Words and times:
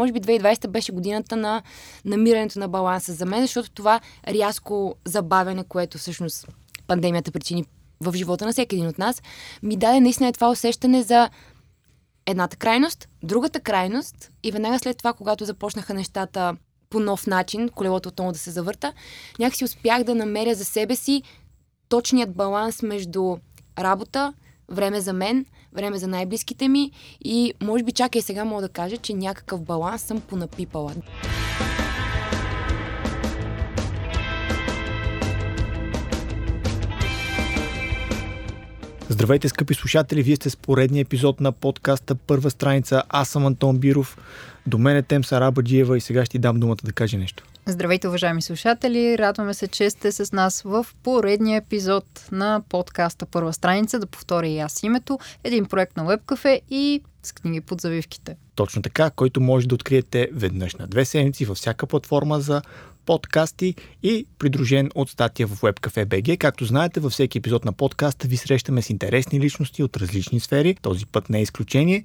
Може 0.00 0.12
би 0.12 0.20
2020 0.20 0.68
беше 0.68 0.92
годината 0.92 1.36
на 1.36 1.62
намирането 2.04 2.58
на 2.58 2.68
баланса 2.68 3.12
за 3.12 3.26
мен, 3.26 3.42
защото 3.42 3.70
това 3.70 4.00
рязко 4.28 4.94
забавяне, 5.04 5.64
което 5.64 5.98
всъщност 5.98 6.48
пандемията 6.86 7.32
причини 7.32 7.64
в 8.00 8.16
живота 8.16 8.44
на 8.44 8.52
всеки 8.52 8.76
един 8.76 8.88
от 8.88 8.98
нас, 8.98 9.22
ми 9.62 9.76
даде 9.76 10.00
наистина 10.00 10.32
това 10.32 10.50
усещане 10.50 11.02
за 11.02 11.30
едната 12.26 12.56
крайност, 12.56 13.08
другата 13.22 13.60
крайност 13.60 14.32
и 14.42 14.52
веднага 14.52 14.78
след 14.78 14.98
това, 14.98 15.12
когато 15.12 15.44
започнаха 15.44 15.94
нещата 15.94 16.56
по 16.90 17.00
нов 17.00 17.26
начин, 17.26 17.68
колелото 17.68 18.08
отново 18.08 18.32
да 18.32 18.38
се 18.38 18.50
завърта, 18.50 18.92
някакси 19.38 19.64
успях 19.64 20.04
да 20.04 20.14
намеря 20.14 20.54
за 20.54 20.64
себе 20.64 20.96
си 20.96 21.22
точният 21.88 22.34
баланс 22.34 22.82
между 22.82 23.36
работа, 23.78 24.34
време 24.68 25.00
за 25.00 25.12
мен, 25.12 25.46
време 25.76 25.98
за 25.98 26.06
най-близките 26.06 26.68
ми 26.68 26.90
и 27.24 27.54
може 27.62 27.84
би 27.84 27.92
чакай 27.92 28.22
сега 28.22 28.44
мога 28.44 28.62
да 28.62 28.68
кажа, 28.68 28.96
че 28.96 29.14
някакъв 29.14 29.60
баланс 29.60 30.02
съм 30.02 30.20
понапипала. 30.20 30.92
Здравейте, 39.08 39.48
скъпи 39.48 39.74
слушатели! 39.74 40.22
Вие 40.22 40.36
сте 40.36 40.50
с 40.50 40.56
поредния 40.56 41.00
епизод 41.00 41.40
на 41.40 41.52
подкаста 41.52 42.14
Първа 42.14 42.50
страница. 42.50 43.02
Аз 43.08 43.28
съм 43.28 43.46
Антон 43.46 43.78
Биров. 43.78 44.18
До 44.66 44.78
мен 44.78 44.96
е 44.96 45.02
Тем 45.02 45.24
Сарабаджиева 45.24 45.96
и 45.96 46.00
сега 46.00 46.24
ще 46.24 46.32
ти 46.32 46.38
дам 46.38 46.60
думата 46.60 46.76
да 46.84 46.92
каже 46.92 47.16
нещо. 47.16 47.44
Здравейте, 47.68 48.08
уважаеми 48.08 48.42
слушатели! 48.42 49.18
Радваме 49.18 49.54
се, 49.54 49.68
че 49.68 49.90
сте 49.90 50.12
с 50.12 50.32
нас 50.32 50.62
в 50.62 50.86
поредния 51.02 51.56
епизод 51.56 52.28
на 52.32 52.62
подкаста 52.68 53.26
Първа 53.26 53.52
страница. 53.52 53.98
Да 53.98 54.06
повторя 54.06 54.46
и 54.46 54.58
аз 54.58 54.82
името. 54.82 55.18
Един 55.44 55.66
проект 55.66 55.96
на 55.96 56.04
WebCafe 56.04 56.60
и 56.70 57.02
с 57.22 57.32
книги 57.32 57.60
под 57.60 57.80
завивките. 57.80 58.36
Точно 58.54 58.82
така, 58.82 59.10
който 59.10 59.40
може 59.40 59.68
да 59.68 59.74
откриете 59.74 60.28
веднъж 60.32 60.74
на 60.74 60.86
две 60.86 61.04
седмици 61.04 61.44
във 61.44 61.56
всяка 61.56 61.86
платформа 61.86 62.40
за 62.40 62.62
подкасти 63.06 63.74
и 64.02 64.26
придружен 64.38 64.90
от 64.94 65.10
статия 65.10 65.46
в 65.46 65.60
WebCafe 65.60 66.06
BG. 66.06 66.38
Както 66.38 66.64
знаете, 66.64 67.00
във 67.00 67.12
всеки 67.12 67.38
епизод 67.38 67.64
на 67.64 67.72
подкаста 67.72 68.28
ви 68.28 68.36
срещаме 68.36 68.82
с 68.82 68.90
интересни 68.90 69.40
личности 69.40 69.82
от 69.82 69.96
различни 69.96 70.40
сфери. 70.40 70.76
Този 70.82 71.06
път 71.06 71.30
не 71.30 71.38
е 71.38 71.42
изключение. 71.42 72.04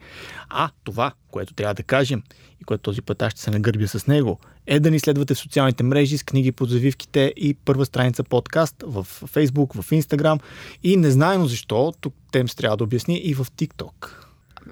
А 0.50 0.70
това, 0.84 1.14
което 1.32 1.54
трябва 1.54 1.74
да 1.74 1.84
кажем 1.84 2.24
и 2.62 2.64
което 2.64 2.82
този 2.82 3.02
път 3.02 3.22
аз 3.22 3.32
ще 3.32 3.42
се 3.42 3.52
нагърбя 3.52 3.88
с 3.88 4.08
него, 4.08 4.40
е 4.68 4.80
да 4.80 4.92
ни 4.92 5.00
следвате 5.00 5.34
в 5.34 5.40
социалните 5.40 5.84
мрежи 5.84 6.18
с 6.18 6.24
книги 6.24 6.52
под 6.52 6.70
завивките 6.70 7.34
и 7.38 7.54
първа 7.54 7.86
страница 7.86 8.24
подкаст 8.24 8.76
в 8.88 9.08
Facebook, 9.22 9.82
в 9.82 9.90
Instagram 9.90 10.42
и 10.84 10.98
незнайно 10.98 11.46
защо, 11.46 11.94
тук 12.02 12.14
Темс 12.32 12.56
трябва 12.56 12.78
да 12.78 12.84
обясни 12.84 13.18
и 13.18 13.34
в 13.34 13.46
TikTok. 13.46 14.10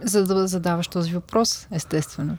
За 0.04 0.26
да 0.26 0.48
задаваш 0.48 0.88
този 0.88 1.12
въпрос, 1.12 1.68
естествено. 1.72 2.38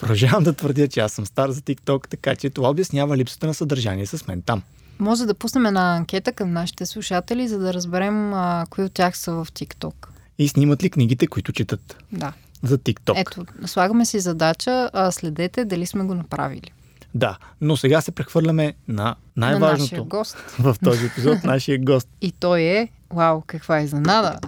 Продължавам 0.00 0.44
да 0.44 0.52
твърдя, 0.52 0.88
че 0.88 1.00
аз 1.00 1.12
съм 1.12 1.26
стар 1.26 1.50
за 1.50 1.60
TikTok, 1.60 2.08
така 2.08 2.36
че 2.36 2.50
това 2.50 2.70
обяснява 2.70 3.16
липсата 3.16 3.46
на 3.46 3.54
съдържание 3.54 4.06
с 4.06 4.26
мен 4.26 4.42
там. 4.42 4.62
Може 4.98 5.26
да 5.26 5.34
пуснем 5.34 5.66
една 5.66 5.96
анкета 5.96 6.32
към 6.32 6.52
нашите 6.52 6.86
слушатели, 6.86 7.48
за 7.48 7.58
да 7.58 7.74
разберем 7.74 8.34
а, 8.34 8.66
кои 8.70 8.84
от 8.84 8.92
тях 8.92 9.18
са 9.18 9.32
в 9.32 9.46
TikTok. 9.52 9.94
И 10.38 10.48
снимат 10.48 10.82
ли 10.82 10.90
книгите, 10.90 11.26
които 11.26 11.52
четат? 11.52 11.96
Да. 12.12 12.32
За 12.62 12.78
TikTok. 12.78 13.20
Ето, 13.20 13.46
слагаме 13.66 14.04
си 14.04 14.20
задача, 14.20 14.90
а 14.92 15.10
следете 15.10 15.64
дали 15.64 15.86
сме 15.86 16.04
го 16.04 16.14
направили. 16.14 16.72
Да, 17.14 17.38
но 17.60 17.76
сега 17.76 18.00
се 18.00 18.12
прехвърляме 18.12 18.74
на 18.88 19.16
най-важното 19.36 19.96
На 19.96 20.04
гост. 20.04 20.36
в 20.58 20.76
този 20.84 21.06
епизод, 21.06 21.44
нашия 21.44 21.78
гост. 21.78 22.08
И 22.20 22.32
той 22.32 22.60
е, 22.62 22.88
вау, 23.10 23.42
каква 23.46 23.80
изненада. 23.80 24.38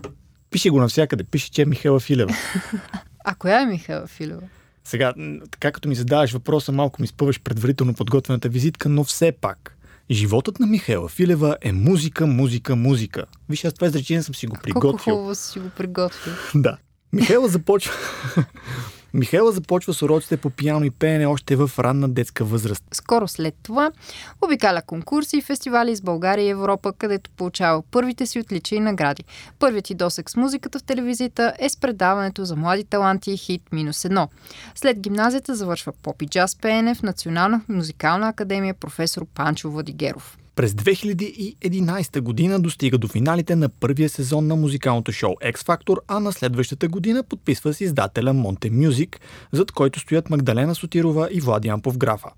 Пише 0.51 0.71
го 0.71 0.81
навсякъде, 0.81 1.25
пише, 1.25 1.51
че 1.51 1.63
е 1.63 1.65
Михайла 1.65 2.01
Филева. 2.01 2.35
А 3.29 3.35
коя 3.35 3.61
е 3.61 3.67
Михайла 3.67 4.07
Филева? 4.07 4.43
Сега, 4.85 5.15
така 5.51 5.73
като 5.73 5.89
ми 5.89 5.95
задаваш 5.95 6.33
въпроса, 6.33 6.73
малко 6.73 7.03
ми 7.03 7.07
спъваш 7.07 7.41
предварително 7.41 7.95
подготвената 7.95 8.49
визитка, 8.49 8.89
но 8.89 9.05
все 9.05 9.33
пак. 9.33 9.77
Животът 10.11 10.61
на 10.61 10.67
Михайла 10.67 11.09
Филева 11.09 11.57
е 11.63 11.73
музика, 11.73 12.27
музика, 12.27 12.77
музика. 12.77 13.25
Виж, 13.49 13.65
аз 13.65 13.75
това 13.75 13.87
изречение 13.87 14.23
съм 14.23 14.35
си 14.35 14.47
го 14.47 14.57
приготвил. 14.63 14.91
Колко 14.91 15.05
хубаво 15.05 15.35
си 15.35 15.59
го 15.59 15.69
приготвил. 15.69 16.33
Да. 16.55 16.77
Михайла 17.13 17.49
започва... 17.49 17.93
Михайла 19.15 19.53
започва 19.53 19.95
с 19.95 20.03
уроците 20.03 20.37
по 20.37 20.51
пиано 20.51 20.85
и 20.85 20.91
пеене 20.91 21.27
още 21.27 21.57
в 21.57 21.71
ранна 21.79 22.09
детска 22.09 22.45
възраст. 22.45 22.85
Скоро 22.93 23.29
след 23.29 23.55
това 23.63 23.91
обикаля 24.43 24.83
конкурси 24.83 25.37
и 25.37 25.43
фестивали 25.43 25.97
с 25.97 26.01
България 26.01 26.47
и 26.47 26.51
Европа, 26.51 26.93
където 26.93 27.31
получава 27.31 27.83
първите 27.91 28.27
си 28.27 28.41
отличия 28.41 28.77
и 28.77 28.81
награди. 28.81 29.25
Първият 29.59 29.91
и 29.91 29.95
досек 29.95 30.31
с 30.31 30.37
музиката 30.37 30.79
в 30.79 30.83
телевизията 30.83 31.53
е 31.59 31.69
с 31.69 31.77
предаването 31.77 32.45
за 32.45 32.57
млади 32.57 32.85
таланти 32.85 33.33
и 33.33 33.37
хит 33.37 33.63
минус 33.73 34.05
едно. 34.05 34.29
След 34.75 35.01
гимназията 35.01 35.55
завършва 35.55 35.93
поп 36.03 36.23
и 36.23 36.27
джаз 36.27 36.57
пеене 36.57 36.95
в 36.95 37.03
Национална 37.03 37.61
музикална 37.69 38.29
академия 38.29 38.75
професор 38.75 39.27
Панчо 39.35 39.71
Владигеров. 39.71 40.39
През 40.57 40.73
2011 40.73 42.21
година 42.21 42.61
достига 42.61 42.99
до 42.99 43.09
финалите 43.09 43.57
на 43.57 43.69
първия 43.69 44.09
сезон 44.09 44.47
на 44.47 44.57
музикалното 44.57 45.13
шоу 45.13 45.35
X 45.35 45.57
Factor, 45.57 45.97
а 46.09 46.21
на 46.21 46.33
следващата 46.33 46.89
година 46.89 47.23
подписва 47.23 47.75
с 47.75 47.81
издателя 47.81 48.35
Monte 48.35 48.71
Music, 48.71 49.17
зад 49.53 49.73
който 49.73 50.01
стоят 50.01 50.31
Магдалена 50.31 50.75
Сотирова 50.75 51.29
и 51.33 51.41
Влади 51.41 51.73
Повграфа. 51.83 52.29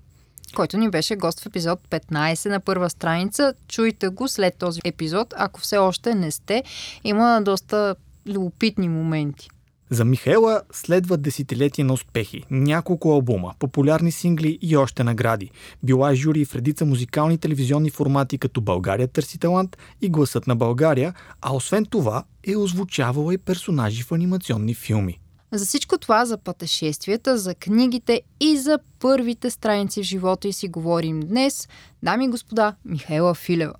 който 0.57 0.79
ни 0.79 0.91
беше 0.91 1.17
гост 1.17 1.41
в 1.41 1.47
епизод 1.47 1.81
15 1.91 2.49
на 2.49 2.61
първа 2.61 2.91
страница. 2.91 3.55
Чуйте 3.69 4.09
го 4.09 4.29
след 4.29 4.55
този 4.55 4.81
епизод, 4.85 5.35
ако 5.37 5.61
все 5.61 5.77
още 5.77 6.15
не 6.15 6.31
сте. 6.31 6.65
Има 7.05 7.41
доста 7.45 7.95
любопитни 8.27 8.89
моменти. 8.89 9.49
За 9.91 10.05
Михаела 10.05 10.63
следва 10.73 11.17
десетилетие 11.17 11.85
на 11.85 11.93
успехи, 11.93 12.45
няколко 12.51 13.13
албума, 13.13 13.55
популярни 13.59 14.13
сингли 14.13 14.59
и 14.63 14.77
още 14.77 15.05
награди. 15.05 15.51
Била 15.83 16.13
е 16.13 16.15
жури 16.15 16.45
в 16.45 16.55
редица 16.55 16.85
музикални 16.85 17.35
и 17.35 17.39
телевизионни 17.39 17.91
формати 17.91 18.39
като 18.39 18.61
България 18.61 19.09
търси 19.09 19.39
талант 19.39 19.77
и 20.01 20.09
Гласът 20.09 20.47
на 20.47 20.57
България, 20.57 21.15
а 21.41 21.55
освен 21.55 21.87
това 21.87 22.25
е 22.47 22.57
озвучавала 22.57 23.35
и 23.35 23.39
персонажи 23.39 24.03
в 24.03 24.13
анимационни 24.13 24.75
филми. 24.75 25.21
За 25.53 25.67
всичко 25.67 25.99
това, 25.99 26.25
за 26.25 26.39
пътешествията, 26.39 27.39
за 27.39 27.55
книгите 27.55 28.23
и 28.41 28.57
за 28.57 28.79
първите 29.01 29.51
страници 29.51 30.01
в 30.01 30.07
живота 30.07 30.49
и 30.49 30.53
си 30.53 30.69
говорим 30.69 31.21
днес, 31.21 31.69
дами 32.03 32.25
и 32.25 32.29
господа, 32.29 32.75
Михаела 32.85 33.35
Филева. 33.35 33.75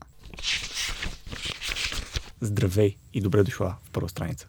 Здравей 2.41 2.97
и 3.15 3.21
добре 3.21 3.43
дошла 3.43 3.75
в 3.85 3.91
първа 3.91 4.09
страница. 4.09 4.47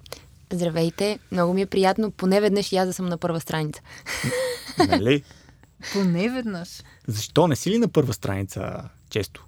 Здравейте, 0.54 1.20
много 1.32 1.54
ми 1.54 1.62
е 1.62 1.66
приятно, 1.66 2.12
поне 2.12 2.42
веднъж 2.42 2.72
и 2.72 2.76
аз 2.76 2.88
да 2.88 2.94
съм 2.94 3.06
на 3.06 3.18
първа 3.18 3.40
страница. 3.40 3.82
Нали? 4.88 5.24
Поне 5.94 6.30
веднъж. 6.30 6.84
Защо 7.08 7.48
не 7.48 7.56
си 7.56 7.72
ли 7.72 7.78
на 7.78 7.88
първа 7.88 8.14
страница 8.14 8.90
често? 9.10 9.46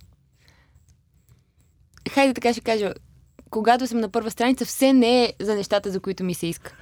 Хайде 2.11 2.33
така 2.33 2.53
ще 2.53 2.61
кажа, 2.61 2.93
когато 3.49 3.87
съм 3.87 3.99
на 3.99 4.09
първа 4.09 4.31
страница, 4.31 4.65
все 4.65 4.93
не 4.93 5.23
е 5.23 5.33
за 5.39 5.55
нещата, 5.55 5.91
за 5.91 5.99
които 5.99 6.23
ми 6.23 6.33
се 6.33 6.47
иска. 6.47 6.75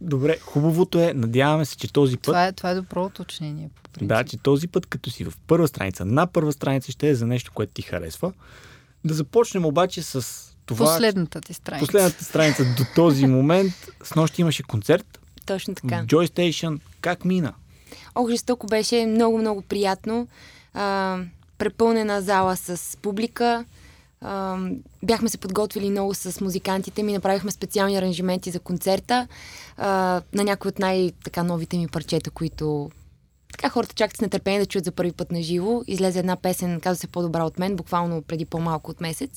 Добре, 0.00 0.38
хубавото 0.38 0.98
е, 0.98 1.14
надяваме 1.14 1.64
се, 1.64 1.76
че 1.76 1.92
този 1.92 2.16
път... 2.16 2.22
Това 2.22 2.46
е, 2.46 2.52
това 2.52 2.70
е 2.70 2.74
добро 2.74 3.04
уточнение. 3.04 3.70
По 3.82 3.90
принцип. 3.90 4.08
Да, 4.08 4.24
че 4.24 4.36
този 4.36 4.68
път, 4.68 4.86
като 4.86 5.10
си 5.10 5.24
в 5.24 5.32
първа 5.46 5.68
страница, 5.68 6.04
на 6.04 6.26
първа 6.26 6.52
страница 6.52 6.92
ще 6.92 7.08
е 7.08 7.14
за 7.14 7.26
нещо, 7.26 7.52
което 7.54 7.72
ти 7.72 7.82
харесва. 7.82 8.32
Да 9.04 9.14
започнем 9.14 9.66
обаче 9.66 10.02
с 10.02 10.53
това... 10.66 10.86
Последната 10.86 11.40
ти 11.40 11.54
страница. 11.54 11.86
Последната 11.86 12.24
страница 12.24 12.64
до 12.64 12.84
този 12.94 13.26
момент. 13.26 13.72
С 14.02 14.14
нощи 14.14 14.40
имаше 14.40 14.62
концерт. 14.62 15.20
Точно 15.46 15.74
така. 15.74 16.04
Joy 16.04 16.28
Station. 16.28 16.80
Как 17.00 17.24
мина? 17.24 17.52
Ох, 18.14 18.30
жестоко 18.30 18.66
беше 18.66 19.06
много, 19.06 19.38
много 19.38 19.62
приятно. 19.62 20.28
А, 20.74 21.18
препълнена 21.58 22.22
зала 22.22 22.56
с 22.56 22.98
публика. 23.02 23.64
А, 24.20 24.58
бяхме 25.02 25.28
се 25.28 25.38
подготвили 25.38 25.90
много 25.90 26.14
с 26.14 26.40
музикантите 26.40 27.02
ми, 27.02 27.12
направихме 27.12 27.50
специални 27.50 27.96
аранжименти 27.96 28.50
за 28.50 28.60
концерта 28.60 29.28
а, 29.76 30.22
на 30.34 30.44
някои 30.44 30.68
от 30.68 30.78
най-така 30.78 31.42
новите 31.42 31.76
ми 31.76 31.88
парчета, 31.88 32.30
които 32.30 32.90
така 33.56 33.68
хората 33.68 33.94
чакат 33.94 34.16
с 34.16 34.20
нетърпение 34.20 34.60
да 34.60 34.66
чуят 34.66 34.84
за 34.84 34.92
първи 34.92 35.12
път 35.12 35.32
на 35.32 35.42
живо. 35.42 35.82
Излезе 35.86 36.18
една 36.18 36.36
песен, 36.36 36.80
казва 36.80 37.00
се 37.00 37.06
по-добра 37.06 37.44
от 37.44 37.58
мен, 37.58 37.76
буквално 37.76 38.22
преди 38.22 38.44
по-малко 38.44 38.90
от 38.90 39.00
месец. 39.00 39.30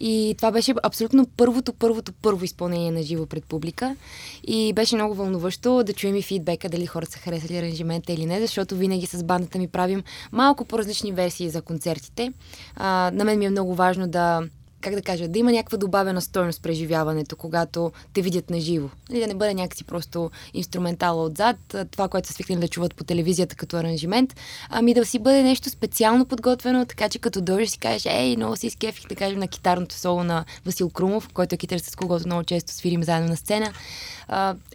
И 0.00 0.34
това 0.38 0.50
беше 0.50 0.74
абсолютно 0.82 1.26
първото, 1.36 1.72
първото, 1.72 2.12
първо 2.12 2.44
изпълнение 2.44 2.90
на 2.90 3.02
живо 3.02 3.26
пред 3.26 3.44
публика. 3.44 3.96
И 4.44 4.72
беше 4.72 4.94
много 4.94 5.14
вълнуващо 5.14 5.82
да 5.82 5.92
чуем 5.92 6.16
и 6.16 6.22
фидбека, 6.22 6.68
дали 6.68 6.86
хората 6.86 7.12
са 7.12 7.18
харесали 7.18 7.58
аранжимента 7.58 8.12
или 8.12 8.26
не, 8.26 8.40
защото 8.40 8.76
винаги 8.76 9.06
с 9.06 9.24
бандата 9.24 9.58
ми 9.58 9.68
правим 9.68 10.02
малко 10.32 10.64
по-различни 10.64 11.12
версии 11.12 11.50
за 11.50 11.62
концертите. 11.62 12.32
А, 12.76 13.10
на 13.14 13.24
мен 13.24 13.38
ми 13.38 13.44
е 13.44 13.50
много 13.50 13.74
важно 13.74 14.08
да 14.08 14.42
как 14.82 14.94
да 14.94 15.02
кажа, 15.02 15.28
да 15.28 15.38
има 15.38 15.52
някаква 15.52 15.78
добавена 15.78 16.20
стойност 16.20 16.62
преживяването, 16.62 17.36
когато 17.36 17.92
те 18.12 18.22
видят 18.22 18.50
на 18.50 18.60
живо. 18.60 18.88
Нали, 19.10 19.20
да 19.20 19.26
не 19.26 19.34
бъде 19.34 19.54
някакси 19.54 19.84
просто 19.84 20.30
инструментала 20.54 21.24
отзад, 21.24 21.56
това, 21.90 22.08
което 22.08 22.28
са 22.28 22.34
свикнали 22.34 22.60
да 22.60 22.68
чуват 22.68 22.94
по 22.94 23.04
телевизията 23.04 23.56
като 23.56 23.76
аранжимент, 23.76 24.36
ами 24.68 24.94
да 24.94 25.04
си 25.04 25.18
бъде 25.18 25.42
нещо 25.42 25.70
специално 25.70 26.26
подготвено, 26.26 26.86
така 26.86 27.08
че 27.08 27.18
като 27.18 27.40
дойдеш 27.40 27.68
си 27.68 27.78
кажеш, 27.78 28.06
ей, 28.06 28.36
много 28.36 28.56
си 28.56 28.66
изкефих, 28.66 29.06
да 29.08 29.14
кажем, 29.14 29.38
на 29.38 29.48
китарното 29.48 29.94
соло 29.94 30.24
на 30.24 30.44
Васил 30.66 30.90
Крумов, 30.90 31.28
който 31.34 31.54
е 31.54 31.58
китарист 31.58 31.90
с 31.90 31.96
когото 31.96 32.26
много 32.26 32.44
често 32.44 32.72
свирим 32.72 33.04
заедно 33.04 33.28
на 33.28 33.36
сцена. 33.36 33.72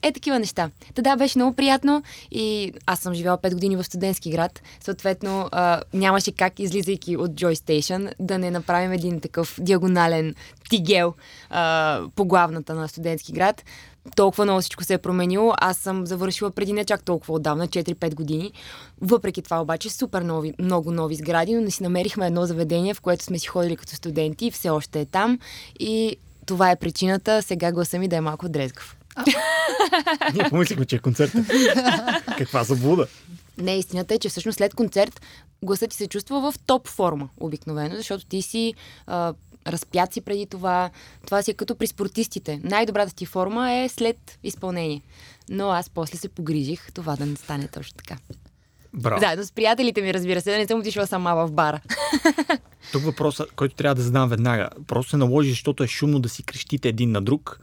Е, 0.02 0.12
такива 0.12 0.40
неща. 0.40 0.70
Та 0.96 1.02
да, 1.02 1.16
беше 1.16 1.38
много 1.38 1.56
приятно 1.56 2.04
и 2.32 2.74
аз 2.86 3.00
съм 3.00 3.14
живяла 3.14 3.38
5 3.38 3.54
години 3.54 3.76
в 3.76 3.84
студентски 3.84 4.32
град. 4.32 4.62
Съответно, 4.80 5.50
а, 5.52 5.82
нямаше 5.94 6.32
как, 6.32 6.60
излизайки 6.60 7.18
от 7.18 7.32
Joy 7.32 7.54
Station, 7.54 8.14
да 8.20 8.38
не 8.38 8.52
направим 8.52 8.92
един 8.92 9.20
такъв 9.20 9.56
диагонален 9.60 10.36
тигел 10.70 11.14
а, 11.50 12.02
по 12.16 12.26
главната 12.26 12.76
на 12.76 12.88
студентски 12.88 13.32
град. 13.32 13.64
Толкова 14.16 14.44
много 14.44 14.62
всичко 14.62 14.84
се 14.84 14.94
е 14.94 14.98
променило. 14.98 15.54
Аз 15.58 15.78
съм 15.78 16.06
завършила 16.06 16.52
преди 16.52 16.74
не 16.74 16.86
чак 16.86 17.04
толкова 17.04 17.34
отдавна, 17.34 17.68
4-5 17.68 18.16
години. 18.16 18.52
Въпреки 19.02 19.42
това 19.42 19.62
обаче 19.62 19.90
супер 19.90 20.22
нови, 20.22 20.54
много 20.60 20.92
нови 20.92 21.16
сгради, 21.16 21.56
но 21.56 21.62
не 21.62 21.72
си 21.72 21.84
намерихме 21.84 22.28
едно 22.28 22.46
заведение, 22.46 22.94
в 22.94 23.02
което 23.02 23.24
сме 23.24 23.40
си 23.40 23.48
ходили 23.48 23.76
като 23.76 23.96
студенти 23.96 24.46
и 24.46 24.52
все 24.52 24.70
още 24.70 25.00
е 25.00 25.06
там. 25.06 25.40
И 25.80 26.18
това 26.46 26.72
е 26.72 26.76
причината 26.76 27.42
сега 27.42 27.72
гласа 27.72 28.00
ми 28.00 28.08
да 28.08 28.16
е 28.16 28.22
малко 28.22 28.50
дрезгав. 28.50 28.98
Ние 30.34 30.50
помислихме, 30.50 30.86
че 30.86 30.96
е 30.96 31.00
концерт. 31.00 31.32
Каква 32.38 32.64
заблуда. 32.64 33.08
Не, 33.58 33.78
истината 33.78 34.14
е, 34.14 34.20
че 34.20 34.30
всъщност 34.30 34.58
след 34.58 34.74
концерт 34.74 35.22
гласът 35.64 35.90
ти 35.90 35.98
се 35.98 36.08
чувства 36.08 36.52
в 36.52 36.60
топ 36.60 36.88
форма 36.88 37.30
обикновено, 37.40 37.96
защото 37.96 38.26
ти 38.26 38.42
си 38.42 38.74
а, 39.08 39.34
разпят 39.68 40.14
си 40.14 40.22
преди 40.22 40.46
това. 40.46 40.90
Това 41.26 41.42
си 41.42 41.52
е 41.52 41.54
като 41.54 41.76
при 41.76 41.88
спортистите. 41.88 42.60
Най-добрата 42.64 43.16
ти 43.16 43.26
форма 43.26 43.72
е 43.72 43.90
след 43.90 44.40
изпълнение. 44.44 45.02
Но 45.50 45.70
аз 45.70 45.90
после 45.90 46.18
се 46.18 46.30
погрижих 46.30 46.92
това 46.94 47.16
да 47.16 47.26
не 47.26 47.36
стане 47.36 47.68
точно 47.68 47.98
така. 47.98 48.18
Браво. 48.94 49.20
Заедно 49.20 49.46
с 49.46 49.52
приятелите 49.52 50.02
ми, 50.02 50.14
разбира 50.14 50.42
се, 50.42 50.52
да 50.52 50.58
не 50.58 50.68
съм 50.68 50.80
отишла 50.80 51.08
сама 51.08 51.36
в 51.36 51.52
бара. 51.52 51.82
Тук 52.92 53.04
въпросът, 53.04 53.52
който 53.52 53.76
трябва 53.76 53.96
да 53.96 54.02
задам 54.02 54.30
веднага. 54.30 54.70
Просто 54.88 55.10
се 55.10 55.18
наложи, 55.18 55.50
защото 55.50 55.84
е 55.84 55.88
шумно 55.88 56.20
да 56.20 56.30
си 56.30 56.44
крещите 56.44 56.90
един 56.90 57.12
на 57.12 57.22
друг 57.22 57.60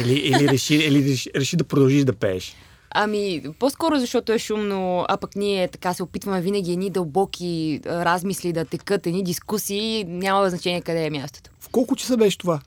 или, 0.00 0.14
или, 0.14 0.48
реши, 0.48 0.74
или 0.74 1.10
реши, 1.10 1.30
реши 1.36 1.56
да 1.56 1.64
продължиш 1.64 2.04
да 2.04 2.12
пееш? 2.12 2.56
Ами, 2.90 3.42
по-скоро 3.58 3.98
защото 3.98 4.32
е 4.32 4.38
шумно, 4.38 5.04
а 5.08 5.16
пък 5.16 5.36
ние 5.36 5.68
така 5.68 5.94
се 5.94 6.02
опитваме 6.02 6.40
винаги 6.40 6.72
едни 6.72 6.90
дълбоки 6.90 7.80
размисли 7.86 8.52
да 8.52 8.64
текат, 8.64 9.06
едни 9.06 9.22
дискусии, 9.22 10.04
няма 10.04 10.50
значение 10.50 10.80
къде 10.80 11.06
е 11.06 11.10
мястото. 11.10 11.50
В 11.60 11.68
колко 11.68 11.96
часа 11.96 12.16
беше 12.16 12.38
това? 12.38 12.60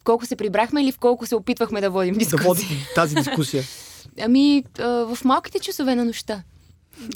В 0.00 0.04
колко 0.04 0.26
се 0.26 0.36
прибрахме 0.36 0.82
или 0.82 0.92
в 0.92 0.98
колко 0.98 1.26
се 1.26 1.36
опитвахме 1.36 1.80
да 1.80 1.90
водим 1.90 2.14
дискусия? 2.14 2.42
Да 2.42 2.48
водим 2.48 2.78
тази 2.94 3.14
дискусия. 3.14 3.64
Ами, 4.20 4.64
в 4.78 5.18
малките 5.24 5.58
часове 5.58 5.94
на 5.94 6.04
нощта. 6.04 6.42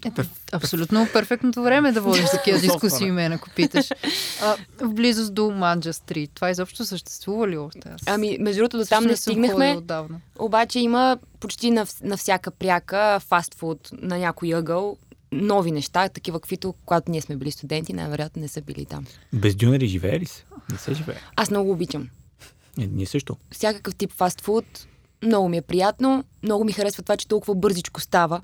Ето, 0.06 0.22
абсолютно 0.52 1.08
перфектното 1.12 1.62
време 1.62 1.92
да 1.92 2.00
водиш 2.00 2.30
такива 2.30 2.58
дискусии, 2.58 3.10
мен, 3.10 3.32
ако 3.32 3.50
питаш. 3.50 3.90
А, 4.42 4.56
в 4.80 4.94
близост 4.94 5.34
до 5.34 5.50
Манджа 5.50 5.92
Стрит. 5.92 6.30
Това 6.34 6.50
изобщо 6.50 6.84
съществува 6.84 7.48
ли 7.48 7.58
още? 7.58 7.88
Аз... 7.88 8.00
Ами, 8.06 8.36
между 8.40 8.58
другото, 8.58 8.78
до 8.78 8.84
там 8.84 9.04
не 9.04 9.16
стигнахме. 9.16 9.78
Обаче 10.38 10.80
има 10.80 11.18
почти 11.40 11.70
на, 11.70 11.86
на 12.02 12.16
всяка 12.16 12.50
пряка 12.50 13.20
фастфуд 13.20 13.90
на 13.92 14.18
някой 14.18 14.54
ъгъл 14.54 14.96
нови 15.32 15.70
неща, 15.70 16.08
такива 16.08 16.40
каквито, 16.40 16.74
когато 16.86 17.10
ние 17.10 17.20
сме 17.20 17.36
били 17.36 17.50
студенти, 17.50 17.92
най-вероятно 17.92 18.42
не 18.42 18.48
са 18.48 18.62
били 18.62 18.84
там. 18.84 19.06
Без 19.32 19.54
дюнери 19.54 19.86
живее 19.86 20.20
ли 20.20 20.26
се? 20.26 20.44
Не 20.72 20.78
се 20.78 20.94
живее. 20.94 21.16
Аз 21.36 21.50
много 21.50 21.70
обичам. 21.70 22.08
Не, 22.78 22.86
ние 22.86 23.06
също. 23.06 23.36
Всякакъв 23.52 23.94
тип 23.94 24.12
фастфуд, 24.12 24.64
много 25.22 25.48
ми 25.48 25.56
е 25.56 25.62
приятно, 25.62 26.24
много 26.42 26.64
ми 26.64 26.72
харесва 26.72 27.02
това, 27.02 27.16
че 27.16 27.28
толкова 27.28 27.54
бързичко 27.54 28.00
става. 28.00 28.40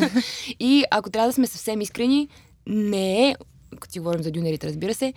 и 0.60 0.84
ако 0.90 1.10
трябва 1.10 1.28
да 1.28 1.32
сме 1.32 1.46
съвсем 1.46 1.80
искрени, 1.80 2.28
не 2.66 3.28
е, 3.28 3.36
като 3.80 3.92
си 3.92 3.98
говорим 3.98 4.22
за 4.22 4.30
дюнерите, 4.30 4.66
разбира 4.66 4.94
се, 4.94 5.12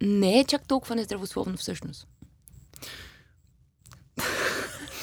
не 0.00 0.40
е 0.40 0.44
чак 0.44 0.68
толкова 0.68 0.96
нездравословно 0.96 1.56
всъщност. 1.56 2.06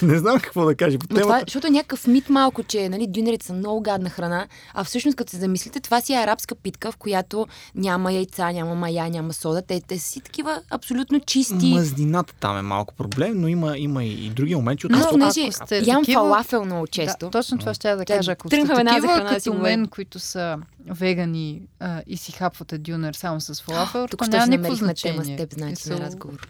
не 0.07 0.17
знам 0.17 0.39
какво 0.39 0.65
да 0.65 0.75
кажа 0.75 0.99
по 0.99 1.07
темата. 1.07 1.21
Това, 1.21 1.41
защото 1.47 1.67
е 1.67 1.69
някакъв 1.69 2.07
мит 2.07 2.29
малко, 2.29 2.63
че 2.63 2.89
нали, 2.89 3.07
дюнерите 3.07 3.45
са 3.45 3.53
много 3.53 3.81
гадна 3.81 4.09
храна, 4.09 4.47
а 4.73 4.83
всъщност 4.83 5.17
като 5.17 5.31
се 5.31 5.37
замислите, 5.37 5.79
това 5.79 6.01
си 6.01 6.13
е 6.13 6.17
арабска 6.17 6.55
питка, 6.55 6.91
в 6.91 6.97
която 6.97 7.47
няма 7.75 8.13
яйца, 8.13 8.51
няма 8.51 8.75
мая, 8.75 9.09
няма 9.09 9.33
сода. 9.33 9.61
Те, 9.61 9.81
те 9.87 9.99
си 9.99 10.21
такива 10.21 10.61
абсолютно 10.69 11.19
чисти. 11.19 11.73
Мазнината 11.73 12.33
там 12.39 12.57
е 12.57 12.61
малко 12.61 12.93
проблем, 12.93 13.41
но 13.41 13.47
има, 13.47 13.77
има 13.77 14.03
и, 14.03 14.25
и 14.25 14.29
други 14.29 14.55
моменти. 14.55 14.85
От 14.85 14.91
но, 14.91 15.09
понеже 15.09 15.51
сте 15.51 15.81
ям 15.85 16.01
такива... 16.03 16.21
фалафел 16.21 16.65
много 16.65 16.87
често. 16.87 17.25
Да, 17.25 17.31
точно 17.31 17.57
това 17.57 17.73
ще 17.73 17.95
да 17.95 18.05
кажа. 18.05 18.31
Ако 18.31 18.47
сте 18.47 18.57
такива 18.57 19.07
храна, 19.07 19.29
като 19.29 19.53
мен, 19.53 19.87
които 19.87 20.19
са 20.19 20.57
вегани 20.89 21.61
а, 21.79 22.01
и 22.07 22.17
си 22.17 22.31
хапвате 22.31 22.77
дюнер 22.77 23.13
само 23.13 23.41
с 23.41 23.61
фалафел, 23.61 24.07
тук 24.07 24.27
няма 24.27 24.47
никакво 24.47 24.75
значение. 24.75 25.21
Тема 25.23 25.37
с 25.37 25.37
теб, 25.37 25.53
значи, 25.53 25.89
на 25.89 25.99
разговор. 25.99 26.47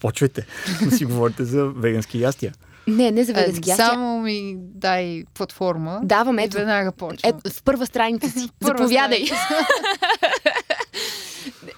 Почвайте 0.00 0.46
да 0.84 0.96
си 0.96 1.04
говорите 1.04 1.44
за 1.44 1.64
вегански 1.64 2.20
ястия. 2.20 2.54
Не, 2.86 3.10
не 3.10 3.24
за 3.24 3.32
вегански 3.32 3.70
ястия. 3.70 3.88
Само 3.88 4.20
ми 4.20 4.56
дай 4.58 5.24
платформа. 5.34 6.00
Давам, 6.02 6.38
ето. 6.38 6.56
Веднага 6.56 6.92
почвам. 6.92 7.38
Ето, 7.38 7.50
в 7.50 7.62
първа 7.62 7.86
страница 7.86 8.30
си. 8.30 8.48
Заповядай. 8.60 9.24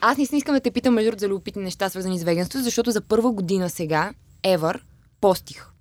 Аз 0.00 0.18
не 0.18 0.24
искам 0.32 0.54
да 0.54 0.60
те 0.60 0.70
питам 0.70 0.94
между 0.94 1.18
за 1.18 1.28
любопитни 1.28 1.62
неща, 1.62 1.88
свързани 1.88 2.18
с 2.18 2.22
веганство, 2.24 2.58
защото 2.58 2.90
за 2.90 3.00
първа 3.00 3.32
година 3.32 3.70
сега, 3.70 4.12
ever, 4.44 4.80
постих. 5.20 5.73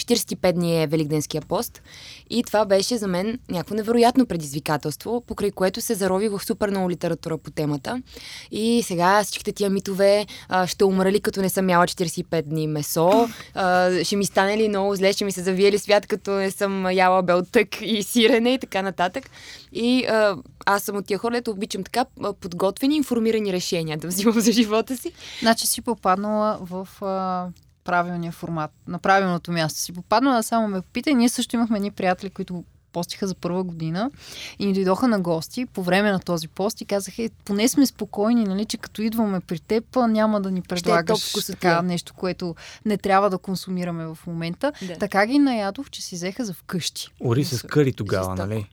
45 0.00 0.52
дни 0.52 0.82
е 0.82 0.86
Великденския 0.86 1.42
пост. 1.42 1.82
И 2.30 2.42
това 2.42 2.64
беше 2.64 2.96
за 2.96 3.08
мен 3.08 3.38
някакво 3.50 3.74
невероятно 3.74 4.26
предизвикателство, 4.26 5.24
покрай 5.26 5.50
което 5.50 5.80
се 5.80 5.94
зарови 5.94 6.28
в 6.28 6.40
супер 6.40 6.70
много 6.70 6.90
литература 6.90 7.38
по 7.38 7.50
темата. 7.50 8.02
И 8.50 8.82
сега 8.82 9.24
всичките 9.24 9.52
тия 9.52 9.70
митове 9.70 10.26
а, 10.48 10.66
ще 10.66 10.84
умра 10.84 11.12
ли 11.12 11.20
като 11.20 11.40
не 11.40 11.48
съм 11.48 11.70
яла 11.70 11.86
45 11.86 12.42
дни 12.42 12.66
месо, 12.66 13.28
а, 13.54 13.90
ще 14.04 14.16
ми 14.16 14.24
стане 14.24 14.58
ли 14.58 14.68
много 14.68 14.96
зле, 14.96 15.12
ще 15.12 15.24
ми 15.24 15.32
се 15.32 15.42
завие 15.42 15.72
ли 15.72 15.78
свят 15.78 16.06
като 16.06 16.30
не 16.30 16.50
съм 16.50 16.90
яла 16.90 17.22
белтък 17.22 17.68
и 17.80 18.02
сирене 18.02 18.54
и 18.54 18.58
така 18.58 18.82
нататък. 18.82 19.30
И 19.72 20.04
а, 20.04 20.36
аз 20.66 20.82
съм 20.82 20.96
от 20.96 21.06
тия 21.06 21.18
хора, 21.18 21.36
ето 21.36 21.50
обичам 21.50 21.84
така 21.84 22.04
подготвени, 22.40 22.96
информирани 22.96 23.52
решения 23.52 23.98
да 23.98 24.08
взимам 24.08 24.40
за 24.40 24.52
живота 24.52 24.96
си. 24.96 25.12
Значи 25.40 25.66
си 25.66 25.82
попаднала 25.82 26.58
в 26.60 26.88
а, 27.02 27.48
правилния 27.90 28.32
формат, 28.32 28.70
на 28.86 28.98
правилното 28.98 29.52
място 29.52 29.80
си 29.80 29.92
попаднала, 29.92 30.42
само 30.42 30.68
ме 30.68 30.80
попита. 30.80 31.10
И 31.10 31.14
ние 31.14 31.28
също 31.28 31.56
имахме 31.56 31.76
едни 31.76 31.90
приятели, 31.90 32.30
които 32.30 32.64
постиха 32.92 33.26
за 33.26 33.34
първа 33.34 33.62
година 33.62 34.10
и 34.58 34.66
ни 34.66 34.72
дойдоха 34.72 35.08
на 35.08 35.20
гости 35.20 35.66
по 35.66 35.82
време 35.82 36.12
на 36.12 36.20
този 36.20 36.48
пост 36.48 36.80
и 36.80 36.84
казаха, 36.84 37.22
е, 37.22 37.30
поне 37.44 37.68
сме 37.68 37.86
спокойни, 37.86 38.44
нали, 38.44 38.64
че 38.64 38.76
като 38.76 39.02
идваме 39.02 39.40
при 39.40 39.58
теб, 39.58 39.96
няма 39.96 40.40
да 40.40 40.50
ни 40.50 40.58
е 40.58 40.62
предлагаш 40.62 41.34
е 41.34 41.52
така 41.52 41.82
нещо, 41.82 42.14
което 42.14 42.54
не 42.84 42.96
трябва 42.96 43.30
да 43.30 43.38
консумираме 43.38 44.06
в 44.06 44.18
момента. 44.26 44.72
Да. 44.82 44.98
Така 44.98 45.26
ги 45.26 45.38
наядох, 45.38 45.90
че 45.90 46.02
си 46.02 46.14
взеха 46.14 46.44
за 46.44 46.54
вкъщи. 46.54 47.08
Ори 47.20 47.44
с 47.44 47.66
къри 47.66 47.92
тогава, 47.92 48.34
нали? 48.34 48.68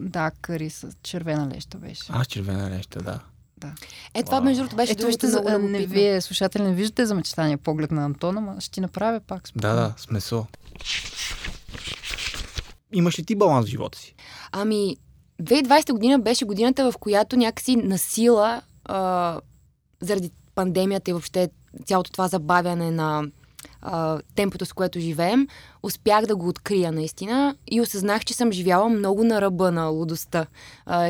Да, 0.00 0.30
къри 0.40 0.70
с 0.70 0.88
червена 1.02 1.48
леща 1.54 1.78
беше. 1.78 2.04
А, 2.08 2.24
червена 2.24 2.70
леща, 2.70 3.02
да. 3.02 3.20
Да. 3.60 3.72
Е, 4.14 4.22
това 4.22 4.40
между 4.40 4.62
другото 4.62 4.76
беше 4.76 4.92
Ето, 4.92 5.12
ще 5.12 5.26
за, 5.26 5.58
не, 5.58 5.86
вие, 5.86 6.20
слушатели, 6.20 6.62
не 6.62 6.74
виждате 6.74 7.06
за 7.06 7.14
мечтания 7.14 7.58
поглед 7.58 7.90
на 7.90 8.04
Антона, 8.04 8.40
но 8.40 8.60
ще 8.60 8.70
ти 8.70 8.80
направя 8.80 9.20
пак. 9.20 9.48
Спокойно. 9.48 9.76
Да, 9.76 9.82
да, 9.82 9.94
с 9.96 10.10
месо. 10.10 10.46
Имаш 12.92 13.18
ли 13.18 13.24
ти 13.24 13.34
баланс 13.34 13.66
в 13.66 13.70
живота 13.70 13.98
си? 13.98 14.14
Ами, 14.52 14.96
2020 15.42 15.92
година 15.92 16.18
беше 16.18 16.44
годината, 16.44 16.92
в 16.92 16.98
която 16.98 17.36
някакси 17.36 17.76
насила, 17.76 18.62
а, 18.84 19.40
заради 20.00 20.30
пандемията 20.54 21.10
и 21.10 21.14
въобще 21.14 21.48
цялото 21.86 22.12
това 22.12 22.28
забавяне 22.28 22.90
на 22.90 23.22
а, 23.82 24.20
темпото, 24.34 24.66
с 24.66 24.72
което 24.72 25.00
живеем, 25.00 25.48
успях 25.82 26.26
да 26.26 26.36
го 26.36 26.48
открия 26.48 26.92
наистина 26.92 27.56
и 27.70 27.80
осъзнах, 27.80 28.24
че 28.24 28.34
съм 28.34 28.52
живяла 28.52 28.88
много 28.88 29.24
на 29.24 29.40
ръба 29.40 29.72
на 29.72 29.86
лудостта 29.86 30.46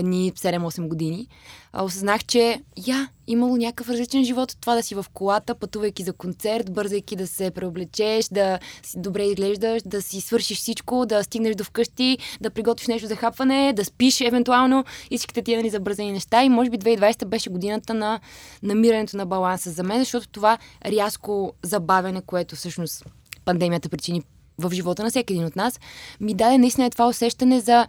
ни 0.03 0.33
7-8 0.33 0.89
години. 0.89 1.29
А, 1.73 1.85
осъзнах, 1.85 2.25
че 2.25 2.63
я, 2.87 3.09
имало 3.27 3.57
някакъв 3.57 3.91
различен 3.91 4.25
живот 4.25 4.53
от 4.53 4.61
това 4.61 4.75
да 4.75 4.83
си 4.83 4.95
в 4.95 5.07
колата, 5.15 5.55
пътувайки 5.55 6.03
за 6.03 6.13
концерт, 6.13 6.73
бързайки 6.73 7.17
да 7.17 7.27
се 7.27 7.51
преоблечеш, 7.51 8.29
да 8.29 8.59
си 8.83 8.99
добре 9.01 9.25
изглеждаш, 9.25 9.83
да 9.87 10.03
си 10.03 10.21
свършиш 10.21 10.59
всичко, 10.59 11.07
да 11.07 11.25
стигнеш 11.25 11.55
до 11.55 11.65
вкъщи, 11.65 12.19
да 12.41 12.51
приготвиш 12.51 12.89
нещо 12.89 13.09
за 13.09 13.17
хапване, 13.17 13.73
да 13.77 13.85
спиш 13.85 14.21
евентуално 14.21 14.85
и 15.11 15.17
всичките 15.17 15.43
тия 15.43 15.59
нали, 15.59 15.71
забързани 15.71 16.13
неща. 16.13 16.43
И 16.45 16.49
може 16.49 16.71
би 16.71 16.79
2020 16.79 17.25
беше 17.25 17.51
годината 17.51 17.95
на 17.95 18.21
намирането 18.63 19.17
на 19.17 19.27
баланса 19.27 19.71
за 19.71 19.83
мен, 19.83 19.99
защото 19.99 20.29
това 20.29 20.59
рязко 20.87 21.53
забавяне, 21.63 22.23
което 22.23 22.57
всъщност 22.59 23.05
пандемията 23.45 23.89
причини 23.89 24.23
в 24.59 24.71
живота 24.75 25.03
на 25.03 25.11
всеки 25.11 25.33
един 25.33 25.47
от 25.47 25.57
нас, 25.57 25.81
ми 26.21 26.35
даде 26.35 26.59
наистина 26.59 26.91
това 26.91 27.09
усещане 27.09 27.61
за 27.61 27.87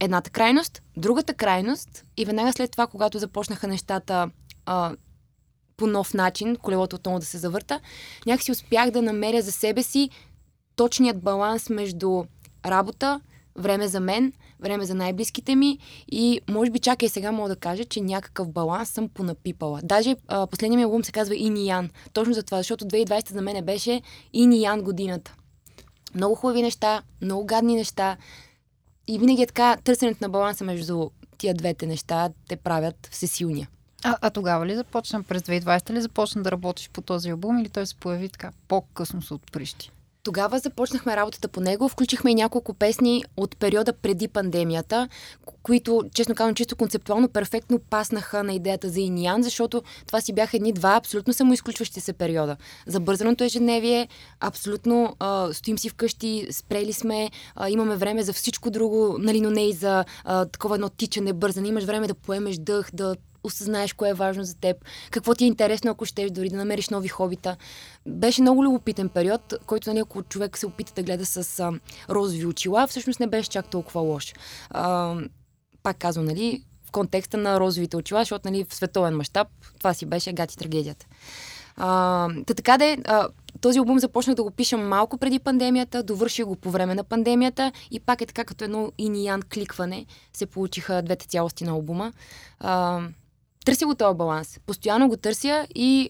едната 0.00 0.30
крайност, 0.30 0.82
другата 0.96 1.34
крайност 1.34 2.04
и 2.16 2.24
веднага 2.24 2.52
след 2.52 2.70
това, 2.70 2.86
когато 2.86 3.18
започнаха 3.18 3.68
нещата 3.68 4.30
а, 4.66 4.96
по 5.76 5.86
нов 5.86 6.14
начин, 6.14 6.56
колелото 6.56 6.96
отново 6.96 7.18
да 7.18 7.26
се 7.26 7.38
завърта, 7.38 7.80
някакси 8.26 8.52
успях 8.52 8.90
да 8.90 9.02
намеря 9.02 9.42
за 9.42 9.52
себе 9.52 9.82
си 9.82 10.10
точният 10.76 11.22
баланс 11.22 11.70
между 11.70 12.24
работа, 12.66 13.20
време 13.56 13.88
за 13.88 14.00
мен, 14.00 14.32
време 14.64 14.84
за 14.84 14.94
най-близките 14.94 15.56
ми 15.56 15.78
и 16.12 16.40
може 16.50 16.70
би 16.70 16.78
чакай 16.78 17.08
сега 17.08 17.32
мога 17.32 17.48
да 17.48 17.56
кажа, 17.56 17.84
че 17.84 18.00
някакъв 18.00 18.48
баланс 18.48 18.88
съм 18.88 19.08
понапипала. 19.08 19.80
Даже 19.82 20.16
а, 20.28 20.46
последният 20.46 20.78
ми 20.78 20.84
албум 20.84 21.04
се 21.04 21.12
казва 21.12 21.36
Ин 21.36 21.56
и 21.56 21.66
Ян. 21.66 21.90
Точно 22.12 22.34
за 22.34 22.42
това, 22.42 22.58
защото 22.58 22.84
2020 22.84 23.32
за 23.32 23.42
мен 23.42 23.64
беше 23.64 24.02
Ин 24.32 24.52
и 24.52 24.62
Ян 24.62 24.82
годината. 24.82 25.34
Много 26.14 26.34
хубави 26.34 26.62
неща, 26.62 27.02
много 27.22 27.46
гадни 27.46 27.74
неща. 27.74 28.16
И 29.08 29.18
винаги 29.18 29.42
е 29.42 29.46
така, 29.46 29.76
търсенето 29.84 30.18
на 30.20 30.28
баланса 30.28 30.64
между 30.64 31.10
тия 31.38 31.54
двете 31.54 31.86
неща 31.86 32.30
те 32.48 32.56
правят 32.56 33.08
всесилния. 33.10 33.68
А, 34.04 34.16
а 34.20 34.30
тогава 34.30 34.66
ли 34.66 34.74
започна 34.74 35.22
през 35.22 35.42
2020 35.42 35.90
ли 35.90 36.00
започна 36.00 36.42
да 36.42 36.52
работиш 36.52 36.90
по 36.90 37.00
този 37.00 37.30
албум 37.30 37.58
или 37.58 37.68
той 37.68 37.86
се 37.86 37.94
появи 37.94 38.28
така 38.28 38.52
по-късно 38.68 39.22
се 39.22 39.34
отприщи? 39.34 39.90
Тогава 40.24 40.58
започнахме 40.58 41.16
работата 41.16 41.48
по 41.48 41.60
него. 41.60 41.88
Включихме 41.88 42.30
и 42.30 42.34
няколко 42.34 42.74
песни 42.74 43.24
от 43.36 43.56
периода 43.56 43.92
преди 43.92 44.28
пандемията, 44.28 45.08
които, 45.62 46.02
честно 46.14 46.34
казвам, 46.34 46.54
чисто 46.54 46.76
концептуално 46.76 47.28
перфектно 47.28 47.78
паснаха 47.78 48.42
на 48.44 48.52
идеята 48.52 48.88
за 48.88 49.00
Иниан, 49.00 49.42
защото 49.42 49.82
това 50.06 50.20
си 50.20 50.32
бяха 50.32 50.56
едни 50.56 50.72
два 50.72 50.96
абсолютно 50.96 51.32
самоизключващи 51.32 52.00
се 52.00 52.12
периода. 52.12 52.56
Забързаното 52.86 53.44
ежедневие, 53.44 54.08
абсолютно 54.40 55.16
а, 55.18 55.52
стоим 55.52 55.78
си 55.78 55.88
вкъщи, 55.88 56.46
спрели 56.50 56.92
сме, 56.92 57.30
а, 57.54 57.70
имаме 57.70 57.96
време 57.96 58.22
за 58.22 58.32
всичко 58.32 58.70
друго, 58.70 59.16
нали, 59.18 59.40
но 59.40 59.50
не 59.50 59.68
и 59.68 59.72
за 59.72 60.04
а, 60.24 60.44
такова 60.44 60.74
едно 60.74 60.88
тичане, 60.88 61.32
бързане. 61.32 61.68
Имаш 61.68 61.84
време 61.84 62.06
да 62.06 62.14
поемеш 62.14 62.56
дъх, 62.56 62.90
да 62.92 63.16
осъзнаеш 63.44 63.92
кое 63.92 64.08
е 64.10 64.14
важно 64.14 64.44
за 64.44 64.54
теб, 64.54 64.76
какво 65.10 65.34
ти 65.34 65.44
е 65.44 65.46
интересно, 65.46 65.90
ако 65.90 66.04
щеш 66.04 66.30
дори 66.30 66.48
да 66.48 66.56
намериш 66.56 66.88
нови 66.88 67.08
хобита. 67.08 67.56
Беше 68.06 68.42
много 68.42 68.64
любопитен 68.64 69.08
период, 69.08 69.54
който 69.66 69.90
нали, 69.90 69.98
ако 69.98 70.22
човек 70.22 70.58
се 70.58 70.66
опита 70.66 70.92
да 70.96 71.02
гледа 71.02 71.26
с 71.26 71.60
а, 71.60 71.72
розови 72.10 72.46
очила, 72.46 72.86
всъщност 72.86 73.20
не 73.20 73.26
беше 73.26 73.50
чак 73.50 73.68
толкова 73.68 74.00
лош. 74.00 74.34
А, 74.70 75.14
пак 75.82 75.98
казвам, 75.98 76.24
нали, 76.24 76.64
в 76.84 76.90
контекста 76.90 77.36
на 77.36 77.60
розовите 77.60 77.96
очила, 77.96 78.20
защото 78.20 78.50
нали, 78.50 78.66
в 78.68 78.74
световен 78.74 79.16
мащаб 79.16 79.48
това 79.78 79.94
си 79.94 80.06
беше 80.06 80.32
гати 80.32 80.56
трагедията. 80.56 81.06
А, 81.76 82.28
та 82.46 82.54
така 82.54 82.78
де, 82.78 82.98
а, 83.04 83.28
този 83.60 83.78
албум 83.78 83.98
започнах 83.98 84.36
да 84.36 84.42
го 84.42 84.50
пиша 84.50 84.76
малко 84.76 85.18
преди 85.18 85.38
пандемията, 85.38 86.02
довърших 86.02 86.46
го 86.46 86.56
по 86.56 86.70
време 86.70 86.94
на 86.94 87.04
пандемията 87.04 87.72
и 87.90 88.00
пак 88.00 88.20
е 88.20 88.26
така 88.26 88.44
като 88.44 88.64
едно 88.64 88.92
иниян 88.98 89.42
кликване 89.54 90.06
се 90.32 90.46
получиха 90.46 91.02
двете 91.02 91.26
цялости 91.26 91.64
на 91.64 91.72
албума. 91.72 92.12
А, 92.60 93.00
Търся 93.64 93.86
го 93.86 93.94
този 93.94 94.16
баланс. 94.16 94.60
Постоянно 94.66 95.08
го 95.08 95.16
търся 95.16 95.66
и 95.74 96.08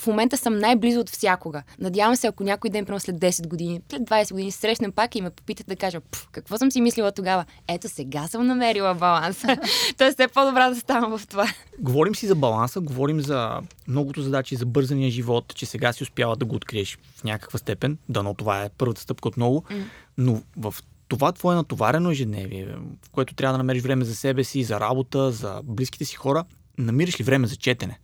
в 0.00 0.06
момента 0.06 0.36
съм 0.36 0.58
най-близо 0.58 1.00
от 1.00 1.10
всякога. 1.10 1.62
Надявам 1.78 2.16
се, 2.16 2.26
ако 2.26 2.44
някой 2.44 2.70
ден, 2.70 2.84
примерно 2.84 3.00
след 3.00 3.16
10 3.16 3.48
години, 3.48 3.80
след 3.90 4.02
20 4.02 4.32
години, 4.32 4.50
срещнем 4.50 4.92
пак 4.92 5.14
и 5.14 5.20
ме 5.20 5.30
попитат 5.30 5.66
да 5.66 5.76
кажа, 5.76 6.00
какво 6.32 6.58
съм 6.58 6.70
си 6.70 6.80
мислила 6.80 7.12
тогава? 7.12 7.44
Ето 7.68 7.88
сега 7.88 8.26
съм 8.26 8.46
намерила 8.46 8.94
баланса. 8.94 9.46
Тоест, 9.98 10.14
все 10.14 10.28
по-добра 10.28 10.70
да 10.70 10.76
ставам 10.76 11.18
в 11.18 11.26
това. 11.26 11.46
Говорим 11.78 12.14
си 12.14 12.26
за 12.26 12.34
баланса, 12.34 12.80
говорим 12.80 13.20
за 13.20 13.60
многото 13.88 14.22
задачи, 14.22 14.56
за 14.56 14.66
бързания 14.66 15.10
живот, 15.10 15.54
че 15.54 15.66
сега 15.66 15.92
си 15.92 16.02
успява 16.02 16.36
да 16.36 16.44
го 16.44 16.56
откриеш 16.56 16.98
в 17.16 17.24
някаква 17.24 17.58
степен. 17.58 17.98
Дано 18.08 18.34
това 18.34 18.64
е 18.64 18.68
първата 18.68 19.00
стъпка 19.00 19.28
отново. 19.28 19.64
Mm. 19.70 19.82
Но 20.18 20.42
в 20.56 20.74
това 21.08 21.32
твое 21.32 21.54
натоварено 21.54 22.10
ежедневие, 22.10 22.66
в 23.06 23.10
което 23.10 23.34
трябва 23.34 23.52
да 23.52 23.58
намериш 23.58 23.82
време 23.82 24.04
за 24.04 24.16
себе 24.16 24.44
си, 24.44 24.64
за 24.64 24.80
работа, 24.80 25.30
за 25.30 25.60
близките 25.64 26.04
си 26.04 26.16
хора, 26.16 26.44
намираш 26.80 27.20
ли 27.20 27.24
време 27.24 27.46
за 27.46 27.56
четене? 27.56 27.98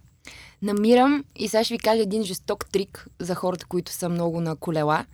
Намирам 0.62 1.24
и 1.36 1.48
сега 1.48 1.64
ще 1.64 1.74
ви 1.74 1.78
кажа 1.78 2.02
един 2.02 2.24
жесток 2.24 2.66
трик 2.72 3.06
за 3.18 3.34
хората, 3.34 3.66
които 3.66 3.92
са 3.92 4.08
много 4.08 4.40
на 4.40 4.56
колела. 4.56 5.04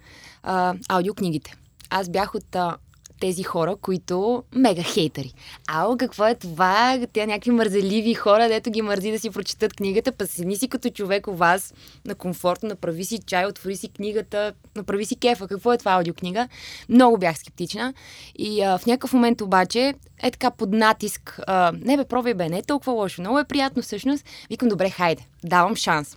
А, 0.43 0.75
аудиокнигите. 0.89 1.55
Аз 1.91 2.09
бях 2.09 2.35
от 2.35 2.57
а, 2.57 2.77
тези 3.23 3.43
хора, 3.43 3.77
които 3.77 4.43
мега 4.55 4.83
хейтери. 4.83 5.33
Ао, 5.69 5.97
какво 5.97 6.27
е 6.27 6.35
това? 6.35 6.99
Тя 7.13 7.27
някакви 7.27 7.51
мързеливи 7.51 8.15
хора, 8.15 8.49
дето 8.49 8.71
ги 8.71 8.83
мързи 8.83 9.11
да 9.11 9.19
си 9.19 9.31
прочитат 9.31 9.75
книгата, 9.75 10.13
па 10.13 10.27
седни 10.27 10.57
си 10.57 10.69
като 10.69 10.91
човек 10.91 11.27
у 11.27 11.33
вас 11.33 11.75
на 12.05 12.15
комфортно, 12.15 12.69
направи 12.69 13.05
си 13.05 13.19
чай, 13.27 13.47
отвори 13.47 13.77
си 13.77 13.89
книгата, 13.89 14.53
направи 14.77 15.05
си 15.05 15.17
кефа. 15.17 15.49
Какво 15.49 15.73
е 15.73 15.79
това 15.79 15.93
аудиокнига? 15.93 16.49
Много 16.89 17.19
бях 17.19 17.39
скептична. 17.39 17.95
И 18.39 18.63
а, 18.63 18.79
в 18.79 18.87
някакъв 18.87 19.13
момент 19.13 19.41
обаче 19.41 19.95
е 20.23 20.31
така 20.31 20.51
под 20.51 20.71
натиск. 20.71 21.41
А, 21.47 21.73
не 21.81 21.97
бе, 21.97 22.05
пробвай 22.05 22.35
бе, 22.35 22.49
не 22.49 22.59
е 22.59 22.63
толкова 22.63 22.93
лошо. 22.93 23.21
Много 23.21 23.39
е 23.39 23.45
приятно 23.45 23.83
всъщност. 23.83 24.25
Викам, 24.51 24.69
добре, 24.69 24.91
хайде, 24.91 25.27
давам 25.45 25.77
шанс. 25.77 26.17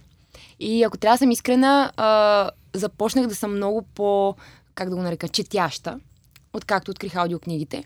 И 0.59 0.83
ако 0.83 0.97
трябва 0.97 1.13
да 1.13 1.19
съм 1.19 1.31
искрена, 1.31 1.91
а, 1.97 2.50
започнах 2.74 3.27
да 3.27 3.35
съм 3.35 3.55
много 3.55 3.81
по, 3.81 4.35
как 4.75 4.89
да 4.89 4.95
го 4.95 5.01
нарека, 5.01 5.29
четяща 5.29 6.00
откакто 6.57 6.91
открих 6.91 7.15
аудиокнигите. 7.15 7.83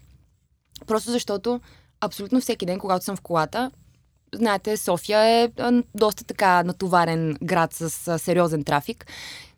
Просто 0.88 1.11
защото 1.11 1.59
абсолютно 2.01 2.41
всеки 2.41 2.65
ден, 2.65 2.79
когато 2.79 3.05
съм 3.05 3.15
в 3.15 3.21
колата, 3.21 3.71
знаете, 4.35 4.77
София 4.77 5.19
е 5.19 5.49
доста 5.95 6.23
така 6.23 6.63
натоварен 6.63 7.38
град 7.43 7.73
с 7.73 8.19
сериозен 8.19 8.63
трафик. 8.63 9.05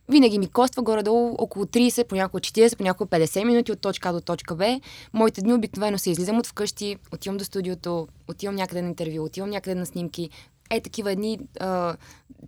Винаги 0.10 0.40
ми 0.40 0.48
коства 0.48 0.84
горе-долу 0.84 1.36
около 1.38 1.66
30, 1.66 2.08
понякога 2.08 2.42
40, 2.42 2.78
понякога 2.78 3.20
50 3.20 3.44
минути 3.44 3.72
от 3.72 3.82
точка 3.82 4.10
А 4.10 4.14
до 4.14 4.22
точка 4.22 4.56
Б. 4.56 4.80
Моите 5.14 5.42
дни 5.42 5.54
обикновено 5.54 5.98
се 5.98 6.12
излизам 6.12 6.40
от 6.40 6.48
вкъщи, 6.48 6.98
отивам 7.14 7.38
до 7.38 7.44
студиото, 7.44 8.08
отивам 8.28 8.56
някъде 8.56 8.82
на 8.82 8.88
интервю, 8.88 9.24
отивам 9.24 9.50
някъде 9.50 9.76
на 9.76 9.86
снимки. 9.86 10.30
Е, 10.70 10.82
такива 10.82 11.12
едни 11.12 11.40
а, 11.60 11.96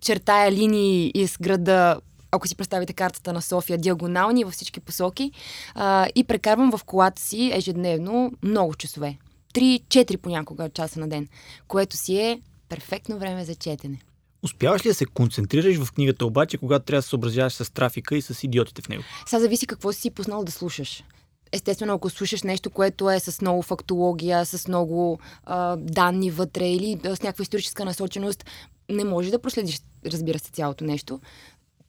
чертая 0.02 0.52
линии 0.52 1.12
из 1.16 1.38
града 1.38 2.00
ако 2.36 2.48
си 2.48 2.56
представите 2.56 2.94
картата 2.94 3.34
на 3.34 3.42
София, 3.42 3.78
диагонални 3.78 4.44
във 4.44 4.54
всички 4.54 4.80
посоки 4.80 5.32
а, 5.76 6.08
и 6.16 6.24
прекарвам 6.24 6.78
в 6.78 6.84
колата 6.84 7.22
си 7.22 7.52
ежедневно 7.54 8.32
много 8.44 8.76
часове. 8.76 9.18
3-4 9.54 10.18
понякога 10.18 10.70
часа 10.70 11.00
на 11.00 11.08
ден, 11.08 11.28
което 11.68 11.98
си 11.98 12.18
е 12.18 12.42
перфектно 12.70 13.18
време 13.18 13.46
за 13.46 13.56
четене. 13.56 14.00
Успяваш 14.44 14.86
ли 14.86 14.90
да 14.90 14.96
се 14.96 15.06
концентрираш 15.06 15.78
в 15.78 15.92
книгата 15.92 16.26
обаче, 16.26 16.58
когато 16.58 16.86
трябва 16.86 16.98
да 16.98 17.04
се 17.04 17.10
съобразяваш 17.10 17.54
с 17.54 17.74
трафика 17.74 18.18
и 18.18 18.22
с 18.22 18.44
идиотите 18.44 18.82
в 18.82 18.90
него? 18.90 19.04
Сега 19.28 19.40
зависи 19.40 19.68
какво 19.68 19.94
си 19.94 20.10
пуснал 20.10 20.44
да 20.44 20.52
слушаш. 20.52 21.04
Естествено, 21.52 21.94
ако 21.94 22.10
слушаш 22.10 22.44
нещо, 22.44 22.70
което 22.70 23.10
е 23.10 23.20
с 23.20 23.42
много 23.42 23.62
фактология, 23.62 24.46
с 24.46 24.68
много 24.68 25.20
а, 25.44 25.76
данни 25.76 26.32
вътре 26.32 26.70
или 26.70 27.00
с 27.04 27.22
някаква 27.24 27.42
историческа 27.42 27.86
насоченост, 27.86 28.46
не 28.90 29.04
можеш 29.04 29.32
да 29.32 29.40
проследиш, 29.40 29.82
разбира 30.06 30.40
се, 30.40 30.52
цялото 30.52 30.84
нещо 30.84 31.20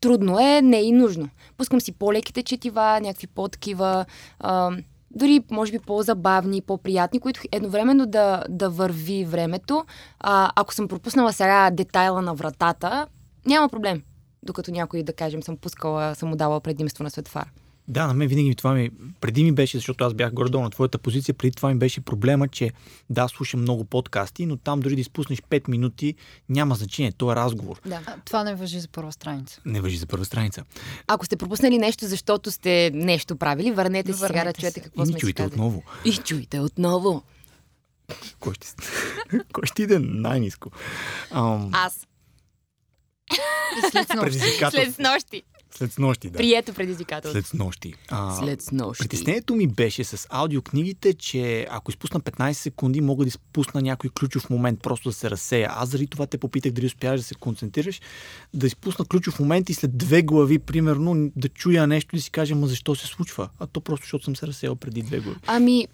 трудно 0.05 0.41
е, 0.41 0.63
не 0.63 0.79
е 0.79 0.85
и 0.85 0.93
нужно. 0.93 1.29
Пускам 1.57 1.81
си 1.81 1.93
по-леките 1.93 2.43
четива, 2.43 3.01
някакви 3.01 3.27
по-такива, 3.27 4.05
а, 4.41 4.71
дори 5.11 5.41
може 5.51 5.73
би 5.73 5.79
по-забавни, 5.79 6.63
по-приятни, 6.63 7.21
които 7.21 7.41
едновременно 7.53 8.07
да, 8.07 8.45
да 8.49 8.71
върви 8.71 9.25
времето. 9.25 9.85
А, 10.21 10.51
ако 10.57 10.75
съм 10.75 10.89
пропуснала 10.89 11.33
сега 11.33 11.71
детайла 11.71 12.23
на 12.23 12.35
вратата, 12.35 13.07
няма 13.47 13.69
проблем. 13.69 14.03
Докато 14.43 14.71
някой, 14.71 15.03
да 15.03 15.13
кажем, 15.13 15.43
съм 15.43 15.57
пускала, 15.57 16.15
съм 16.15 16.29
му 16.29 16.37
дала 16.37 16.61
предимство 16.61 17.05
на 17.05 17.11
светфар. 17.11 17.51
Да, 17.88 18.07
на 18.07 18.14
мен 18.14 18.29
винаги 18.29 18.55
това 18.55 18.75
ми, 18.75 18.91
преди 19.21 19.45
ми 19.45 19.53
беше, 19.53 19.76
защото 19.76 20.05
аз 20.05 20.14
бях 20.14 20.33
гордо 20.33 20.61
на 20.61 20.71
твоята 20.71 20.99
позиция, 20.99 21.35
преди 21.35 21.53
това 21.53 21.69
ми 21.69 21.75
беше 21.75 22.00
проблема, 22.00 22.49
че 22.49 22.71
да, 23.11 23.29
слушам 23.29 23.61
много 23.61 23.85
подкасти, 23.85 24.47
но 24.47 24.57
там 24.57 24.81
дори 24.81 24.95
да 24.95 25.00
изпуснеш 25.00 25.41
5 25.41 25.69
минути, 25.69 26.14
няма 26.49 26.75
значение, 26.75 27.12
то 27.12 27.33
е 27.33 27.37
разговор. 27.37 27.81
Да. 27.87 28.00
А, 28.07 28.17
това 28.25 28.45
не 28.45 28.55
въжи 28.55 28.81
за 28.81 28.88
първа 28.88 29.12
страница. 29.12 29.61
Не 29.64 29.81
въжи 29.81 29.97
за 29.97 30.07
първа 30.07 30.25
страница. 30.25 30.64
Ако 31.07 31.26
сте 31.26 31.37
пропуснали 31.37 31.79
нещо, 31.79 32.07
защото 32.07 32.50
сте 32.50 32.91
нещо 32.95 33.37
правили, 33.37 33.73
върнете 33.73 34.12
се 34.12 34.26
сега 34.26 34.45
да 34.45 34.53
чуете 34.53 34.81
какво 34.81 35.03
и 35.03 35.07
сме 35.07 35.19
чуйте 35.19 35.43
си 35.43 35.47
отново. 35.47 35.83
И 36.05 36.12
чуйте 36.12 36.61
отново. 36.61 37.23
Кой 38.41 38.55
ще, 38.55 38.67
Кой 39.53 39.67
ще 39.67 39.83
иде 39.83 39.99
най-низко? 39.99 40.71
Ам... 41.31 41.71
Аз. 41.73 42.07
И 43.79 43.91
след 43.91 44.09
След 44.71 44.99
нощи. 44.99 45.43
След 45.76 45.99
нощи, 45.99 46.31
да. 46.31 46.38
Прието 46.38 46.75
предизвикателство. 46.75 47.43
След 47.43 47.54
нощи. 47.54 47.95
А, 48.09 48.37
След 48.37 48.73
нощи. 48.73 49.02
Притеснението 49.02 49.54
ми 49.54 49.66
беше 49.66 50.04
с 50.04 50.26
аудиокнигите, 50.31 51.14
че 51.14 51.66
ако 51.71 51.90
изпусна 51.90 52.21
15 52.21 52.52
секунди, 52.52 53.00
мога 53.00 53.25
да 53.25 53.28
изпусна 53.28 53.83
някой 53.83 54.11
ключов 54.11 54.50
момент, 54.50 54.81
просто 54.83 55.09
да 55.09 55.12
се 55.12 55.31
разсея. 55.31 55.71
Аз 55.73 55.88
заради 55.88 56.07
това 56.07 56.26
те 56.26 56.38
попитах 56.38 56.73
дали 56.73 56.87
успяваш 56.87 57.21
да 57.21 57.26
се 57.26 57.35
концентрираш, 57.35 58.00
да 58.54 58.66
изпусна 58.66 59.04
ключов 59.04 59.40
момент 59.40 59.71
и 59.71 59.75
след 59.75 59.99
две 59.99 60.23
глави, 60.23 60.59
примерно, 60.59 61.31
да 61.37 61.49
чуя 61.49 61.87
нещо 61.87 62.16
и 62.16 62.19
да 62.19 62.23
си 62.23 62.31
кажа, 62.31 62.54
ма 62.54 62.66
защо 62.66 62.95
се 62.95 63.07
случва? 63.07 63.49
А 63.59 63.66
то 63.66 63.81
просто, 63.81 64.04
защото 64.04 64.25
съм 64.25 64.37
се 64.37 64.47
разсеял 64.47 64.76
преди 64.76 65.02
две 65.02 65.21
глави. 65.21 65.38
Ами, 65.47 65.88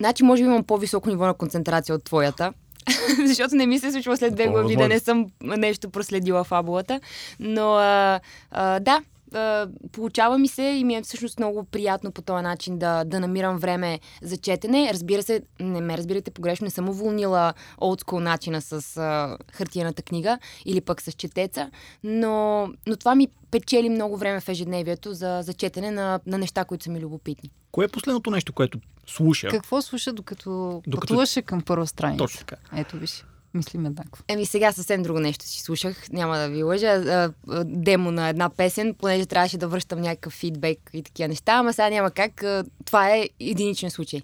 значи 0.00 0.22
може 0.22 0.42
би 0.42 0.46
имам 0.46 0.64
по-високо 0.64 1.08
ниво 1.08 1.26
на 1.26 1.34
концентрация 1.34 1.94
от 1.94 2.04
твоята. 2.04 2.52
защото 3.26 3.54
не 3.54 3.66
ми 3.66 3.78
се 3.78 3.92
случва 3.92 4.16
след 4.16 4.34
две 4.34 4.46
глави 4.46 4.76
да 4.76 4.88
не 4.88 4.98
съм 4.98 5.26
нещо 5.40 5.90
проследила 5.90 6.44
фабулата. 6.44 7.00
Но 7.40 7.74
а, 7.74 8.20
а, 8.50 8.80
да, 8.80 9.02
а, 9.34 9.68
получава 9.92 10.38
ми 10.38 10.48
се 10.48 10.62
и 10.62 10.84
ми 10.84 10.94
е 10.94 11.02
всъщност 11.02 11.38
много 11.38 11.64
приятно 11.64 12.12
по 12.12 12.22
този 12.22 12.42
начин 12.42 12.78
да, 12.78 13.04
да 13.04 13.20
намирам 13.20 13.58
време 13.58 14.00
за 14.22 14.36
четене. 14.36 14.90
Разбира 14.92 15.22
се, 15.22 15.42
не 15.60 15.80
ме 15.80 15.98
разбирате 15.98 16.30
погрешно, 16.30 16.64
не 16.64 16.70
съм 16.70 16.88
уволнила 16.88 17.54
олдскул 17.80 18.20
начина 18.20 18.60
с 18.60 18.96
а, 18.96 19.38
хартияната 19.52 20.02
книга 20.02 20.38
или 20.64 20.80
пък 20.80 21.02
с 21.02 21.12
четеца, 21.12 21.70
но, 22.04 22.66
но 22.86 22.96
това 22.96 23.14
ми 23.14 23.28
печели 23.50 23.88
много 23.88 24.16
време 24.16 24.40
в 24.40 24.48
ежедневието 24.48 25.14
за, 25.14 25.40
за 25.42 25.52
четене 25.52 25.90
на, 25.90 26.20
на 26.26 26.38
неща, 26.38 26.64
които 26.64 26.84
са 26.84 26.90
ми 26.90 27.00
любопитни. 27.00 27.50
Кое 27.72 27.84
е 27.84 27.88
последното 27.88 28.30
нещо, 28.30 28.52
което 28.52 28.78
слуша? 29.06 29.48
Какво 29.48 29.82
слуша 29.82 30.12
докато, 30.12 30.50
Докато- 30.86 31.00
пътуваше 31.00 31.42
към 31.42 31.60
първа 31.62 31.86
страница? 31.86 32.18
Точно 32.18 32.38
така. 32.38 32.56
Ето 32.76 32.96
виж, 32.96 33.24
мислим 33.54 33.86
еднакво. 33.86 34.24
Еми 34.28 34.46
сега 34.46 34.72
съвсем 34.72 35.02
друго 35.02 35.20
нещо 35.20 35.44
си 35.44 35.62
слушах, 35.62 36.10
няма 36.10 36.38
да 36.38 36.48
ви 36.48 36.62
лъжа, 36.62 37.30
демо 37.64 38.10
на 38.10 38.28
една 38.28 38.48
песен, 38.48 38.94
понеже 38.94 39.26
трябваше 39.26 39.58
да 39.58 39.68
връщам 39.68 40.00
някакъв 40.00 40.32
фидбек 40.32 40.90
и 40.92 41.02
такива 41.02 41.28
неща, 41.28 41.52
ама 41.52 41.72
сега 41.72 41.90
няма 41.90 42.10
как, 42.10 42.44
това 42.84 43.10
е 43.10 43.28
единичен 43.40 43.90
случай. 43.90 44.22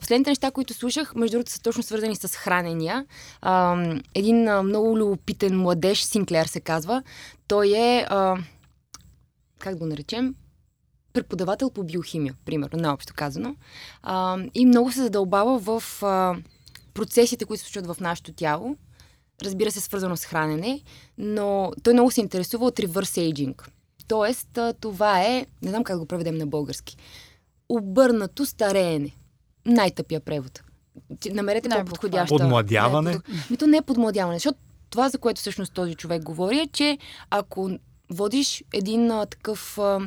Последните 0.00 0.30
неща, 0.30 0.50
които 0.50 0.74
слушах, 0.74 1.14
между 1.14 1.34
другото 1.34 1.52
са 1.52 1.62
точно 1.62 1.82
свързани 1.82 2.16
с 2.16 2.28
хранения. 2.28 3.06
Един 4.14 4.60
много 4.62 4.98
любопитен 4.98 5.58
младеж, 5.58 6.02
Синклер 6.02 6.46
се 6.46 6.60
казва, 6.60 7.02
той 7.48 7.68
е, 7.76 8.06
как 9.58 9.78
го 9.78 9.86
наречем, 9.86 10.34
преподавател 11.12 11.70
по 11.70 11.82
биохимия, 11.82 12.34
примерно, 12.44 12.78
наобщо 12.78 13.12
казано. 13.16 13.56
И 14.54 14.66
много 14.66 14.92
се 14.92 15.02
задълбава 15.02 15.58
в 15.58 15.82
процесите, 16.94 17.44
които 17.44 17.64
се 17.64 17.70
случват 17.70 17.96
в 17.96 18.00
нашето 18.00 18.32
тяло, 18.32 18.76
разбира 19.42 19.70
се, 19.70 19.80
свързано 19.80 20.16
с 20.16 20.24
хранене, 20.24 20.80
но 21.18 21.72
той 21.82 21.92
много 21.92 22.10
се 22.10 22.20
интересува 22.20 22.66
от 22.66 22.76
reverse 22.76 23.32
aging. 23.32 23.68
Тоест, 24.08 24.58
това 24.80 25.22
е, 25.22 25.46
не 25.62 25.70
знам 25.70 25.84
как 25.84 25.98
го 25.98 26.06
преведем 26.06 26.38
на 26.38 26.46
български, 26.46 26.96
обърнато 27.68 28.46
стареене. 28.46 29.10
Най-тъпия 29.66 30.20
превод. 30.20 30.62
Намерете 31.30 31.68
Най-буквално. 31.68 31.84
по-подходяща. 31.84 32.36
Подмладяване? 32.36 33.10
Не, 33.10 33.20
под... 33.20 33.50
Ми 33.50 33.56
то 33.56 33.66
не 33.66 33.76
е 33.76 33.82
подмладяване, 33.82 34.36
защото 34.36 34.58
това, 34.90 35.08
за 35.08 35.18
което 35.18 35.40
всъщност 35.40 35.74
този 35.74 35.94
човек 35.94 36.22
говори, 36.22 36.58
е, 36.58 36.66
че 36.66 36.98
ако 37.30 37.70
водиш 38.10 38.64
един 38.72 39.10
а, 39.10 39.26
такъв 39.26 39.78
а, 39.78 40.00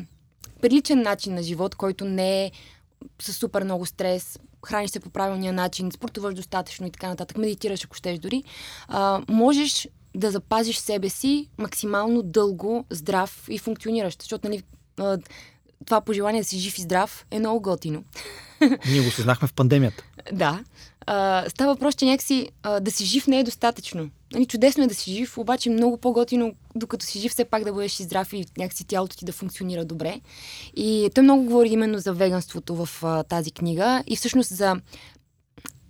приличен 0.62 1.02
начин 1.02 1.34
на 1.34 1.44
живот, 1.44 1.76
който 1.76 2.06
не 2.06 2.46
е 2.46 2.52
с 3.22 3.34
супер 3.34 3.64
много 3.64 3.86
стрес, 3.86 4.40
храниш 4.68 4.92
се 4.92 5.00
по 5.00 5.10
правилния 5.10 5.54
начин, 5.54 5.92
спортуваш 5.92 6.34
достатъчно 6.34 6.88
и 6.88 6.92
така 6.92 7.08
нататък, 7.08 7.38
медитираш, 7.38 7.86
ако 7.86 7.96
щеш 7.96 8.20
дори, 8.20 8.44
а, 8.88 9.22
можеш 9.30 9.88
да 10.16 10.32
запазиш 10.32 10.78
себе 10.78 11.10
си 11.10 11.50
максимално 11.58 12.22
дълго, 12.22 12.86
здрав 12.90 13.46
и 13.50 13.58
функциониращ. 13.58 14.22
Защото, 14.22 14.50
нали, 14.50 14.64
това 15.86 16.02
пожелание 16.02 16.42
да 16.42 16.48
си 16.48 16.60
жив 16.60 16.78
и 16.78 16.82
здрав 16.82 17.26
е 17.32 17.40
много 17.40 17.62
готино. 17.62 18.04
Ние 18.90 19.02
го 19.02 19.12
съзнахме 19.12 19.48
в 19.48 19.54
пандемията. 19.54 20.04
Да. 20.32 20.64
А, 21.06 21.46
става 21.50 21.74
въпрос, 21.74 21.96
че 21.96 22.06
някакси 22.06 22.50
а, 22.64 22.80
да 22.80 22.92
си 22.92 23.06
жив 23.06 23.28
не 23.28 23.40
е 23.40 23.44
достатъчно. 23.44 24.10
Нали, 24.34 24.46
чудесно 24.46 24.84
е 24.84 24.88
да 24.88 24.96
си 24.96 25.12
жив, 25.14 25.38
обаче 25.38 25.70
много 25.70 25.98
по-готино, 25.98 26.54
докато 26.76 27.06
си 27.06 27.20
жив, 27.20 27.32
все 27.32 27.46
пак 27.46 27.64
да 27.64 27.74
бъдеш 27.74 28.00
и 28.00 28.04
здрав 28.04 28.34
и 28.34 28.46
някакси 28.58 28.88
тялото 28.88 29.18
ти 29.18 29.26
да 29.26 29.32
функционира 29.32 29.86
добре. 29.86 30.22
И 30.76 31.10
той 31.16 31.24
много 31.24 31.44
говори 31.44 31.70
именно 31.70 32.00
за 32.00 32.14
веганството 32.14 32.86
в 32.86 33.04
а, 33.04 33.24
тази 33.24 33.52
книга 33.52 34.04
и 34.08 34.16
всъщност 34.16 34.56
за 34.56 34.76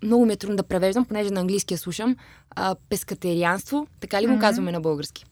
много 0.04 0.26
ми 0.26 0.34
е 0.34 0.38
трудно 0.38 0.56
да 0.56 0.64
превеждам, 0.64 1.06
понеже 1.06 1.30
на 1.30 1.40
английски 1.40 1.74
я 1.74 1.78
слушам, 1.78 2.16
а, 2.50 2.76
пескатерианство, 2.90 3.88
така 4.00 4.22
ли 4.22 4.26
го 4.26 4.32
Мгм. 4.32 4.42
казваме 4.42 4.72
на 4.72 4.82
български? 4.82 5.26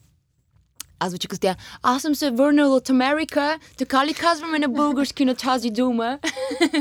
Аз 1.05 1.12
звучи 1.12 1.27
като 1.27 1.39
тя, 1.41 1.55
аз 1.83 2.01
съм 2.01 2.15
се 2.15 2.31
върнала 2.31 2.75
от 2.75 2.89
Америка, 2.89 3.59
така 3.77 4.05
ли 4.05 4.13
казваме 4.13 4.59
на 4.59 4.67
български 4.67 5.25
на 5.25 5.35
тази 5.35 5.69
дума? 5.69 6.19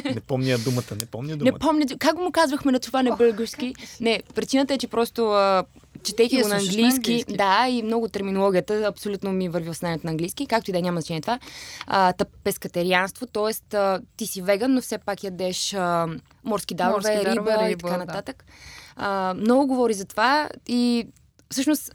Не 0.05 0.21
помня 0.21 0.59
думата, 0.59 0.97
не 1.01 1.07
помня 1.07 1.31
Не 1.31 1.37
думата. 1.37 1.59
помня, 1.59 1.87
как 1.99 2.17
му 2.17 2.33
казвахме 2.33 2.73
на 2.73 2.81
това 2.81 3.03
на 3.03 3.17
български? 3.17 3.75
Не, 4.01 4.23
причината 4.35 4.75
е, 4.75 4.79
че 4.79 4.89
просто 4.89 5.27
а, 5.33 5.65
четейки 6.03 6.43
го 6.43 6.49
на 6.49 6.55
английски, 6.55 6.83
английски. 6.83 7.37
да, 7.37 7.67
и 7.69 7.83
много 7.83 8.09
терминологията 8.09 8.75
абсолютно 8.75 9.33
ми 9.33 9.49
върви 9.49 9.69
в 9.69 9.75
знанието 9.75 10.07
на 10.07 10.11
английски, 10.11 10.47
както 10.47 10.71
и 10.71 10.73
да 10.73 10.79
е, 10.79 10.83
няма 10.83 11.01
значение 11.01 11.21
това. 11.21 11.39
А, 11.87 12.13
пескатерианство, 12.45 13.27
т.е. 13.27 13.77
ти 14.17 14.27
си 14.27 14.43
веган, 14.43 14.75
но 14.75 14.81
все 14.81 14.99
пак 14.99 15.25
ядеш 15.25 15.75
а, 15.75 16.07
морски 16.45 16.75
дарове, 16.75 16.95
Морски 16.95 17.25
дарове, 17.25 17.53
риба, 17.53 17.67
и 17.67 17.71
риба, 17.71 17.89
така 17.89 17.99
да. 17.99 18.05
нататък. 18.05 18.45
А, 18.97 19.35
много 19.35 19.67
говори 19.67 19.95
за 19.95 20.05
това 20.05 20.49
и 20.69 21.07
всъщност 21.51 21.93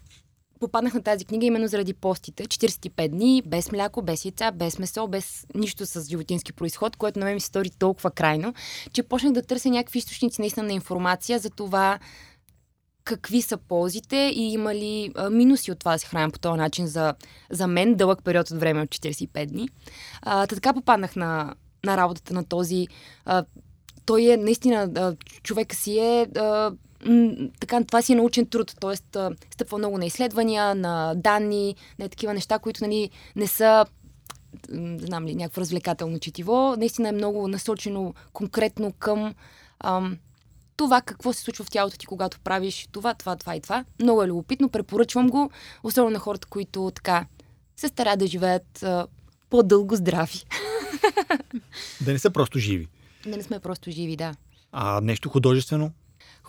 попаднах 0.60 0.94
на 0.94 1.04
тази 1.04 1.26
книга 1.26 1.46
именно 1.46 1.68
заради 1.68 1.94
постите. 1.94 2.46
45 2.46 3.08
дни, 3.08 3.42
без 3.46 3.72
мляко, 3.72 4.02
без 4.02 4.26
яйца, 4.26 4.52
без 4.52 4.80
месо, 4.80 5.08
без 5.08 5.46
нищо 5.56 5.86
с 5.86 6.06
животински 6.10 6.54
происход, 6.54 6.96
което 6.96 7.20
на 7.20 7.26
мен 7.26 7.34
ми 7.34 7.40
се 7.40 7.48
стори 7.48 7.70
толкова 7.70 8.12
крайно, 8.12 8.54
че 8.94 9.04
почнах 9.04 9.34
да 9.34 9.42
търся 9.42 9.70
някакви 9.70 10.00
източници 10.00 10.42
наистина 10.42 10.66
на 10.66 10.74
информация 10.74 11.40
за 11.40 11.50
това 11.50 12.00
какви 13.04 13.42
са 13.42 13.58
ползите 13.58 14.32
и 14.36 14.54
има 14.54 14.76
ли 14.76 15.14
минуси 15.32 15.72
от 15.72 15.80
това 15.80 15.92
да 15.92 16.00
се 16.00 16.08
храня 16.08 16.32
по 16.32 16.40
този 16.40 16.58
начин 16.58 16.88
за, 16.88 17.14
за 17.50 17.68
мен 17.68 17.96
дълъг 17.96 18.24
период 18.24 18.52
от 18.52 18.60
време 18.60 18.82
от 18.82 18.90
45 18.90 19.46
дни. 19.46 19.70
А, 20.22 20.48
та 20.48 20.56
така 20.56 20.74
попаднах 20.74 21.16
на, 21.16 21.56
на 21.86 21.98
работата 21.98 22.34
на 22.34 22.44
този. 22.44 22.88
А, 23.26 23.44
той 24.06 24.24
е 24.24 24.38
наистина, 24.38 24.92
а, 24.96 25.16
човека 25.44 25.76
си 25.76 26.00
е. 26.00 26.28
А, 26.38 26.72
така, 27.60 27.84
това 27.84 28.02
си 28.02 28.14
е 28.14 28.16
научен 28.16 28.46
труд, 28.46 28.76
т.е. 28.80 28.96
стъпва 29.52 29.78
много 29.78 29.98
на 29.98 30.06
изследвания, 30.06 30.76
на 30.76 31.14
данни, 31.16 31.76
на 32.00 32.10
такива 32.10 32.34
неща, 32.34 32.60
които 32.60 32.84
нали, 32.84 33.10
не 33.36 33.48
са 33.48 33.86
знам 34.98 35.26
ли, 35.26 35.36
някакво 35.36 35.62
развлекателно 35.62 36.20
четиво. 36.20 36.76
Наистина 36.78 37.10
е 37.10 37.12
много 37.12 37.48
насочено 37.48 38.14
конкретно 38.34 38.92
към 38.92 39.36
ам, 39.80 40.18
това 40.78 41.02
какво 41.02 41.34
се 41.34 41.42
случва 41.42 41.66
в 41.66 41.70
тялото 41.70 41.98
ти, 41.98 42.06
когато 42.06 42.40
правиш 42.40 42.88
това, 42.92 43.14
това, 43.14 43.36
това 43.36 43.56
и 43.56 43.62
това. 43.62 43.86
Много 44.02 44.24
е 44.24 44.28
любопитно, 44.28 44.70
препоръчвам 44.70 45.30
го, 45.30 45.52
особено 45.84 46.14
на 46.14 46.20
хората, 46.20 46.48
които 46.48 46.92
така 46.96 47.26
се 47.78 47.88
стараят 47.88 48.20
да 48.20 48.28
живеят 48.28 48.84
а, 48.84 49.08
по-дълго 49.50 49.96
здрави. 49.96 50.44
Да 52.02 52.14
не 52.14 52.20
са 52.20 52.32
просто 52.32 52.60
живи. 52.60 52.88
Да 53.26 53.38
не 53.38 53.44
сме 53.44 53.60
просто 53.60 53.92
живи, 53.92 54.16
да. 54.16 54.36
А 54.72 55.02
нещо 55.02 55.30
художествено? 55.30 55.92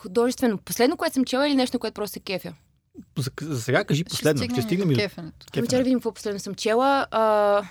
Художествено. 0.02 0.58
Последно, 0.58 0.96
което 0.96 1.14
съм 1.14 1.24
чела 1.24 1.48
или 1.48 1.54
нещо, 1.54 1.78
което 1.78 1.94
просто 1.94 2.12
се 2.12 2.20
кефя? 2.20 2.54
За, 3.18 3.30
за 3.42 3.62
сега 3.62 3.84
кажи 3.84 4.04
последно. 4.04 4.44
Ще 4.44 4.62
стигнем 4.62 4.90
и 4.90 4.94
до 4.94 5.00
кефенето. 5.00 5.46
Ами 5.56 5.82
видим 5.84 5.98
какво 5.98 6.12
последно 6.12 6.40
съм 6.40 6.54
чела. 6.54 7.06
А, 7.10 7.62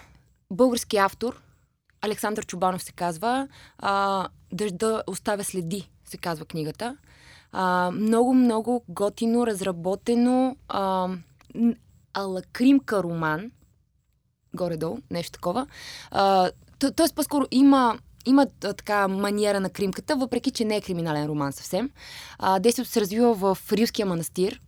български 0.51 0.97
автор, 0.97 1.41
Александър 2.01 2.45
Чубанов 2.45 2.83
се 2.83 2.91
казва. 2.91 3.47
А, 3.77 4.27
Дъжда 4.53 5.03
оставя 5.07 5.43
следи, 5.43 5.89
се 6.05 6.17
казва 6.17 6.45
книгата. 6.45 6.97
А, 7.51 7.91
много, 7.91 8.33
много 8.33 8.83
готино, 8.89 9.47
разработено. 9.47 10.55
А, 10.67 11.07
н- 11.55 11.75
ала 12.13 12.41
кримка 12.53 13.03
роман. 13.03 13.51
Горе-долу, 14.55 14.97
нещо 15.11 15.31
такова. 15.31 15.67
А, 16.11 16.51
тоест, 16.95 17.15
по-скоро 17.15 17.45
има 17.51 17.99
има 18.25 18.47
така 18.59 19.07
маниера 19.07 19.59
на 19.59 19.69
кримката, 19.69 20.15
въпреки 20.15 20.51
че 20.51 20.65
не 20.65 20.75
е 20.75 20.81
криминален 20.81 21.25
роман 21.25 21.53
съвсем. 21.53 21.89
А, 22.39 22.59
действието 22.59 22.91
се 22.91 23.01
развива 23.01 23.33
в 23.33 23.57
Рилския 23.71 24.05
манастир 24.05 24.61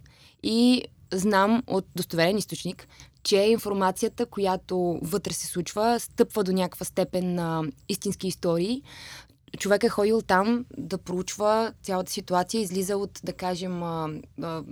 и 0.44 0.84
знам 1.14 1.64
от 1.68 1.86
достоверен 1.96 2.38
източник, 2.38 2.88
че 3.24 3.38
информацията, 3.38 4.26
която 4.26 5.00
вътре 5.02 5.34
се 5.34 5.48
случва, 5.48 6.00
стъпва 6.00 6.44
до 6.44 6.52
някаква 6.52 6.86
степен 6.86 7.36
на 7.36 7.64
истински 7.90 8.28
истории. 8.28 8.82
Човек 9.58 9.84
е 9.84 9.90
ходил 9.90 10.22
там 10.22 10.66
да 10.78 10.98
проучва 10.98 11.74
цялата 11.84 12.12
ситуация, 12.12 12.62
излиза 12.62 12.98
от, 12.98 13.20
да 13.24 13.34
кажем, 13.34 13.84
а, 13.84 14.10
а, 14.42 14.64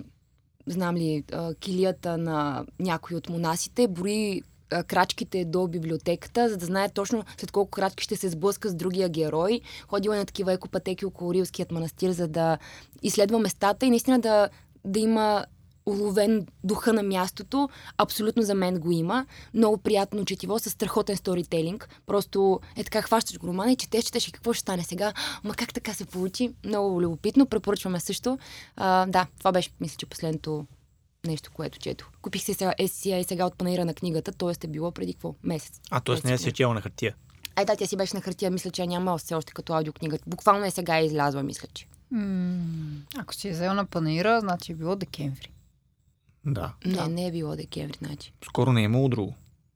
знам 0.66 0.96
ли, 0.96 1.24
а, 1.32 1.54
килията 1.54 2.18
на 2.18 2.66
някой 2.78 3.16
от 3.16 3.28
монасите, 3.28 3.88
бори 3.88 4.42
крачките 4.86 5.44
до 5.44 5.68
библиотеката, 5.68 6.48
за 6.48 6.56
да 6.56 6.66
знае 6.66 6.88
точно 6.88 7.24
след 7.38 7.50
колко 7.50 7.70
крачки 7.70 8.04
ще 8.04 8.16
се 8.16 8.28
сблъска 8.28 8.68
с 8.68 8.74
другия 8.74 9.08
герой. 9.08 9.60
Ходила 9.88 10.16
е 10.16 10.18
на 10.18 10.24
такива 10.24 10.52
екопатеки 10.52 11.06
около 11.06 11.34
Рилският 11.34 11.72
манастир, 11.72 12.10
за 12.10 12.28
да 12.28 12.58
изследва 13.02 13.38
местата 13.38 13.86
и 13.86 13.90
наистина 13.90 14.18
да, 14.18 14.48
да 14.84 15.00
има 15.00 15.44
уловен 15.86 16.46
духа 16.64 16.92
на 16.92 17.02
мястото. 17.02 17.68
Абсолютно 17.98 18.42
за 18.42 18.54
мен 18.54 18.80
го 18.80 18.90
има. 18.90 19.26
Много 19.54 19.78
приятно 19.78 20.24
четиво, 20.24 20.58
с 20.58 20.70
страхотен 20.70 21.16
сторителинг. 21.16 21.88
Просто 22.06 22.60
е 22.76 22.84
така, 22.84 23.02
хващаш 23.02 23.38
го 23.38 23.46
романа 23.46 23.72
и 23.72 23.76
четеш, 23.76 24.04
четеш 24.04 24.28
и 24.28 24.32
какво 24.32 24.52
ще 24.52 24.60
стане 24.60 24.82
сега. 24.82 25.12
Ма 25.44 25.54
как 25.54 25.74
така 25.74 25.94
се 25.94 26.04
получи? 26.04 26.52
Много 26.64 27.02
любопитно. 27.02 27.46
Препоръчваме 27.46 28.00
също. 28.00 28.38
А, 28.76 29.06
да, 29.06 29.26
това 29.38 29.52
беше, 29.52 29.70
мисля, 29.80 29.96
че 29.96 30.06
последното 30.06 30.66
нещо, 31.26 31.50
което 31.54 31.78
чето. 31.78 32.10
Купих 32.22 32.42
си 32.42 32.54
сега, 32.54 32.74
е, 32.78 32.88
сега 32.88 33.18
и 33.18 33.24
сега 33.24 33.46
от 33.46 33.56
панаира 33.56 33.84
на 33.84 33.94
книгата, 33.94 34.32
т.е. 34.32 34.66
е 34.66 34.70
било 34.70 34.90
преди 34.90 35.12
какво? 35.12 35.34
Месец. 35.42 35.80
А, 35.90 36.00
т.е. 36.00 36.16
не 36.24 36.32
е 36.34 36.38
чела 36.38 36.74
на 36.74 36.80
хартия. 36.80 37.14
Ай, 37.56 37.64
да, 37.64 37.76
тя 37.76 37.86
си 37.86 37.96
беше 37.96 38.16
на 38.16 38.20
хартия, 38.20 38.50
мисля, 38.50 38.70
че 38.70 38.82
я 38.82 38.88
няма 38.88 39.18
все 39.18 39.34
още 39.34 39.52
като 39.52 39.72
аудиокнига. 39.72 40.18
Буквално 40.26 40.64
е 40.64 40.70
сега 40.70 40.98
е 40.98 41.04
излязла, 41.04 41.42
мисля, 41.42 41.68
че. 41.74 41.86
М, 42.10 43.02
Ако 43.18 43.34
си 43.34 43.48
е 43.48 43.52
взел 43.52 43.74
на 43.74 43.86
панаира, 43.86 44.40
значи 44.40 44.72
е 44.72 44.74
било 44.74 44.96
декември. 44.96 45.52
Да. 46.46 46.72
Не, 46.84 46.92
Да. 46.92 47.08
не 47.08 47.26
е 47.26 47.32
било 47.32 47.56
декември, 47.56 47.98
значи. 47.98 48.32
Скоро 48.44 48.72
не 48.72 48.80
е 48.80 48.84
имало 48.84 49.08
друго. 49.08 49.34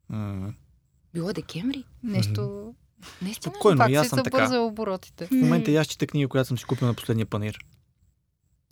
М. 0.09 0.55
Било 1.15 1.33
декември? 1.33 1.85
Нещо... 2.03 2.75
Наистина. 3.23 3.53
Спокойно, 3.55 3.79
Пак 3.79 3.93
аз 3.93 4.09
съм 4.09 4.23
така. 4.25 4.61
оборотите. 4.61 5.27
В 5.27 5.31
момента 5.31 5.71
и 5.71 5.77
аз 5.77 5.87
чета 5.87 6.07
книга, 6.07 6.29
която 6.29 6.49
съм 6.49 6.59
си 6.59 6.65
купил 6.65 6.89
на 6.89 6.95
последния 6.95 7.27
панир. 7.27 7.59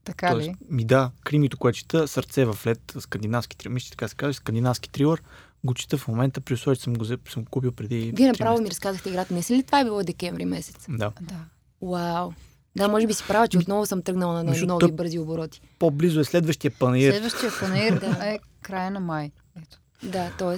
Така 0.05 0.37
ли? 0.37 0.55
ми 0.71 0.85
да, 0.85 1.11
кримито, 1.25 1.59
което 1.59 1.79
чета, 1.79 2.09
Сърце 2.09 2.45
в 2.45 2.59
лед, 2.67 2.97
скандинавски 3.01 3.57
трилър, 3.57 3.73
мисля, 3.75 3.91
така 3.91 4.09
се 4.09 4.15
казва, 4.15 4.35
скандинавски 4.35 4.91
трилър, 4.91 5.23
го 5.65 5.75
чета 5.75 5.99
в 5.99 6.09
момента, 6.09 6.41
при 6.41 6.55
условие, 6.55 6.77
че 6.77 6.83
съм 6.83 6.95
го 6.95 7.05
съм 7.05 7.45
купил 7.45 7.73
преди. 7.73 8.13
Вие 8.17 8.29
направо 8.29 8.63
ми 8.63 8.71
разказахте 8.71 9.09
играта. 9.09 9.35
Не 9.35 9.43
си 9.43 9.57
ли 9.57 9.63
това 9.63 9.81
е 9.81 9.85
било 9.85 10.03
декември 10.03 10.45
месец? 10.45 10.87
Да. 10.89 11.13
Да. 11.21 11.45
Вау. 11.83 12.33
Да, 12.77 12.89
може 12.89 13.07
би 13.07 13.15
си 13.15 13.25
права, 13.29 13.49
че 13.49 13.59
отново 13.59 13.87
съм 13.87 14.03
тръгнала 14.03 14.35
на 14.35 14.51
Между 14.51 14.67
нови 14.67 14.85
тъп- 14.85 14.93
бързи 14.97 15.19
обороти. 15.19 15.61
По-близо 15.79 16.21
е 16.21 16.25
следващия 16.25 16.71
панир. 16.71 17.13
Следващия 17.13 17.51
панер 17.61 18.01
Да. 18.01 18.27
е 18.27 18.39
края 18.63 18.91
на 18.91 19.01
май. 19.01 19.31
Ето. 19.57 19.79
Да, 20.03 20.31
т.е. 20.39 20.57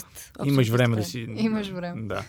Имаш 0.49 0.69
време 0.69 0.97
да 0.97 1.05
си... 1.05 1.27
Имаш 1.37 1.69
време. 1.69 2.09
Да. 2.09 2.25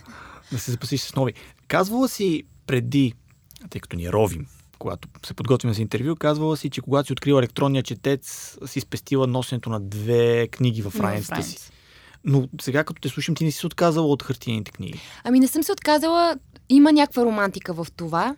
Да 0.52 0.58
се 0.58 0.70
запасиш 0.70 1.00
с 1.00 1.14
нови. 1.14 1.32
Казвала 1.68 2.08
си 2.08 2.42
преди, 2.66 3.14
тъй 3.70 3.80
като 3.80 3.96
ни 3.96 4.12
ровим, 4.12 4.46
когато 4.78 5.08
се 5.26 5.34
подготвим 5.34 5.74
за 5.74 5.82
интервю, 5.82 6.16
казвала 6.16 6.56
си, 6.56 6.70
че 6.70 6.80
когато 6.80 7.06
си 7.06 7.12
открила 7.12 7.40
електронния 7.40 7.82
четец, 7.82 8.56
си 8.66 8.80
спестила 8.80 9.26
носенето 9.26 9.70
на 9.70 9.80
две 9.80 10.48
книги 10.48 10.82
в 10.82 11.00
раницата 11.00 11.42
си. 11.42 11.70
Но 12.24 12.48
сега, 12.60 12.84
като 12.84 13.00
те 13.00 13.08
слушам, 13.08 13.34
ти 13.34 13.44
не 13.44 13.50
си 13.50 13.58
се 13.58 13.66
отказала 13.66 14.06
от 14.06 14.22
хартиените 14.22 14.70
книги. 14.70 15.00
Ами 15.24 15.40
не 15.40 15.48
съм 15.48 15.62
се 15.62 15.72
отказала. 15.72 16.36
Има 16.68 16.92
някаква 16.92 17.24
романтика 17.24 17.74
в 17.74 17.86
това, 17.96 18.36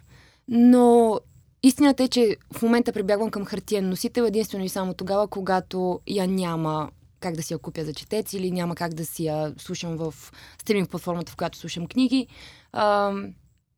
но 0.49 1.21
истината 1.63 2.03
е, 2.03 2.09
че 2.09 2.37
в 2.53 2.63
момента 2.63 2.93
прибягвам 2.93 3.31
към 3.31 3.45
хартиен 3.45 3.89
носител 3.89 4.23
единствено 4.23 4.65
и 4.65 4.69
само 4.69 4.95
тогава, 4.95 5.29
когато 5.29 6.01
я 6.09 6.27
няма 6.27 6.91
как 7.21 7.37
да 7.37 7.43
си 7.43 7.53
я 7.53 7.59
купя 7.59 7.85
за 7.85 7.95
четец 7.95 8.33
или 8.33 8.51
няма 8.51 8.75
как 8.75 8.95
да 8.95 9.07
си 9.07 9.25
я 9.25 9.55
слушам 9.59 9.97
в 9.97 10.15
стриминг 10.61 10.91
платформата, 10.91 11.33
в 11.33 11.37
която 11.37 11.59
слушам 11.59 11.87
книги. 11.87 12.27
А, 12.73 13.13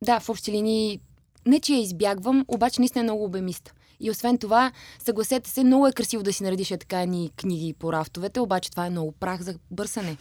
да, 0.03 0.19
в 0.19 0.29
общи 0.29 0.51
линии 0.51 0.99
не, 1.45 1.59
че 1.59 1.73
я 1.73 1.81
избягвам, 1.81 2.45
обаче 2.47 2.81
наистина 2.81 2.99
е 2.99 3.03
много 3.03 3.23
обемиста. 3.23 3.73
И 3.99 4.11
освен 4.11 4.37
това, 4.37 4.71
съгласете 4.99 5.49
се, 5.49 5.63
много 5.63 5.87
е 5.87 5.93
красиво 5.93 6.23
да 6.23 6.33
си 6.33 6.43
наредиш 6.43 6.67
така 6.67 7.05
ни 7.05 7.31
книги 7.37 7.73
по 7.73 7.93
рафтовете, 7.93 8.39
обаче 8.39 8.71
това 8.71 8.85
е 8.85 8.89
много 8.89 9.11
прах 9.11 9.41
за 9.41 9.55
бърсане. 9.71 10.17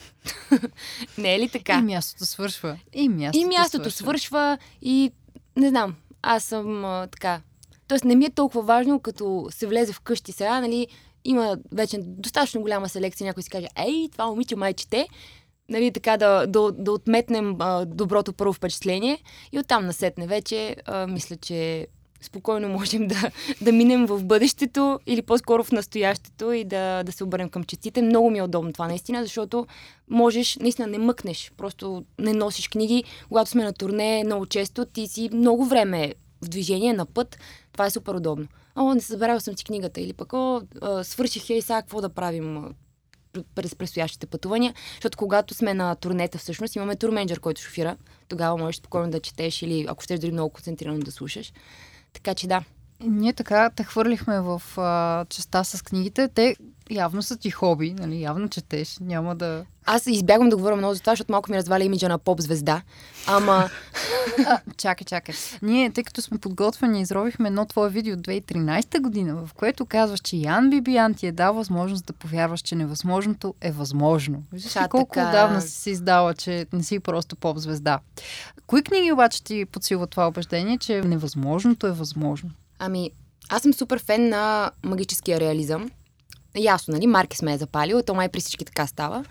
не 1.19 1.35
е 1.35 1.39
ли 1.39 1.49
така? 1.49 1.79
И 1.79 1.83
мястото 1.83 2.27
свършва. 2.27 2.79
И 2.93 3.09
мястото, 3.09 3.39
И 3.39 3.45
мястото 3.45 3.91
свършва 3.91 4.59
и 4.83 5.13
не 5.57 5.69
знам, 5.69 5.95
аз 6.23 6.45
съм 6.45 6.85
а, 6.85 7.07
така. 7.07 7.41
Тоест 7.89 8.05
не 8.05 8.17
ми 8.17 8.25
е 8.25 8.31
толкова 8.31 8.63
важно, 8.63 9.01
като 9.01 9.49
се 9.51 9.67
влезе 9.67 9.93
в 9.93 10.01
къщи 10.01 10.33
сега, 10.33 10.61
нали, 10.61 10.87
има 11.25 11.57
вече 11.73 11.99
достатъчно 12.03 12.61
голяма 12.61 12.89
селекция, 12.89 13.25
някой 13.25 13.43
си 13.43 13.51
каже, 13.51 13.67
ей, 13.77 14.09
това 14.13 14.27
момиче 14.27 14.57
май 14.57 14.75
чете, 14.75 15.09
нали, 15.71 15.93
така 15.93 16.17
да, 16.17 16.47
да, 16.47 16.73
да 16.73 16.93
отметнем 16.93 17.57
а, 17.59 17.85
доброто 17.85 18.33
първо 18.33 18.53
впечатление 18.53 19.19
и 19.53 19.59
оттам 19.59 19.87
насетне 19.87 20.27
вече, 20.27 20.77
а, 20.87 21.07
мисля, 21.07 21.37
че 21.37 21.87
спокойно 22.23 22.69
можем 22.69 23.07
да, 23.07 23.31
да 23.61 23.73
минем 23.73 24.07
в 24.07 24.25
бъдещето 24.25 25.01
или 25.07 25.23
по-скоро 25.23 25.65
в 25.65 25.73
настоящето 25.73 26.53
и 26.53 26.65
да, 26.65 27.03
да 27.03 27.13
се 27.13 27.25
обърнем 27.25 27.49
към 27.49 27.65
четите. 27.65 28.03
Много 28.03 28.31
ми 28.31 28.39
е 28.39 28.43
удобно 28.43 28.73
това 28.73 28.89
наистина, 28.89 29.23
защото 29.23 29.67
можеш, 30.09 30.57
наистина 30.57 30.89
не 30.89 30.99
мъкнеш, 30.99 31.53
просто 31.57 32.05
не 32.19 32.33
носиш 32.33 32.69
книги. 32.69 33.05
Когато 33.29 33.51
сме 33.51 33.65
на 33.65 33.73
турне 33.73 34.23
много 34.25 34.47
често, 34.47 34.85
ти 34.85 35.07
си 35.07 35.31
много 35.33 35.65
време 35.65 36.15
в 36.43 36.49
движение, 36.49 36.93
на 36.93 37.07
път. 37.07 37.39
Това 37.73 37.87
е 37.87 37.91
супер 37.91 38.15
удобно. 38.15 38.47
О, 38.77 38.95
не 38.95 39.01
забравял 39.01 39.41
съм 39.41 39.59
си 39.59 39.65
книгата. 39.65 40.01
Или 40.01 40.13
пък, 40.13 40.33
о, 40.33 40.61
свърших 41.03 41.51
я 41.51 41.57
и 41.57 41.63
сега 41.63 41.83
какво 41.83 42.01
да 42.01 42.09
правим 42.09 42.75
през 43.55 43.75
предстоящите 43.75 44.27
пътувания. 44.27 44.75
Защото 44.95 45.19
когато 45.19 45.55
сме 45.55 45.75
на 45.75 45.95
турнета, 45.95 46.39
всъщност 46.39 46.77
имаме 46.77 46.97
турменджер, 46.97 47.41
който 47.41 47.61
шофира. 47.61 47.97
Тогава 48.29 48.57
можеш 48.57 48.77
спокойно 48.77 49.11
да 49.11 49.21
четеш 49.21 49.63
или 49.63 49.87
ако 49.89 50.05
щеш 50.05 50.21
дори 50.21 50.33
много 50.33 50.51
концентрирано 50.51 50.99
да 51.01 51.13
слушаш. 51.13 51.53
Така 52.13 52.35
че 52.35 52.47
да. 52.47 52.65
Ние 53.01 53.33
така 53.33 53.71
те 53.71 53.85
хвърлихме 53.85 54.41
в 54.41 54.63
а, 54.77 55.25
частта 55.25 55.65
с 55.65 55.83
книгите. 55.85 56.29
Те 56.29 56.57
явно 56.95 57.23
са 57.23 57.37
ти 57.37 57.51
хоби, 57.51 57.95
нали? 57.99 58.23
Явно 58.23 58.49
четеш. 58.49 58.97
Няма 59.01 59.37
да... 59.37 59.65
Аз 59.87 60.07
избягвам 60.07 60.49
да 60.49 60.57
говоря 60.57 60.77
много 60.77 60.95
за 60.95 61.01
това, 61.01 61.13
защото 61.13 61.33
малко 61.33 61.51
ми 61.51 61.57
разваля 61.57 61.85
имиджа 61.85 62.09
на 62.09 62.19
поп-звезда. 62.19 62.83
Ама, 63.27 63.71
А, 64.47 64.61
чакай, 64.77 65.05
чакай. 65.05 65.35
Ние, 65.63 65.91
тъй 65.91 66.05
като 66.05 66.23
сме 66.23 66.39
подготвени, 66.39 67.01
изровихме 67.01 67.49
едно 67.49 67.67
твое 67.67 67.91
видео 67.91 68.15
от 68.15 68.21
2013 68.21 69.01
година, 69.01 69.35
в 69.47 69.55
което 69.55 69.87
казваш, 69.87 70.21
че 70.21 70.37
Ян 70.37 70.71
Бибиян 70.71 71.15
ти 71.15 71.27
е 71.27 71.33
дал 71.33 71.55
възможност 71.55 72.07
да 72.07 72.13
повярваш, 72.13 72.61
че 72.61 72.75
невъзможното 72.75 73.55
е 73.61 73.73
възможно. 73.73 74.43
Виждаш 74.53 74.77
ли 74.77 74.89
колко 74.91 75.15
така. 75.15 75.29
отдавна 75.29 75.61
си 75.61 75.71
се 75.71 75.91
издала, 75.91 76.35
че 76.35 76.67
не 76.73 76.83
си 76.83 77.01
просто 77.01 77.37
поп-звезда. 77.37 77.99
Кои 78.67 78.83
книги 78.83 79.13
обаче 79.13 79.45
ти 79.45 79.65
подсилват 79.65 80.11
това 80.11 80.29
убеждение, 80.29 80.79
че 80.79 81.01
невъзможното 81.01 81.87
е 81.87 81.93
възможно? 81.93 82.51
ами, 82.81 83.11
аз 83.49 83.63
съм 83.63 83.75
супер 83.75 83.99
фен 83.99 84.29
на 84.29 84.71
магическия 84.85 85.41
реализъм. 85.41 85.91
Ясно, 86.57 86.95
нали? 86.95 87.07
Маркес 87.07 87.43
ме 87.43 87.53
е 87.53 87.59
запалил, 87.59 88.03
то 88.03 88.15
май 88.15 88.29
при 88.29 88.41
всички 88.41 88.65
така 88.65 88.87
става. 88.87 89.25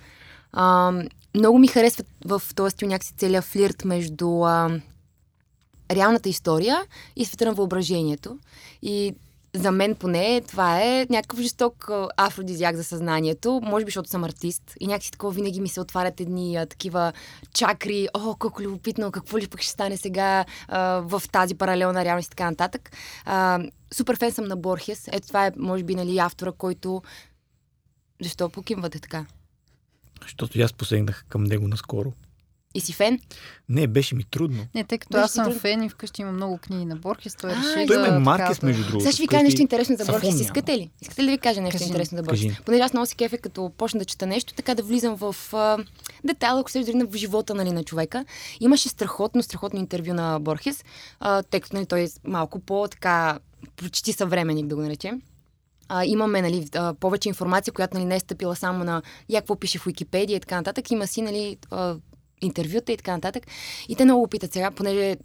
А, 0.52 0.94
много 1.36 1.60
ми 1.60 1.68
харесва 1.68 2.04
в 2.26 2.42
този 2.56 2.72
стил 2.72 2.88
някакси 2.88 3.14
целият 3.14 3.46
флирт 3.46 3.86
между 3.86 4.44
а, 4.44 4.80
реалната 5.92 6.30
история 6.30 6.82
и 7.16 7.26
света 7.26 7.46
на 7.46 7.54
въображението. 7.54 8.38
И 8.82 9.16
за 9.54 9.72
мен 9.72 9.96
поне 9.96 10.42
това 10.42 10.82
е 10.82 11.08
някакъв 11.10 11.40
жесток 11.40 11.90
афродизиак 12.18 12.76
за 12.76 12.84
съзнанието. 12.84 13.62
Може 13.64 13.86
би, 13.86 13.90
защото 13.90 14.10
съм 14.10 14.24
артист 14.24 14.74
и 14.80 14.88
някакси 14.88 15.12
такова 15.12 15.34
винаги 15.34 15.62
ми 15.62 15.68
се 15.68 15.82
отварят 15.82 16.22
едни 16.22 16.56
а, 16.56 16.66
такива 16.66 17.14
чакри. 17.54 18.08
О, 18.14 18.36
колко 18.40 18.62
любопитно, 18.62 19.12
какво 19.12 19.38
ли 19.38 19.48
пък 19.48 19.62
ще 19.62 19.72
стане 19.72 19.98
сега 19.98 20.46
а, 20.68 20.80
в 21.06 21.24
тази 21.32 21.56
паралелна 21.56 22.06
реалност 22.06 22.28
и 22.28 22.30
така 22.30 22.50
нататък. 22.50 22.92
А, 23.26 23.60
супер 23.94 24.18
фен 24.18 24.32
съм 24.32 24.46
на 24.46 24.56
Борхес. 24.56 25.08
Ето 25.12 25.28
това 25.28 25.48
е, 25.48 25.52
може 25.58 25.84
би, 25.84 25.96
нали, 25.96 26.18
автора, 26.18 26.52
който... 26.52 27.02
Защо 28.22 28.50
покимвате 28.50 29.00
така? 29.00 29.26
Защото 30.22 30.62
аз 30.62 30.74
посегнах 30.74 31.26
към 31.30 31.44
него 31.44 31.68
наскоро. 31.68 32.14
И 32.76 32.82
си 32.82 32.94
фен? 32.94 33.20
Не, 33.70 33.88
беше 33.88 34.16
ми 34.16 34.24
трудно. 34.24 34.66
Не, 34.76 34.84
тъй 34.84 34.98
като 34.98 35.12
Беше 35.12 35.24
аз 35.24 35.32
съм 35.32 35.46
трудно. 35.46 35.60
фен 35.60 35.84
и 35.84 35.90
вкъщи 35.90 36.22
има 36.22 36.32
много 36.32 36.58
книги 36.58 36.86
на 36.86 36.96
Борхес, 36.96 37.36
той 37.36 37.50
реши 37.50 37.88
Той 37.88 38.02
да... 38.02 38.08
има 38.08 38.20
Маркес, 38.20 38.62
между 38.62 38.84
другото. 38.84 39.00
Сега 39.00 39.12
ще 39.12 39.22
ви 39.22 39.28
кажа 39.28 39.44
нещо 39.44 39.62
интересно 39.62 39.96
за 39.96 40.06
Борхес. 40.06 40.40
Искате 40.40 40.78
ли? 40.78 40.90
Искате 41.02 41.22
ли 41.22 41.26
да 41.26 41.32
ви 41.32 41.38
кажа 41.38 41.62
нещо 41.62 41.78
Кажи. 41.78 41.90
интересно 41.90 42.18
за 42.18 42.24
Кажи. 42.24 42.48
Борхес? 42.48 42.66
Понеже 42.66 42.84
аз 42.84 42.94
много 42.94 43.06
се 43.06 43.16
кефя, 43.16 43.38
като 43.38 43.72
почна 43.78 44.00
да 44.00 44.06
чета 44.06 44.28
нещо, 44.28 44.54
така 44.54 44.76
да 44.76 44.84
влизам 44.84 45.16
в 45.16 45.36
а, 45.54 45.78
детайла, 46.24 46.60
ако 46.60 46.72
се 46.72 46.84
дори 46.84 47.06
в 47.08 47.18
живота 47.18 47.54
нали, 47.56 47.72
на 47.72 47.84
човека. 47.84 48.26
Имаше 48.60 48.90
страхотно, 48.90 49.44
страхотно 49.44 49.80
интервю 49.80 50.14
на 50.14 50.40
Борхес, 50.40 50.84
а, 51.20 51.44
тъй 51.44 51.60
като 51.60 51.76
нали, 51.76 51.86
той 51.86 52.00
е 52.00 52.08
малко 52.24 52.60
по-така, 52.60 53.40
почти 53.76 54.14
съвременник, 54.14 54.68
да 54.68 54.76
го 54.76 54.82
наречем. 54.82 55.22
А, 55.90 56.06
имаме 56.06 56.42
нали, 56.42 56.68
а, 56.76 56.94
повече 56.94 57.30
информация, 57.30 57.74
която 57.74 57.98
нали, 57.98 58.06
не 58.06 58.16
е 58.16 58.20
стъпила 58.20 58.56
само 58.56 58.84
на 58.84 59.02
я 59.30 59.42
какво 59.42 59.56
пише 59.56 59.80
в 59.80 59.86
Википедия 59.86 60.38
и 60.38 60.40
така 60.40 60.56
нататък. 60.56 60.92
Има 60.92 61.08
си 61.08 61.22
нали, 61.22 61.58
а, 61.72 61.96
интервюта 62.42 62.92
и 62.92 62.98
така 62.98 63.12
нататък. 63.12 63.48
И 63.90 63.96
те 63.96 64.06
много 64.06 64.28
питат 64.28 64.54
сега, 64.54 64.72
понеже 64.72 65.18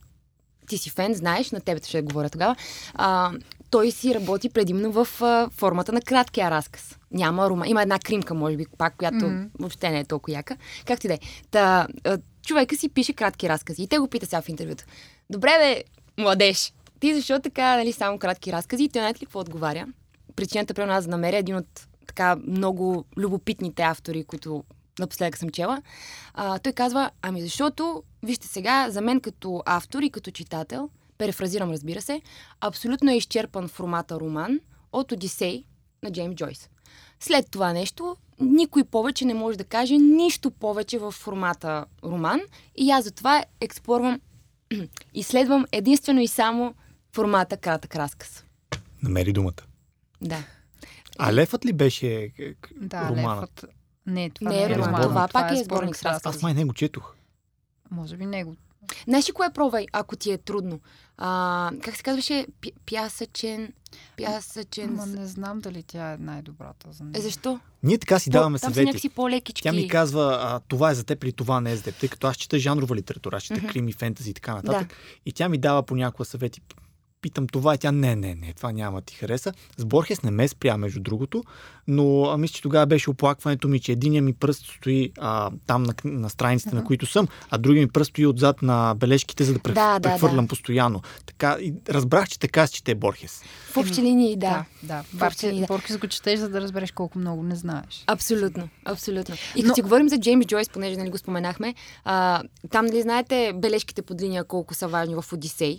ти 0.68 0.79
си 0.79 0.90
фен, 0.90 1.14
знаеш, 1.14 1.50
на 1.50 1.61
тебе 1.61 1.81
ще 1.85 2.03
говоря 2.03 2.31
тогава. 2.31 2.57
А, 2.94 3.33
той 3.70 3.90
си 3.90 4.14
работи 4.14 4.48
предимно 4.48 4.92
в 4.92 5.22
а, 5.22 5.50
формата 5.50 5.92
на 5.92 6.00
краткия 6.00 6.50
разказ. 6.50 6.98
Няма 7.11 7.50
рома. 7.50 7.68
Има 7.68 7.83
една 7.83 7.98
кримка, 7.98 8.35
може 8.35 8.57
би, 8.57 8.66
пак, 8.79 8.96
която 8.96 9.16
mm-hmm. 9.16 9.48
въобще 9.59 9.90
не 9.90 10.00
е 10.00 10.05
толкова 10.05 10.37
яка. 10.37 10.57
Както 10.87 11.07
и 11.07 11.09
да 11.09 11.14
е. 11.14 11.18
Та, 11.50 11.88
а, 12.05 12.18
човека 12.46 12.77
си 12.77 12.88
пише 12.88 13.12
кратки 13.12 13.48
разкази. 13.48 13.83
И 13.83 13.88
те 13.88 13.98
го 13.98 14.09
питат 14.09 14.31
сега 14.31 14.42
в 14.42 14.48
интервюта. 14.48 14.85
Добре, 15.31 15.50
бе, 15.59 15.85
младеж, 16.22 16.72
ти 17.00 17.14
защо 17.14 17.40
така, 17.40 17.77
нали, 17.77 17.92
само 17.92 18.18
кратки 18.18 18.53
разкази? 18.53 18.85
И 18.85 18.88
той 18.88 19.00
знаете 19.00 19.20
ли 19.20 19.27
какво 19.27 19.40
отговаря? 19.40 19.87
Причината, 20.37 20.74
при 20.74 20.85
нас 20.85 21.05
да 21.05 21.11
намеря 21.11 21.37
един 21.37 21.57
от 21.57 21.87
така 22.07 22.37
много 22.46 23.05
любопитните 23.16 23.83
автори, 23.83 24.24
които 24.24 24.64
напоследък 24.98 25.38
съм 25.38 25.50
чела. 25.50 25.83
А, 26.35 26.59
той 26.59 26.72
казва, 26.72 27.11
ами 27.22 27.42
защото, 27.42 28.02
вижте 28.22 28.46
сега, 28.46 28.90
за 28.90 29.00
мен 29.00 29.20
като 29.20 29.62
автор 29.66 30.02
и 30.02 30.11
като 30.11 30.30
читател, 30.30 30.90
перефразирам 31.18 31.70
разбира 31.70 32.02
се, 32.02 32.20
абсолютно 32.61 33.11
е 33.11 33.16
изчерпан 33.16 33.68
формата 33.68 34.20
роман 34.20 34.61
от 34.92 35.12
Одисей 35.12 35.64
на 36.02 36.12
Джеймс 36.12 36.35
Джойс. 36.35 36.70
След 37.20 37.50
това 37.50 37.72
нещо, 37.72 38.16
никой 38.40 38.85
повече 38.85 39.24
не 39.24 39.35
може 39.35 39.59
да 39.59 39.64
каже 39.64 39.98
нищо 39.98 40.50
повече 40.50 40.98
в 40.98 41.12
формата 41.12 41.85
роман 42.04 42.40
и 42.76 42.90
аз 42.90 43.04
затова 43.04 43.44
експлорвам, 43.61 44.20
изследвам 45.14 45.66
единствено 45.72 46.20
и 46.20 46.28
само 46.28 46.74
формата 47.12 47.57
кратък 47.57 47.96
разказ. 47.96 48.44
Намери 49.02 49.33
думата. 49.33 49.62
Да. 50.20 50.44
А 51.18 51.33
Лефът 51.33 51.64
ли 51.64 51.72
беше 51.72 52.07
е, 52.07 52.33
е, 52.38 52.54
Да, 52.76 53.09
романът? 53.11 53.64
Левът. 53.64 53.74
Не, 54.06 54.30
това 54.30 54.50
Не 54.50 54.56
не 54.56 54.62
е 54.62 54.66
е 54.66 54.68
роман, 54.70 54.88
роман. 54.90 55.02
това 55.02 55.28
пак 55.28 55.52
е 55.52 55.56
сборник 55.56 55.96
с 55.96 56.02
разкази. 56.02 56.36
Аз 56.36 56.42
май 56.42 56.54
не 56.54 56.64
го 56.64 56.72
четох. 56.72 57.14
Може 57.90 58.16
би 58.16 58.26
него. 58.26 58.56
Знаеш 59.04 59.28
ли 59.28 59.32
кое 59.32 59.50
пробвай, 59.50 59.86
ако 59.92 60.16
ти 60.16 60.30
е 60.30 60.38
трудно? 60.38 60.80
А, 61.18 61.70
как 61.82 61.96
се 61.96 62.02
казваше? 62.02 62.46
Пясъчен... 62.86 63.72
Пясъчен... 64.16 64.94
Ма 64.94 65.06
не 65.06 65.26
знам 65.26 65.60
дали 65.60 65.82
тя 65.82 66.12
е 66.12 66.16
най-добрата 66.16 66.92
за 66.92 67.04
Е, 67.04 67.06
нея. 67.06 67.22
защо? 67.22 67.60
Ние 67.82 67.98
така 67.98 68.18
си 68.18 68.30
даваме 68.30 68.58
Там 68.58 68.70
са 68.70 68.74
съвети. 68.74 69.10
Тя 69.54 69.72
ми 69.72 69.88
казва, 69.88 70.38
а, 70.42 70.60
това 70.60 70.90
е 70.90 70.94
за 70.94 71.04
теб 71.04 71.24
или 71.24 71.32
това 71.32 71.60
не 71.60 71.72
е 71.72 71.76
за 71.76 71.82
теб, 71.82 71.94
тъй 71.96 72.08
като 72.08 72.26
аз 72.26 72.36
чета 72.36 72.58
жанрова 72.58 72.96
литература, 72.96 73.36
аз 73.36 73.42
чета 73.42 73.60
Мгм. 73.60 73.66
крими, 73.68 73.92
фентази 73.92 74.30
и 74.30 74.34
така 74.34 74.54
нататък. 74.54 74.96
И 75.26 75.32
тя 75.32 75.48
ми 75.48 75.58
дава 75.58 75.82
понякога 75.82 76.24
съвети. 76.24 76.60
Питам 77.24 77.46
това 77.46 77.74
и 77.74 77.78
тя, 77.78 77.92
не, 77.92 78.16
не, 78.16 78.34
не, 78.34 78.52
това 78.52 78.72
няма 78.72 79.00
да 79.00 79.04
ти 79.04 79.14
хареса. 79.14 79.52
С 79.76 79.84
Борхес 79.84 80.22
не 80.22 80.30
ме 80.30 80.48
спря, 80.48 80.76
между 80.76 81.00
другото, 81.00 81.44
но 81.88 82.24
а, 82.24 82.38
мисля, 82.38 82.54
че 82.54 82.62
тогава 82.62 82.87
беше 82.87 83.10
оплакването 83.10 83.68
ми, 83.68 83.80
че 83.80 83.92
единия 83.92 84.22
ми 84.22 84.32
пръст 84.32 84.66
стои 84.66 85.12
а, 85.18 85.50
там 85.66 85.82
на, 85.82 85.94
на 86.04 86.30
страниците, 86.30 86.74
на 86.74 86.84
които 86.84 87.06
съм, 87.06 87.28
а 87.50 87.58
другия 87.58 87.82
ми 87.82 87.88
пръст 87.88 88.10
стои 88.10 88.26
отзад 88.26 88.62
на 88.62 88.94
бележките, 88.94 89.44
за 89.44 89.52
да, 89.52 89.58
преф... 89.58 89.74
Да, 89.74 89.98
да, 89.98 90.08
прехвърлям 90.08 90.44
да. 90.44 90.48
постоянно. 90.48 91.02
Така, 91.26 91.56
и 91.60 91.74
разбрах, 91.88 92.28
че 92.28 92.38
така 92.38 92.66
се 92.66 92.72
чете 92.72 92.94
Борхес. 92.94 93.42
В 93.72 93.76
общи 93.76 94.02
линии, 94.02 94.37
да. 94.37 94.48
Да, 94.48 94.64
да. 94.82 95.04
Барче, 95.12 95.52
да. 95.52 95.66
Боркис 95.66 95.98
го 95.98 96.06
четеш, 96.06 96.40
за 96.40 96.48
да 96.48 96.60
разбереш 96.60 96.92
колко 96.92 97.18
много 97.18 97.42
не 97.42 97.56
знаеш. 97.56 98.04
Абсолютно, 98.06 98.68
абсолютно. 98.84 99.34
И 99.56 99.62
Но- 99.62 99.68
като 99.68 99.74
си 99.74 99.82
говорим 99.82 100.08
за 100.08 100.18
Джеймс 100.18 100.46
Джойс, 100.46 100.68
понеже 100.68 100.96
нали 100.96 101.10
го 101.10 101.18
споменахме, 101.18 101.74
а, 102.04 102.42
там 102.70 102.87
нали 102.87 103.02
знаете 103.02 103.52
бележките 103.54 104.02
под 104.02 104.20
линия 104.20 104.44
колко 104.44 104.74
са 104.74 104.88
важни 104.88 105.14
в 105.14 105.24
Одисей. 105.32 105.78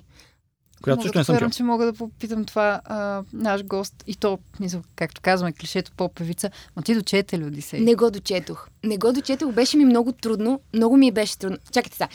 Която 0.81 1.01
също 1.01 1.13
да 1.13 1.19
не 1.19 1.23
съм 1.23 1.33
повярвам, 1.33 1.51
че 1.51 1.63
мога 1.63 1.85
да 1.85 1.93
попитам 1.93 2.45
това 2.45 2.81
а, 2.85 3.23
наш 3.33 3.63
гост 3.63 4.03
и 4.07 4.15
то, 4.15 4.39
мисъл, 4.59 4.81
както 4.95 5.21
казваме, 5.21 5.53
клишето 5.53 5.91
по-певица. 5.97 6.49
Ма 6.75 6.81
ти 6.81 6.95
дочете 6.95 7.39
ли 7.39 7.43
Одисей? 7.43 7.79
Не 7.79 7.95
го 7.95 8.11
дочетох. 8.11 8.69
Не 8.83 8.97
го 8.97 9.13
дочетох, 9.13 9.51
беше 9.51 9.77
ми 9.77 9.85
много 9.85 10.11
трудно. 10.11 10.61
Много 10.73 10.97
ми 10.97 11.11
беше 11.11 11.37
трудно. 11.37 11.57
Чакайте 11.71 11.97
сега. 11.97 12.09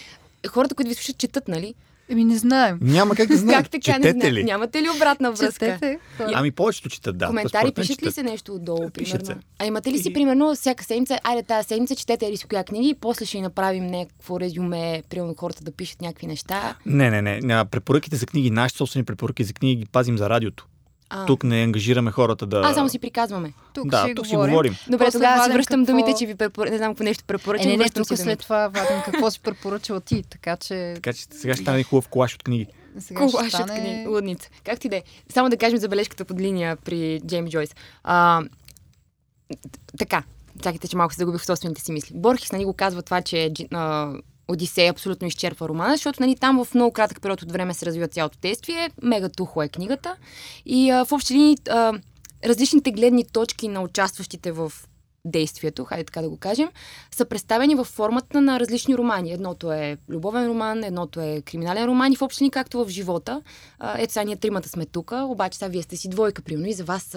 Хората, 0.49 0.75
които 0.75 0.89
ви 0.89 0.95
слушат, 0.95 1.19
четат, 1.19 1.49
нали? 1.49 1.75
Еми 2.11 2.25
не 2.25 2.39
знаем. 2.39 2.79
Няма 2.81 3.15
как 3.15 3.29
да 3.29 3.37
знаем. 3.37 3.63
Как 3.63 3.71
така 3.71 3.91
не 3.91 3.97
Четете 3.99 4.21
знам? 4.21 4.33
ли? 4.33 4.45
Нямате 4.45 4.83
ли 4.83 4.87
обратна 4.97 5.33
връзка? 5.33 5.67
Четете. 5.67 5.99
Ами 6.19 6.51
повечето 6.51 6.89
четат, 6.89 7.19
да. 7.19 7.27
Коментари 7.27 7.73
пишат 7.73 7.91
ли 7.91 7.97
четат. 7.97 8.15
се 8.15 8.23
нещо 8.23 8.55
отдолу, 8.55 8.91
Пишат 8.91 9.19
примерно? 9.19 9.41
се. 9.41 9.47
А 9.59 9.67
имате 9.67 9.93
ли 9.93 9.99
си, 9.99 10.13
примерно, 10.13 10.55
всяка 10.55 10.85
седмица, 10.85 11.19
айде 11.25 11.43
тази 11.43 11.69
седмица, 11.69 11.97
четете 11.97 12.33
ли 12.33 12.37
си 12.37 12.47
коя 12.47 12.65
книги 12.65 12.89
и 12.89 12.95
после 12.95 13.25
ще 13.25 13.41
направим 13.41 13.87
някакво 13.87 14.41
резюме, 14.41 15.03
примерно 15.11 15.35
хората 15.35 15.65
да 15.65 15.73
пишат 15.73 16.01
някакви 16.01 16.27
неща. 16.27 16.75
Не, 16.87 17.11
не, 17.13 17.41
не. 17.41 17.65
Препоръките 17.65 18.17
за 18.17 18.27
книги, 18.27 18.51
нашите 18.51 18.79
собствени 18.79 19.05
препоръки 19.05 19.45
за 19.45 19.53
книги 19.53 19.77
ги 19.77 19.87
пазим 19.87 20.19
за 20.19 20.31
радиото. 20.31 20.67
А, 21.13 21.27
Тук 21.27 21.45
не 21.45 21.63
ангажираме 21.63 22.11
хората 22.11 22.47
да... 22.47 22.61
а 22.65 22.75
само 22.75 22.89
си 22.89 22.99
приказваме. 22.99 23.53
Тук 23.75 23.89
да, 23.89 24.05
си 24.07 24.15
тук 24.15 24.27
си 24.27 24.37
говорим. 24.37 24.77
Добре, 24.91 25.05
После 25.05 25.19
тогава 25.19 25.45
си 25.45 25.51
връщам 25.51 25.81
какво- 25.81 25.93
думите, 25.93 26.19
че 26.19 26.27
ви 26.27 26.35
препоръчам. 26.35 26.73
Не 26.73 26.79
знам 26.79 26.93
какво 26.93 27.05
нещо 27.05 27.23
Е, 27.23 27.27
препоръчам. 27.27 27.67
не, 27.67 27.73
не, 27.73 27.79
връщам 27.79 28.01
тук 28.01 28.09
си 28.09 28.17
след 28.17 28.25
думите. 28.25 28.43
това 28.43 28.69
вадим 28.69 29.03
какво 29.05 29.31
си 29.31 29.41
препоръчала 29.41 30.01
ти, 30.01 30.23
така 30.23 30.57
че 30.57 30.93
Така 30.95 31.13
че 31.13 31.23
сега 31.25 31.55
ще 31.55 31.63
стане 31.63 31.83
хубав 31.83 32.09
колаш 32.09 32.35
от 32.35 32.43
книги. 32.43 32.67
сега 32.99 33.29
ще 33.29 33.31
Колаш 33.31 33.47
от 33.47 33.53
стане... 33.53 33.81
книги. 33.81 34.07
Лудница. 34.09 34.51
Как 34.65 34.81
ти 34.81 34.89
да 34.89 34.97
е? 34.97 35.03
Само 35.29 35.49
да 35.51 35.57
кажем 35.57 35.79
забележката 35.79 36.25
под 36.25 36.41
линия 36.41 36.77
при 36.77 37.21
Джеймс 37.27 37.51
Джойс. 37.51 37.75
А, 38.05 38.43
така, 39.99 40.23
чакайте, 40.63 40.89
че 40.89 40.97
малко 40.97 41.15
се 41.15 41.19
загубих 41.19 41.41
в 41.41 41.47
собствените 41.47 41.83
си 41.83 41.93
мисли. 41.93 42.15
Борхис 42.15 42.53
нали, 42.53 42.65
го 42.65 42.73
казва 42.73 43.03
това, 43.03 43.23
че 43.23 43.53
а, 43.73 44.13
Одисея 44.51 44.91
абсолютно 44.91 45.27
изчерпва 45.27 45.69
романа, 45.69 45.97
защото 45.97 46.23
нали, 46.23 46.37
там 46.37 46.65
в 46.65 46.75
много 46.75 46.93
кратък 46.93 47.23
период 47.23 47.43
от 47.43 47.53
време 47.53 47.75
се 47.75 47.87
развива 47.87 48.09
цялото 48.09 48.39
действие. 48.43 48.91
Мега 49.03 49.29
тухо 49.29 49.63
е 49.63 49.69
книгата. 49.69 50.17
И 50.67 50.91
а, 50.91 51.05
в 51.05 51.13
общи 51.13 51.35
линии 51.35 51.57
различните 52.45 52.93
гледни 52.93 53.25
точки 53.25 53.69
на 53.69 53.81
участващите 53.81 54.53
в 54.53 54.73
действието, 55.25 55.85
хайде 55.85 56.05
така 56.05 56.23
да 56.23 56.29
го 56.29 56.37
кажем, 56.37 56.69
са 57.15 57.25
представени 57.25 57.75
във 57.75 57.87
формата 57.87 58.41
на 58.41 58.61
различни 58.61 58.97
романи. 58.97 59.33
Едното 59.33 59.73
е 59.73 59.97
любовен 60.09 60.47
роман, 60.47 60.85
едното 60.85 61.21
е 61.21 61.43
криминален 61.43 61.85
роман 61.85 62.13
и 62.13 62.17
в 62.17 62.23
общи 62.23 62.43
линии, 62.43 62.51
както 62.51 62.85
в 62.85 62.89
живота. 62.89 63.43
Ето 63.97 64.13
сега 64.13 64.25
ние 64.25 64.37
тримата 64.37 64.69
сме 64.69 64.87
тук, 64.87 65.13
обаче 65.13 65.59
сега 65.59 65.69
вие 65.69 65.83
сте 65.83 65.97
си 65.97 66.09
двойка, 66.09 66.43
примерно, 66.43 66.69
и 66.69 66.73
за 66.73 66.85
вас, 66.85 67.17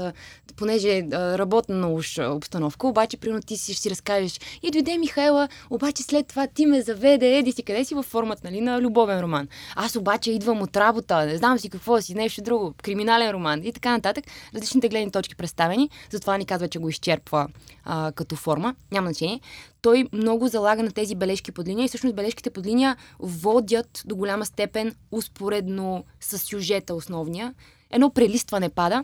понеже 0.55 0.97
е 0.97 1.07
работна 1.11 1.89
уж 1.89 2.19
обстановка, 2.19 2.87
обаче, 2.87 3.17
примерно, 3.17 3.41
ти 3.41 3.57
си 3.57 3.73
си 3.73 3.89
разкажеш 3.89 4.39
и 4.63 4.71
дойде 4.71 4.97
Михайла, 4.97 5.47
обаче 5.69 6.03
след 6.03 6.27
това 6.27 6.47
ти 6.47 6.65
ме 6.65 6.81
заведе, 6.81 7.37
еди 7.37 7.51
си 7.51 7.63
къде 7.63 7.85
си 7.85 7.95
във 7.95 8.05
формата, 8.05 8.41
нали, 8.43 8.61
на 8.61 8.81
любовен 8.81 9.19
роман. 9.19 9.47
Аз 9.75 9.95
обаче 9.95 10.31
идвам 10.31 10.61
от 10.61 10.77
работа, 10.77 11.25
не 11.25 11.37
знам 11.37 11.59
си 11.59 11.69
какво 11.69 12.01
си, 12.01 12.15
нещо 12.15 12.41
друго, 12.41 12.73
криминален 12.83 13.31
роман 13.31 13.63
и 13.63 13.73
така 13.73 13.91
нататък. 13.91 14.25
Различните 14.55 14.89
гледни 14.89 15.11
точки 15.11 15.35
представени, 15.35 15.89
затова 16.09 16.37
ни 16.37 16.45
казва, 16.45 16.67
че 16.67 16.79
го 16.79 16.89
изчерпва 16.89 17.47
а, 17.93 18.11
като 18.11 18.35
форма, 18.35 18.75
няма 18.91 19.07
значение. 19.07 19.41
Той 19.81 20.07
много 20.13 20.47
залага 20.47 20.83
на 20.83 20.91
тези 20.91 21.15
бележки 21.15 21.51
под 21.51 21.67
линия 21.67 21.85
и 21.85 21.87
всъщност 21.87 22.15
бележките 22.15 22.49
под 22.49 22.65
линия 22.65 22.97
водят 23.19 24.03
до 24.05 24.15
голяма 24.15 24.45
степен 24.45 24.95
успоредно 25.11 26.03
с 26.19 26.39
сюжета 26.39 26.93
основния. 26.95 27.53
Едно 27.91 28.09
прелистване 28.09 28.69
пада. 28.69 29.03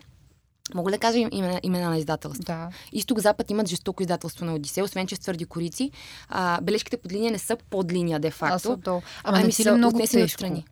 Мога 0.74 0.92
да 0.92 0.98
кажа 0.98 1.18
им- 1.18 1.30
имена, 1.32 1.60
имена 1.64 1.90
на 1.90 1.98
издателства? 1.98 2.44
Да. 2.44 2.70
Изток-Запад 2.92 3.52
имат 3.52 3.68
жестоко 3.68 4.04
издателство 4.04 4.46
на 4.46 4.54
Одисея, 4.56 4.84
освен 4.84 5.08
че 5.08 5.16
с 5.16 5.20
твърди 5.20 5.46
корици. 5.46 5.92
А, 6.30 6.62
бележките 6.62 6.98
под 6.98 7.12
линия 7.12 7.32
не 7.32 7.40
са 7.40 7.58
под 7.70 7.92
линия, 7.92 8.20
де 8.20 8.32
факто. 8.32 8.78
Ама 9.24 9.38
ами 9.38 9.44
не 9.44 9.52
ти 9.52 9.62
ли 9.62 9.64
са 9.64 9.78
много 9.78 9.98
тежко? 10.00 10.24
отстрани. 10.24 10.66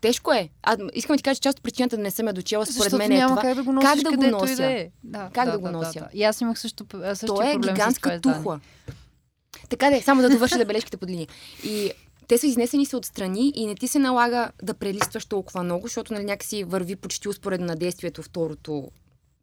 Тежко 0.00 0.32
е. 0.32 0.48
А, 0.62 0.76
искам 0.94 1.14
да 1.14 1.16
ти 1.16 1.22
кажа, 1.22 1.40
част 1.40 1.58
от 1.58 1.62
причината 1.62 1.96
да 1.96 2.02
не 2.02 2.10
съм 2.10 2.26
я 2.26 2.32
дочела, 2.32 2.66
според 2.66 2.76
Защото 2.76 2.96
мен 2.96 3.12
е 3.12 3.16
няма 3.16 3.28
това. 3.28 3.42
как 3.42 3.54
да 3.54 3.62
го 3.62 3.72
носиш 3.72 3.88
как 3.90 4.02
да 4.02 4.16
го 4.16 4.26
нося? 4.26 4.56
да 4.56 4.70
е. 4.70 4.90
Да, 5.04 5.30
Как 5.34 5.44
да, 5.46 5.52
да 5.52 5.58
го 5.58 5.64
да, 5.64 5.72
нося? 5.72 5.92
Да, 5.92 6.00
да. 6.00 6.08
И 6.14 6.22
аз 6.22 6.40
имах 6.40 6.58
също, 6.58 6.86
същия 6.92 7.26
То 7.26 7.42
е 7.42 7.52
проблем 7.52 7.52
с 7.52 7.60
това 7.60 7.72
гигантска 7.72 8.20
тухла. 8.20 8.60
Така 9.68 9.90
де, 9.90 10.02
само 10.02 10.22
да 10.22 10.30
довърша 10.30 10.58
забележките 10.58 10.96
под 10.96 11.08
линия. 11.08 11.28
И 11.64 11.90
те 12.28 12.38
са 12.38 12.46
изнесени 12.46 12.86
са 12.86 12.96
отстрани 12.96 13.52
и 13.54 13.66
не 13.66 13.74
ти 13.74 13.88
се 13.88 13.98
налага 13.98 14.50
да 14.62 14.74
прелистваш 14.74 15.26
толкова 15.26 15.62
много, 15.62 15.86
защото 15.86 16.14
нали, 16.14 16.24
някакси 16.24 16.64
върви 16.64 16.96
почти 16.96 17.28
успоредно 17.28 17.66
на 17.66 17.76
действието 17.76 18.22
второто 18.22 18.90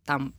там 0.06 0.34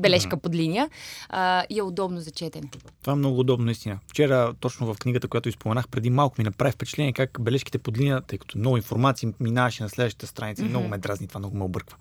бележка 0.00 0.36
под 0.36 0.54
линия 0.54 0.90
а, 1.28 1.64
и 1.70 1.78
е 1.78 1.82
удобно 1.82 2.20
за 2.20 2.30
четене. 2.30 2.70
Това 3.00 3.12
е 3.12 3.16
много 3.16 3.40
удобно, 3.40 3.64
наистина. 3.64 3.98
Вчера, 4.08 4.54
точно 4.60 4.94
в 4.94 4.98
книгата, 4.98 5.28
която 5.28 5.48
изпоменах 5.48 5.88
преди 5.88 6.10
малко, 6.10 6.34
ми 6.38 6.44
направи 6.44 6.72
впечатление 6.72 7.12
как 7.12 7.38
бележките 7.40 7.78
под 7.78 7.98
линия, 7.98 8.20
тъй 8.20 8.38
като 8.38 8.58
много 8.58 8.76
информация 8.76 9.32
минаваше 9.40 9.82
на 9.82 9.88
следващата 9.88 10.26
страница 10.26 10.64
и 10.64 10.68
много 10.68 10.88
ме 10.88 10.98
дразни, 10.98 11.28
това 11.28 11.38
много 11.38 11.56
ме 11.56 11.64
обърква. 11.64 11.96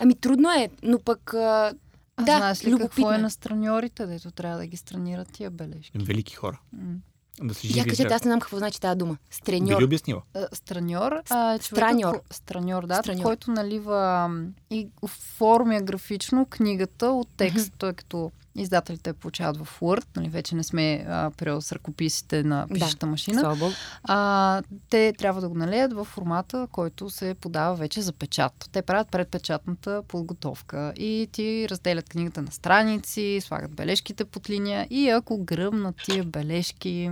Ами 0.00 0.14
трудно 0.14 0.50
е, 0.50 0.68
но 0.82 0.98
пък 0.98 1.34
а, 1.34 1.72
А 2.16 2.22
да, 2.22 2.36
знаеш 2.36 2.64
ли 2.64 2.70
любопитно 2.70 2.88
какво 2.88 3.12
е 3.12 3.14
е. 3.14 3.18
на 3.18 3.30
страньорите, 3.30 4.06
дето 4.06 4.30
трябва 4.30 4.58
да 4.58 4.66
ги 4.66 4.76
странират 4.76 5.32
тия 5.32 5.50
бележки? 5.50 5.98
Велики 5.98 6.34
хора. 6.34 6.60
М. 6.72 6.94
Да 7.40 7.54
се 7.54 7.66
Я 7.68 7.84
кажете, 7.84 8.14
аз 8.14 8.24
не 8.24 8.28
знам 8.28 8.40
какво 8.40 8.58
значи 8.58 8.80
тази 8.80 8.98
дума. 8.98 9.12
Би 9.12 9.18
Стреньор. 9.30 9.80
ли 9.80 9.84
обяснила? 9.84 10.22
А, 10.34 10.46
Страньор, 10.52 11.12
а, 11.30 11.54
е 11.54 11.58
Страньор. 11.58 12.20
страньор, 12.30 12.86
да, 12.86 12.94
Страньор. 12.94 13.22
който 13.22 13.50
налива 13.50 14.30
и 14.70 14.88
оформя 15.02 15.80
графично 15.80 16.46
книгата 16.46 17.06
от 17.06 17.28
текст, 17.36 17.66
Мгм. 17.68 17.76
тъй 17.78 17.92
като 17.92 18.30
издателите 18.56 19.12
получават 19.12 19.56
в 19.56 19.80
Word, 19.80 20.04
нали, 20.16 20.28
вече 20.28 20.54
не 20.54 20.64
сме 20.64 21.04
а, 21.08 21.30
период 21.30 21.64
с 21.64 21.72
ръкописите 21.72 22.42
на 22.42 22.66
пишеща 22.74 23.06
машина. 23.06 23.40
Слава 23.40 23.56
Богу. 23.56 23.72
А, 24.04 24.62
те 24.90 25.12
трябва 25.18 25.40
да 25.40 25.48
го 25.48 25.54
налеят 25.54 25.92
в 25.92 26.04
формата, 26.04 26.68
който 26.72 27.10
се 27.10 27.34
подава 27.34 27.76
вече 27.76 28.02
за 28.02 28.12
печат. 28.12 28.68
Те 28.72 28.82
правят 28.82 29.10
предпечатната 29.10 30.02
подготовка 30.08 30.92
и 30.96 31.28
ти 31.32 31.66
разделят 31.70 32.08
книгата 32.08 32.42
на 32.42 32.52
страници, 32.52 33.40
слагат 33.42 33.70
бележките 33.70 34.24
под 34.24 34.50
линия 34.50 34.86
и 34.90 35.08
ако 35.08 35.38
гръмнат 35.38 35.96
тия 36.04 36.24
бележки, 36.24 37.10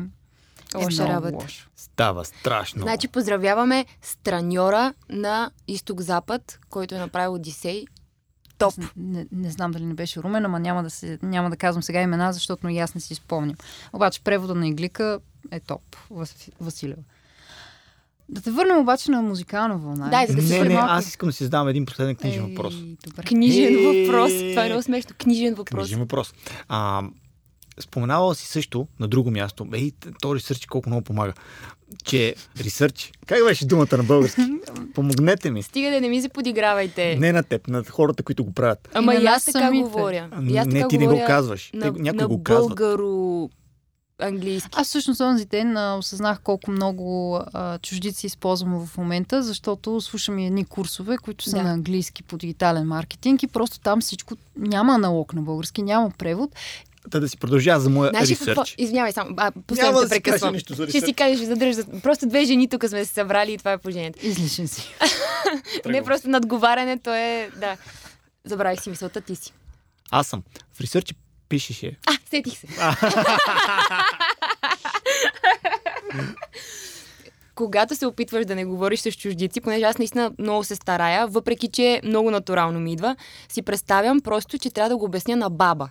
е 0.74 0.76
Лоша 0.76 1.02
много 1.02 1.26
работа. 1.26 1.44
лошо. 1.44 1.68
Става 1.76 2.24
страшно. 2.24 2.82
Значи 2.82 3.08
поздравяваме 3.08 3.86
страньора 4.02 4.94
на 5.08 5.50
изток-запад, 5.68 6.58
който 6.70 6.94
е 6.94 6.98
направил 6.98 7.34
Одисей. 7.34 7.84
Топ. 8.60 8.78
Аз 8.78 8.90
Не, 8.96 9.26
не 9.32 9.50
знам 9.50 9.70
дали 9.70 9.84
не 9.84 9.94
беше 9.94 10.22
Румен, 10.22 10.44
ама 10.44 10.60
няма 10.60 10.82
да, 10.82 10.90
се, 10.90 11.18
няма 11.22 11.50
да 11.50 11.56
казвам 11.56 11.82
сега 11.82 12.02
имена, 12.02 12.32
защото 12.32 12.68
и 12.68 12.78
аз 12.78 12.94
не 12.94 13.00
си 13.00 13.14
спомням. 13.14 13.56
Обаче 13.92 14.20
превода 14.20 14.54
на 14.54 14.68
Иглика 14.68 15.20
е 15.50 15.60
топ, 15.60 15.96
Вас, 16.10 16.34
Василева. 16.60 17.02
Да 18.28 18.40
те 18.40 18.50
върнем 18.50 18.78
обаче 18.78 19.10
на 19.10 19.22
музикална 19.22 19.78
вълна. 19.78 20.26
Да 20.26 20.42
се 20.42 20.62
не, 20.62 20.68
не, 20.68 20.74
аз 20.74 21.06
искам 21.06 21.28
да 21.28 21.32
си 21.32 21.44
задам 21.44 21.68
един 21.68 21.86
последен 21.86 22.16
книжен 22.16 22.44
Ей, 22.44 22.50
въпрос. 22.50 22.74
Добре. 23.06 23.22
Книжен 23.22 23.74
въпрос. 23.74 24.32
Това 24.50 24.64
е 24.64 24.68
много 24.68 24.82
смешно. 24.82 25.14
Книжен 25.18 25.54
въпрос. 25.54 25.80
Книжен 25.80 25.98
въпрос. 25.98 26.34
А, 26.68 27.02
споменавала 27.80 28.34
си 28.34 28.46
също 28.46 28.86
на 29.00 29.08
друго 29.08 29.30
място, 29.30 29.66
ей, 29.74 29.92
то 30.20 30.34
ресърч 30.34 30.66
колко 30.66 30.88
много 30.88 31.04
помага, 31.04 31.32
че 32.04 32.34
ресърч, 32.60 33.12
как 33.26 33.44
беше 33.44 33.66
думата 33.66 33.96
на 33.96 34.02
български? 34.02 34.42
Помогнете 34.94 35.50
ми. 35.50 35.62
Стига 35.62 35.90
да 35.90 36.00
не 36.00 36.08
ми 36.08 36.22
се 36.22 36.28
подигравайте. 36.28 37.16
Не 37.16 37.32
на 37.32 37.42
теб, 37.42 37.68
на 37.68 37.84
хората, 37.84 38.22
които 38.22 38.44
го 38.44 38.52
правят. 38.52 38.88
Ама 38.94 39.14
И 39.14 39.26
аз 39.26 39.44
така 39.44 39.70
говоря. 39.72 40.28
А, 40.32 40.42
И 40.42 40.56
аз 40.56 40.66
не, 40.66 40.88
ти 40.88 40.98
не 40.98 41.06
го 41.06 41.20
казваш. 41.26 41.70
На, 41.74 41.80
Те, 41.82 42.00
някои 42.00 42.20
на 42.20 42.28
го 42.28 42.42
казват. 42.42 42.68
българо 42.68 43.50
английски. 44.18 44.68
Аз 44.72 44.86
всъщност 44.86 45.20
онзи 45.20 45.44
ден 45.44 45.76
а, 45.76 45.96
осъзнах 45.96 46.40
колко 46.40 46.70
много 46.70 47.40
а, 47.52 47.78
чуждици 47.78 48.26
използвам 48.26 48.86
в 48.86 48.98
момента, 48.98 49.42
защото 49.42 50.00
слушам 50.00 50.38
и 50.38 50.46
едни 50.46 50.64
курсове, 50.64 51.16
които 51.16 51.44
са 51.44 51.56
Да. 51.56 51.62
на 51.62 51.72
английски 51.72 52.22
по 52.22 52.36
дигитален 52.36 52.86
маркетинг 52.86 53.42
и 53.42 53.46
просто 53.46 53.80
там 53.80 54.00
всичко 54.00 54.34
няма 54.56 54.94
аналог 54.94 55.34
на 55.34 55.42
български, 55.42 55.82
няма 55.82 56.10
превод. 56.10 56.50
Та 57.10 57.20
да 57.20 57.28
си 57.28 57.36
продължа 57.36 57.80
за 57.80 57.90
моя 57.90 58.10
Знаеш 58.10 58.30
ли 58.30 58.36
какво? 58.36 58.50
ресърч. 58.52 58.74
Извинявай 58.78 59.12
само, 59.12 59.30
а, 59.30 59.42
Няма 59.42 59.52
последно 59.66 59.92
да 59.92 60.00
си 60.00 60.08
кажа 60.10 60.22
прекъсвам. 60.22 60.54
нищо 60.54 60.74
за 60.74 60.82
Ще 60.82 60.92
си 60.92 60.98
ресърч. 60.98 61.14
кажеш, 61.14 61.38
задръж. 61.38 61.76
Просто 62.02 62.26
две 62.26 62.44
жени 62.44 62.68
тук 62.68 62.84
сме 62.84 63.04
се 63.04 63.12
събрали 63.12 63.52
и 63.52 63.58
това 63.58 63.72
е 63.72 63.78
положението. 63.78 64.18
Излишен 64.22 64.68
си. 64.68 64.94
Не 65.86 66.04
просто 66.04 66.28
надговарянето 66.28 67.10
е, 67.10 67.50
да. 67.56 67.76
Забравих 68.44 68.82
си 68.82 68.90
мисълта, 68.90 69.20
ти 69.20 69.36
си. 69.36 69.52
Аз 70.10 70.26
съм. 70.26 70.42
В 70.72 70.80
ресърчи 70.80 71.14
пишеше. 71.48 71.96
А, 72.06 72.12
сетих 72.30 72.58
се. 72.58 72.66
Когато 77.54 77.96
се 77.96 78.06
опитваш 78.06 78.46
да 78.46 78.54
не 78.54 78.64
говориш 78.64 79.00
с 79.00 79.12
чуждици, 79.12 79.60
понеже 79.60 79.84
аз 79.84 79.98
наистина 79.98 80.32
много 80.38 80.64
се 80.64 80.76
старая, 80.76 81.26
въпреки 81.26 81.68
че 81.68 82.00
много 82.04 82.30
натурално 82.30 82.80
ми 82.80 82.92
идва, 82.92 83.16
си 83.48 83.62
представям 83.62 84.20
просто, 84.20 84.58
че 84.58 84.70
трябва 84.70 84.88
да 84.88 84.96
го 84.96 85.04
обясня 85.04 85.36
на 85.36 85.50
баба. 85.50 85.88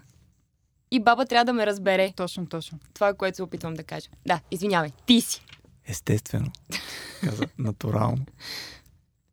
И 0.92 1.00
баба 1.00 1.26
трябва 1.26 1.46
да 1.46 1.54
ме 1.54 1.66
разбере. 1.66 2.14
Точно, 2.16 2.46
точно. 2.46 2.80
Това 2.94 3.08
е 3.08 3.14
което 3.14 3.36
се 3.36 3.44
опитвам 3.44 3.74
да 3.74 3.84
кажа. 3.84 4.08
Да, 4.26 4.40
извинявай, 4.52 4.92
ти 5.06 5.22
си. 5.22 5.46
Естествено. 5.88 6.52
Каза 7.22 7.44
натурално. 7.58 8.26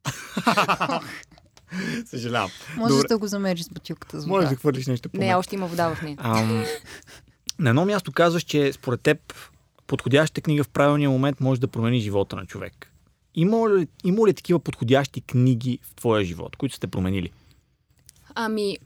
Съжалявам. 2.07 2.51
Можеш 2.77 2.97
Добре. 2.97 3.09
да 3.09 3.19
го 3.19 3.27
замериш 3.27 3.63
с 3.63 3.69
бутилката 3.69 4.21
за 4.21 4.27
Можеш 4.27 4.45
вода. 4.45 4.55
да 4.55 4.61
хвърлиш 4.61 4.87
нещо 4.87 5.09
по 5.09 5.19
Не, 5.19 5.35
още 5.35 5.55
има 5.55 5.67
вода 5.67 5.95
в 5.95 6.03
нея. 6.03 6.17
Ам, 6.21 6.65
на 7.59 7.71
едно 7.71 7.85
място 7.85 8.13
казваш, 8.13 8.43
че 8.43 8.73
според 8.73 9.01
теб 9.01 9.35
подходяща 9.87 10.41
книга 10.41 10.65
в 10.65 10.69
правилния 10.69 11.11
момент 11.11 11.41
може 11.41 11.61
да 11.61 11.69
промени 11.69 12.01
живота 12.01 12.37
на 12.37 12.47
човек. 12.47 12.93
Има 13.35 13.71
ли, 13.71 13.89
има 14.05 14.27
ли 14.29 14.35
такива 14.35 14.59
подходящи 14.61 15.21
книги 15.21 15.79
в 15.83 15.95
твоя 15.95 16.25
живот, 16.25 16.57
които 16.57 16.75
сте 16.75 16.87
променили? 16.87 17.31
Ами, 18.35 18.79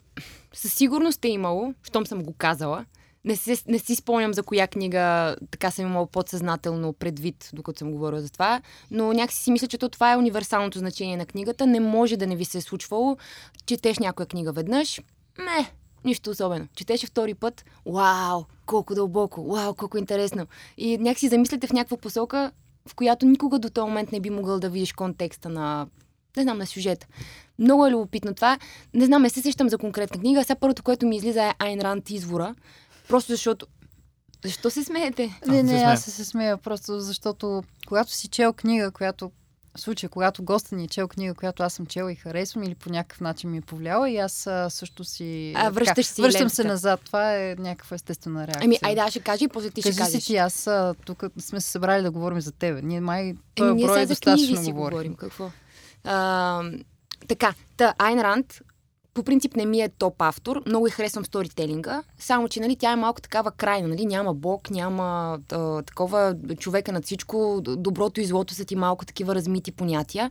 със 0.55 0.73
сигурност 0.73 1.25
е 1.25 1.29
имало, 1.29 1.75
щом 1.83 2.07
съм 2.07 2.23
го 2.23 2.33
казала. 2.33 2.85
Не, 3.25 3.37
се, 3.37 3.63
не 3.69 3.79
си 3.79 3.95
спомням 3.95 4.35
за 4.35 4.43
коя 4.43 4.67
книга 4.67 5.37
така 5.51 5.71
съм 5.71 5.87
имала 5.87 6.07
подсъзнателно 6.07 6.93
предвид, 6.93 7.51
докато 7.53 7.79
съм 7.79 7.93
говорила 7.93 8.21
за 8.21 8.33
това, 8.33 8.61
но 8.91 9.13
някакси 9.13 9.43
си 9.43 9.51
мисля, 9.51 9.67
че 9.67 9.79
то 9.79 9.89
това 9.89 10.13
е 10.13 10.17
универсалното 10.17 10.79
значение 10.79 11.17
на 11.17 11.27
книгата. 11.27 11.67
Не 11.67 11.81
може 11.81 12.17
да 12.17 12.27
не 12.27 12.37
ви 12.37 12.45
се 12.45 12.59
е 12.59 12.61
случвало. 12.61 13.17
Четеш 13.67 13.99
някоя 13.99 14.27
книга 14.27 14.53
веднъж, 14.53 15.01
ме, 15.39 15.73
нищо 16.05 16.31
особено. 16.31 16.69
Четеш 16.77 17.03
я 17.03 17.07
втори 17.07 17.35
път, 17.35 17.65
вау, 17.87 18.45
колко 18.67 18.95
дълбоко, 18.95 19.53
вау, 19.53 19.75
колко 19.75 19.99
интересно. 19.99 20.47
И 20.77 20.99
някакси 20.99 21.29
замисляте 21.29 21.67
в 21.67 21.73
някаква 21.73 21.97
посока, 21.97 22.53
в 22.89 22.95
която 22.95 23.27
никога 23.27 23.59
до 23.59 23.71
този 23.71 23.87
момент 23.87 24.13
не 24.13 24.21
би 24.21 24.31
могъл 24.31 24.61
да 24.61 24.71
видиш 24.71 24.93
контекста 24.93 25.49
на, 25.49 25.87
не 26.37 26.43
знам, 26.43 26.59
на 26.59 26.67
сюжета. 26.67 27.07
Много 27.61 27.87
е 27.87 27.91
любопитно 27.91 28.35
това. 28.35 28.59
Не 28.95 29.05
знам, 29.07 29.23
не 29.23 29.31
се 29.31 29.43
сещам 29.43 29.69
за 29.69 29.79
конкретна 29.79 30.21
книга. 30.21 30.45
Сега 30.45 30.55
първото, 30.61 30.83
което 30.83 31.07
ми 31.07 31.17
излиза 31.17 31.45
е 31.45 31.55
Айн 31.59 31.81
Ранд 31.81 32.11
Извора. 32.11 32.55
Просто 33.09 33.33
защото... 33.33 33.67
Защо 34.45 34.71
се 34.71 34.85
смеете? 34.85 35.39
Не, 35.47 35.63
не, 35.63 35.83
аз 35.83 36.03
се 36.05 36.25
смея 36.25 36.57
просто 36.57 37.01
защото 37.01 37.63
когато 37.87 38.13
си 38.13 38.29
чел 38.29 38.53
книга, 38.53 38.91
която 38.91 39.31
в 39.77 39.81
случая, 39.81 40.11
когато 40.11 40.43
госта 40.43 40.75
ни 40.75 40.85
е 40.85 40.89
чел 40.89 41.09
книга, 41.09 41.35
която 41.35 41.63
аз 41.63 41.73
съм 41.75 41.87
чела 41.87 42.13
и 42.13 42.15
харесвам 42.15 42.65
или 42.65 42.75
по 42.75 42.91
някакъв 42.91 43.21
начин 43.21 43.51
ми 43.51 43.59
е 43.59 43.61
повлияла 43.61 44.11
и 44.11 44.17
аз 44.17 44.47
а, 44.47 44.71
също 44.71 45.05
си... 45.05 45.53
А, 45.57 45.71
връщаш 45.71 46.07
си 46.07 46.23
Връщам 46.23 46.41
лентата. 46.41 46.55
се 46.55 46.65
назад. 46.65 47.01
Това 47.05 47.37
е 47.37 47.57
някаква 47.59 47.95
естествена 47.95 48.47
реакция. 48.47 48.65
Ами, 48.65 48.79
айде, 48.83 49.01
аз 49.01 49.11
ще 49.11 49.21
кажа 49.21 49.45
и 49.45 49.49
после 49.49 49.71
ти 49.71 49.81
ще 49.81 49.91
Кажи 49.91 49.99
кажеш. 49.99 50.23
си 50.23 50.27
ти, 50.27 50.37
аз 50.37 50.67
а, 50.67 50.95
тук 51.05 51.25
сме 51.39 51.61
се 51.61 51.71
събрали 51.71 52.03
да 52.03 52.11
говорим 52.11 52.41
за 52.41 52.53
тебе. 52.53 52.83
Ние 52.83 53.01
май 53.01 53.35
този 53.55 53.75
ние 53.75 53.87
брой 53.87 53.95
сега 53.97 54.07
за 54.07 54.09
достатъчно 54.09 54.47
книги 54.47 54.65
си 54.65 54.73
говорим. 54.73 54.91
говорим. 54.91 55.15
Какво? 55.15 55.51
А, 56.05 56.63
така, 57.29 57.55
та, 57.77 57.95
Айн 57.99 58.21
Ранд 58.21 58.61
по 59.15 59.23
принцип 59.23 59.57
не 59.57 59.67
ми 59.67 59.81
е 59.81 59.89
топ 59.89 60.23
автор. 60.23 60.63
Много 60.67 60.87
и 60.87 60.91
харесвам 60.91 61.25
сторителинга. 61.25 62.03
Само, 62.19 62.49
че 62.49 62.61
нали, 62.61 62.77
тя 62.77 62.93
е 62.93 62.97
малко 62.97 63.21
такава 63.21 63.51
крайна. 63.51 63.89
Нали? 63.89 64.07
Няма 64.07 64.35
бог, 64.35 64.71
няма 64.71 65.39
а, 65.53 65.83
такова 65.83 66.37
човека 66.59 66.93
над 66.93 67.05
всичко. 67.05 67.61
Доброто 67.63 68.21
и 68.21 68.25
злото 68.25 68.55
са 68.55 68.65
ти 68.65 68.77
малко 68.77 69.05
такива 69.05 69.35
размити 69.35 69.73
понятия. 69.73 70.31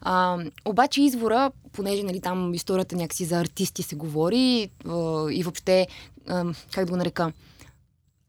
А, 0.00 0.38
обаче 0.64 1.02
извора, 1.02 1.50
понеже 1.72 2.02
нали, 2.02 2.20
там 2.20 2.54
историята 2.54 2.96
някакси 2.96 3.24
за 3.24 3.40
артисти 3.40 3.82
се 3.82 3.96
говори 3.96 4.70
а, 4.88 5.26
и 5.30 5.42
въобще, 5.42 5.86
а, 6.28 6.44
как 6.72 6.84
да 6.84 6.90
го 6.90 6.96
нарека, 6.96 7.32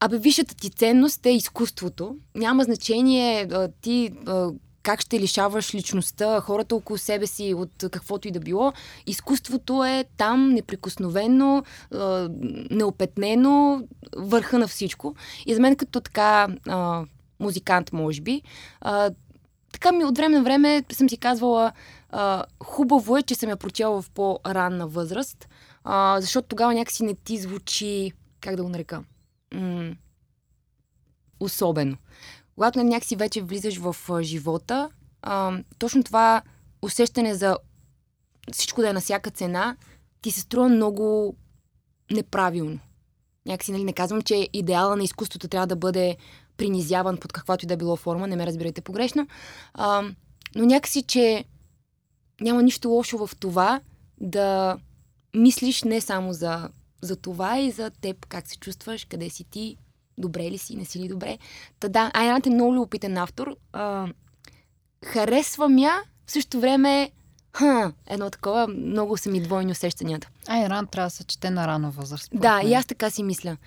Абе, 0.03 0.17
висшата 0.17 0.55
ти 0.55 0.69
ценност 0.69 1.25
е 1.25 1.29
изкуството. 1.29 2.15
Няма 2.35 2.63
значение 2.63 3.47
а, 3.51 3.69
ти 3.81 4.11
а, 4.27 4.51
как 4.83 5.01
ще 5.01 5.19
лишаваш 5.19 5.75
личността, 5.75 6.41
хората 6.41 6.75
около 6.75 6.97
себе 6.97 7.27
си 7.27 7.53
от 7.53 7.85
каквото 7.91 8.27
и 8.27 8.31
да 8.31 8.39
било. 8.39 8.73
Изкуството 9.07 9.83
е 9.83 10.05
там 10.17 10.49
неприкосновено, 10.49 11.63
неопетнено, 12.71 13.87
върха 14.17 14.59
на 14.59 14.67
всичко. 14.67 15.15
И 15.45 15.55
за 15.55 15.61
мен 15.61 15.75
като 15.75 16.01
така 16.01 16.47
музикант, 17.39 17.93
може 17.93 18.21
би, 18.21 18.41
така 19.73 19.91
ми 19.91 20.05
от 20.05 20.17
време 20.17 20.37
на 20.37 20.43
време 20.43 20.83
съм 20.91 21.09
си 21.09 21.17
казвала, 21.17 21.71
хубаво 22.63 23.17
е, 23.17 23.23
че 23.23 23.35
съм 23.35 23.49
я 23.49 23.57
прочела 23.57 24.01
в 24.01 24.09
по-ранна 24.09 24.87
възраст, 24.87 25.47
защото 26.17 26.47
тогава 26.47 26.73
някакси 26.73 27.03
не 27.03 27.15
ти 27.15 27.37
звучи, 27.37 28.11
как 28.41 28.55
да 28.55 28.63
го 28.63 28.69
нарека, 28.69 29.03
особено. 31.39 31.97
Когато 32.61 32.83
някакси 32.83 33.15
вече 33.15 33.41
влизаш 33.41 33.77
в 33.77 33.95
живота, 34.21 34.89
а, 35.21 35.59
точно 35.79 36.03
това 36.03 36.41
усещане 36.81 37.35
за 37.35 37.57
всичко 38.51 38.81
да 38.81 38.89
е 38.89 38.93
на 38.93 39.01
всяка 39.01 39.31
цена, 39.31 39.77
ти 40.21 40.31
се 40.31 40.39
струва 40.39 40.69
много 40.69 41.35
неправилно. 42.11 42.79
Някакси, 43.45 43.71
нали, 43.71 43.83
не 43.83 43.93
казвам, 43.93 44.21
че 44.21 44.49
идеала 44.53 44.95
на 44.95 45.03
изкуството 45.03 45.47
трябва 45.47 45.67
да 45.67 45.75
бъде 45.75 46.17
принизяван 46.57 47.17
под 47.17 47.33
каквато 47.33 47.65
и 47.65 47.67
да 47.67 47.77
било 47.77 47.95
форма, 47.95 48.27
не 48.27 48.35
ме 48.35 48.45
разбирайте 48.45 48.81
погрешно, 48.81 49.27
а, 49.73 50.03
но 50.55 50.65
някакси, 50.65 51.01
че 51.01 51.45
няма 52.41 52.63
нищо 52.63 52.89
лошо 52.89 53.27
в 53.27 53.35
това 53.39 53.81
да 54.17 54.77
мислиш 55.35 55.83
не 55.83 56.01
само 56.01 56.33
за, 56.33 56.69
за 57.01 57.15
това 57.15 57.59
и 57.59 57.71
за 57.71 57.89
теб, 57.89 58.25
как 58.25 58.47
се 58.47 58.57
чувстваш, 58.57 59.05
къде 59.05 59.29
си 59.29 59.43
ти, 59.43 59.77
добре 60.17 60.51
ли 60.51 60.57
си, 60.57 60.75
не 60.75 60.85
си 60.85 60.99
ли 60.99 61.07
добре. 61.07 61.37
Та 61.79 61.87
да, 61.87 62.11
Айн 62.13 62.31
Ранд 62.31 62.45
е 62.45 62.49
много 62.49 62.73
любопитен 62.73 63.17
автор. 63.17 63.55
А, 63.73 64.07
харесвам 65.05 65.77
я, 65.77 66.01
в 66.27 66.31
същото 66.31 66.59
време 66.59 67.11
ха, 67.53 67.93
едно 68.07 68.29
такова, 68.29 68.67
много 68.67 69.17
са 69.17 69.29
ми 69.29 69.41
двойни 69.41 69.71
усещанията. 69.71 70.29
Ай, 70.47 70.69
ран 70.69 70.87
трябва 70.87 71.07
да 71.07 71.15
се 71.15 71.23
чете 71.23 71.49
на 71.49 71.67
рана 71.67 71.91
възраст. 71.91 72.29
Да, 72.33 72.55
мен. 72.57 72.67
и 72.67 72.73
аз 72.73 72.85
така 72.85 73.09
си 73.09 73.23
мисля. 73.23 73.57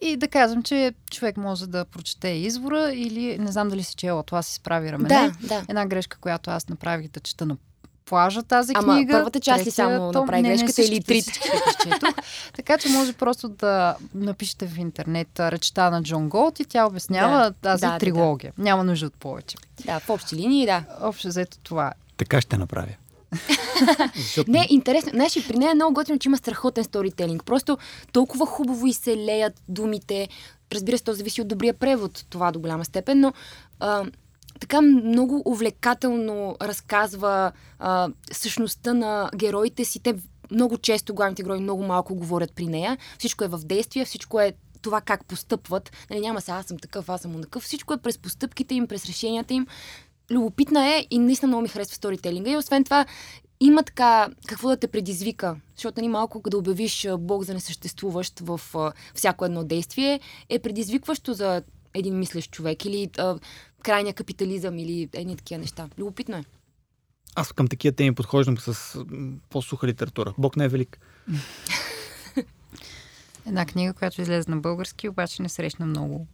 И 0.00 0.16
да 0.16 0.28
казвам, 0.28 0.62
че 0.62 0.94
човек 1.10 1.36
може 1.36 1.66
да 1.66 1.84
прочете 1.84 2.28
извора 2.28 2.92
или 2.94 3.38
не 3.38 3.52
знам 3.52 3.68
дали 3.68 3.82
си 3.82 3.94
чела, 3.94 4.22
това 4.22 4.42
си 4.42 4.54
справи 4.54 4.92
рамене. 4.92 5.08
Да, 5.08 5.32
да. 5.46 5.64
Една 5.68 5.86
грешка, 5.86 6.18
която 6.20 6.50
аз 6.50 6.68
направих 6.68 7.08
да 7.08 7.20
чета 7.20 7.46
на 7.46 7.56
плажа 8.04 8.42
тази 8.42 8.72
Ама 8.76 8.94
книга. 8.94 9.12
първата 9.12 9.40
част 9.40 9.66
ли 9.66 9.70
само 9.70 10.12
том- 10.12 10.22
направи 10.22 10.42
не, 10.42 10.48
не, 10.48 10.56
грешката 10.56 10.82
или 10.82 11.02
трите? 11.02 11.32
така 12.52 12.78
че 12.78 12.88
може 12.88 13.12
просто 13.12 13.48
да 13.48 13.96
напишете 14.14 14.66
в 14.66 14.78
интернет 14.78 15.40
речта 15.40 15.90
на 15.90 16.02
Джон 16.02 16.28
Голд 16.28 16.60
и 16.60 16.64
тя 16.64 16.86
обяснява 16.86 17.38
Да, 17.38 17.52
тази 17.52 17.80
да, 17.80 17.90
да, 17.90 17.98
трилогия. 17.98 18.52
Няма 18.58 18.84
нужда 18.84 19.06
от 19.06 19.14
повече. 19.14 19.56
Да, 19.84 20.00
в 20.00 20.10
общи 20.10 20.36
линии, 20.36 20.66
да. 20.66 20.84
Общо 21.00 21.28
взето 21.28 21.58
това 21.58 21.86
е. 21.88 21.92
Така 22.16 22.40
ще 22.40 22.56
направя. 22.56 22.94
Защото 24.16 24.50
Не, 24.50 24.66
интересно. 24.70 25.10
Знаеш, 25.10 25.36
и 25.36 25.48
при 25.48 25.56
нея 25.58 25.70
е 25.70 25.74
много 25.74 25.94
готино, 25.94 26.18
че 26.18 26.28
има 26.28 26.36
страхотен 26.36 26.84
сторителинг. 26.84 27.44
Просто 27.44 27.78
толкова 28.12 28.46
хубаво 28.46 28.86
и 28.86 28.92
се 28.92 29.16
леят 29.16 29.62
думите. 29.68 30.28
Разбира 30.72 30.98
се, 30.98 31.04
то 31.04 31.12
зависи 31.12 31.40
от 31.40 31.48
добрия 31.48 31.74
превод, 31.74 32.24
това 32.30 32.52
до 32.52 32.60
голяма 32.60 32.84
степен, 32.84 33.20
но 33.20 33.32
а, 33.80 34.04
така 34.64 34.80
много 34.80 35.42
увлекателно 35.44 36.56
разказва 36.62 37.52
а, 37.78 38.08
същността 38.32 38.94
на 38.94 39.30
героите 39.36 39.84
си. 39.84 40.00
Те 40.00 40.14
много 40.50 40.78
често 40.78 41.14
главните 41.14 41.42
герои 41.42 41.60
много 41.60 41.82
малко 41.82 42.14
говорят 42.14 42.52
при 42.54 42.66
нея. 42.66 42.98
Всичко 43.18 43.44
е 43.44 43.48
в 43.48 43.58
действие, 43.58 44.04
всичко 44.04 44.40
е 44.40 44.52
това 44.82 45.00
как 45.00 45.24
постъпват. 45.24 45.92
Нали, 46.10 46.20
няма 46.20 46.40
се 46.40 46.50
аз 46.50 46.66
съм 46.66 46.78
такъв, 46.78 47.08
аз 47.08 47.20
съм 47.20 47.34
онакъв. 47.34 47.62
Всичко 47.62 47.92
е 47.94 47.96
през 47.98 48.18
постъпките 48.18 48.74
им, 48.74 48.86
през 48.86 49.06
решенията 49.06 49.54
им. 49.54 49.66
Любопитна 50.30 50.86
е 50.86 51.06
и 51.10 51.18
наистина 51.18 51.48
много 51.48 51.62
ми 51.62 51.68
харесва 51.68 51.94
сторителинга. 51.94 52.50
И 52.50 52.56
освен 52.56 52.84
това, 52.84 53.06
има 53.60 53.82
така 53.82 54.28
какво 54.46 54.68
да 54.68 54.76
те 54.76 54.86
предизвика. 54.86 55.56
Защото 55.76 56.00
нали, 56.00 56.08
малко 56.08 56.42
да 56.50 56.58
обявиш 56.58 57.06
Бог 57.18 57.42
за 57.44 57.54
несъществуващ 57.54 58.40
в 58.40 58.60
всяко 59.14 59.44
едно 59.44 59.64
действие 59.64 60.20
е 60.48 60.58
предизвикващо 60.58 61.34
за 61.34 61.62
един 61.94 62.18
мислещ 62.18 62.50
човек 62.50 62.84
или 62.84 63.10
а, 63.18 63.38
крайния 63.84 64.14
капитализъм 64.14 64.78
или 64.78 65.08
едни 65.12 65.36
такива 65.36 65.60
неща. 65.60 65.88
Любопитно 65.98 66.36
е. 66.36 66.44
аз 67.34 67.52
към 67.52 67.68
такива 67.68 67.94
теми 67.96 68.14
подхождам 68.14 68.58
с 68.58 68.98
по-суха 69.50 69.86
литература. 69.86 70.34
Бог 70.38 70.56
не 70.56 70.64
е 70.64 70.68
велик. 70.68 70.98
Една 73.46 73.66
книга, 73.66 73.92
която 73.92 74.20
излезе 74.22 74.50
на 74.50 74.56
български, 74.56 75.08
обаче 75.08 75.42
не 75.42 75.48
срещна 75.48 75.86
много. 75.86 76.26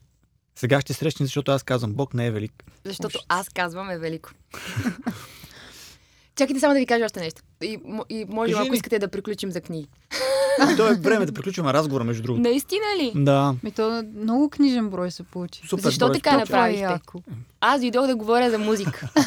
Сега 0.55 0.81
ще 0.81 0.93
срещнем, 0.95 1.27
защото 1.27 1.53
аз 1.53 1.63
казвам 1.63 1.93
Бог 1.93 2.15
не 2.15 2.27
е 2.27 2.31
велик. 2.31 2.65
Защото 2.85 3.17
Ужас. 3.19 3.27
аз 3.29 3.49
казвам 3.49 3.91
е 3.91 3.99
велико. 3.99 4.31
Чакайте 6.37 6.61
само 6.61 6.75
да 6.75 6.81
ви 6.81 6.87
кажа 6.87 7.05
още 7.05 7.21
нещо. 7.21 7.43
И, 7.63 7.79
и 8.09 8.25
може, 8.29 8.53
Кажи 8.53 8.63
ако 8.63 8.73
ли. 8.73 8.77
искате 8.77 8.99
да 8.99 9.09
приключим 9.09 9.53
за 9.53 9.61
книги. 9.61 9.89
И 10.73 10.77
то 10.77 10.89
е 10.89 10.95
време 10.95 11.27
да 11.27 11.33
приключваме 11.33 11.73
разговора, 11.73 12.05
между 12.05 12.23
другото. 12.23 12.43
Наистина 12.43 12.85
ли? 12.99 13.13
Да. 13.15 13.55
Ми 13.63 13.71
то 13.71 14.05
много 14.17 14.51
книжен 14.51 14.91
брой 14.91 15.11
се 15.11 15.23
получи. 15.23 15.63
Супер 15.69 15.83
Защо 15.83 16.07
брой. 16.07 16.15
така 16.15 16.37
направихте? 16.39 16.83
яко. 16.83 17.23
Аз 17.61 17.81
дойдох 17.81 18.07
да 18.07 18.17
говоря 18.17 18.51
за 18.51 18.59
музика. 18.59 19.09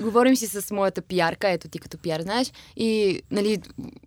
Говорим 0.00 0.36
си 0.36 0.46
с 0.46 0.70
моята 0.70 1.02
пиарка, 1.02 1.50
ето 1.50 1.68
ти 1.68 1.78
като 1.78 1.98
пиар, 1.98 2.20
знаеш, 2.20 2.52
и 2.76 3.20
нали, 3.30 3.58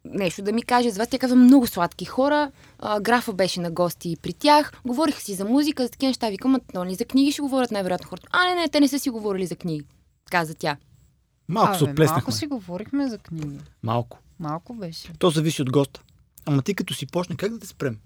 нещо 0.05 0.41
да 0.41 0.51
ми 0.51 0.63
каже 0.63 0.89
за 0.89 0.99
вас. 0.99 1.07
Тя 1.07 1.19
казва 1.19 1.35
много 1.35 1.67
сладки 1.67 2.05
хора. 2.05 2.51
А, 2.79 2.99
графа 2.99 3.33
беше 3.33 3.59
на 3.59 3.71
гости 3.71 4.17
при 4.21 4.33
тях. 4.33 4.71
Говориха 4.85 5.21
си 5.21 5.33
за 5.33 5.45
музика, 5.45 5.83
за 5.83 5.89
такива 5.89 6.09
неща. 6.09 6.29
Викам, 6.29 6.51
«Ма, 6.51 6.59
нали, 6.73 6.95
за 6.95 7.05
книги 7.05 7.31
ще 7.31 7.41
говорят 7.41 7.71
най-вероятно 7.71 8.09
хората. 8.09 8.27
А, 8.31 8.49
не, 8.49 8.55
не, 8.55 8.69
те 8.69 8.79
не 8.79 8.87
са 8.87 8.99
си 8.99 9.09
говорили 9.09 9.45
за 9.45 9.55
книги, 9.55 9.85
каза 10.31 10.53
тя. 10.55 10.77
Малко 11.47 11.77
се 11.77 11.83
Абе, 11.83 11.91
отплеснахме. 11.91 12.21
малко 12.21 12.31
си 12.31 12.47
говорихме 12.47 13.07
за 13.07 13.17
книги. 13.17 13.57
Малко. 13.83 14.17
Малко 14.39 14.73
беше. 14.73 15.13
То 15.19 15.29
зависи 15.29 15.61
от 15.61 15.71
госта. 15.71 16.03
Ама 16.45 16.61
ти 16.61 16.75
като 16.75 16.93
си 16.93 17.05
почне, 17.05 17.35
как 17.35 17.51
да 17.51 17.59
те 17.59 17.67
спрем? 17.67 17.99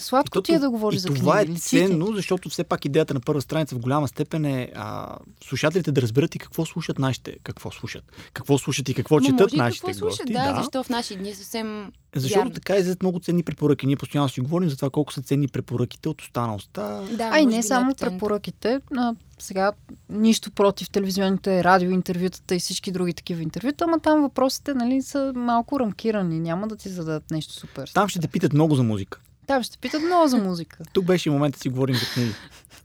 Сладко 0.00 0.38
И 0.38 0.42
ти 0.42 0.52
е 0.52 0.58
да 0.58 0.70
говориш 0.70 0.96
и 0.96 1.00
за 1.00 1.08
това 1.08 1.32
книги. 1.34 1.50
е 1.50 1.54
личи 1.54 1.62
ти. 1.62 1.68
ценно, 1.68 2.06
защото 2.06 2.48
все 2.48 2.64
пак 2.64 2.84
идеята 2.84 3.14
на 3.14 3.20
първа 3.20 3.40
страница 3.40 3.74
в 3.74 3.78
голяма 3.78 4.08
степен 4.08 4.44
е 4.44 4.70
а, 4.74 5.16
слушателите 5.44 5.92
да 5.92 6.02
разберат 6.02 6.34
и 6.34 6.38
какво 6.38 6.66
слушат 6.66 6.98
нашите, 6.98 7.36
какво 7.42 7.70
слушат, 7.70 8.04
какво 8.32 8.58
слушат 8.58 8.88
и 8.88 8.94
какво 8.94 9.14
Ма 9.14 9.22
четат 9.22 9.40
може 9.40 9.54
и 9.54 9.58
нашите 9.58 9.86
какво 9.86 9.98
слушат, 9.98 10.18
гости. 10.18 10.32
да, 10.32 10.54
защо 10.56 10.82
в 10.82 10.88
наши 10.88 11.16
дни 11.16 11.30
е 11.30 11.34
съвсем 11.34 11.92
Защото 12.14 12.38
вярно. 12.38 12.50
така 12.50 12.76
излизат 12.76 13.02
много 13.02 13.20
ценни 13.20 13.42
препоръки. 13.42 13.86
Ние 13.86 13.96
постоянно 13.96 14.28
си 14.28 14.40
говорим 14.40 14.70
за 14.70 14.76
това 14.76 14.90
колко 14.90 15.12
са 15.12 15.22
ценни 15.22 15.48
препоръките 15.48 16.08
от 16.08 16.22
останалостта. 16.22 17.00
Да, 17.12 17.30
А 17.32 17.38
и 17.38 17.46
не 17.46 17.62
само 17.62 17.94
препоръките. 17.94 18.80
А, 18.96 19.14
сега 19.38 19.72
нищо 20.08 20.50
против 20.50 20.90
телевизионните 20.90 21.64
радиоинтервютата 21.64 22.54
и 22.54 22.58
всички 22.58 22.92
други 22.92 23.14
такива 23.14 23.42
интервюта, 23.42 23.84
ама 23.84 24.00
там 24.00 24.22
въпросите 24.22 24.74
нали, 24.74 25.02
са 25.02 25.32
малко 25.36 25.80
рамкирани. 25.80 26.40
Няма 26.40 26.68
да 26.68 26.76
ти 26.76 26.88
зададат 26.88 27.30
нещо 27.30 27.52
супер. 27.52 27.90
Там 27.94 28.08
ще 28.08 28.18
те 28.20 28.28
питат 28.28 28.52
много 28.52 28.74
за 28.74 28.82
музика. 28.82 29.20
Там 29.50 29.62
ще 29.62 29.78
питат 29.78 30.02
много 30.02 30.28
за 30.28 30.36
музика. 30.38 30.78
Тук 30.92 31.04
беше 31.04 31.30
момента 31.30 31.56
да 31.56 31.60
си 31.60 31.68
говорим 31.68 31.94
за 31.96 32.06
книги. 32.14 32.32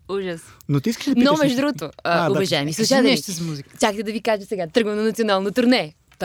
Ужас. 0.09 0.41
Но 0.69 0.79
ти 0.79 0.89
искаш 0.89 1.05
да 1.05 1.13
питаш... 1.13 1.31
Но, 1.31 1.37
между 1.37 1.57
другото, 1.57 1.85
А, 1.85 1.91
а, 2.03 2.23
да. 2.23 2.31
уважаеми 2.31 2.73
Кажи 2.73 2.85
слушатели, 2.85 3.11
нещо 3.11 3.31
с 3.31 3.41
музика. 3.41 3.77
чакайте 3.79 4.03
да 4.03 4.11
ви 4.11 4.21
кажа 4.21 4.45
сега. 4.45 4.67
Тръгвам 4.67 4.95
на 4.95 5.03
национално 5.03 5.51
турне. 5.51 5.93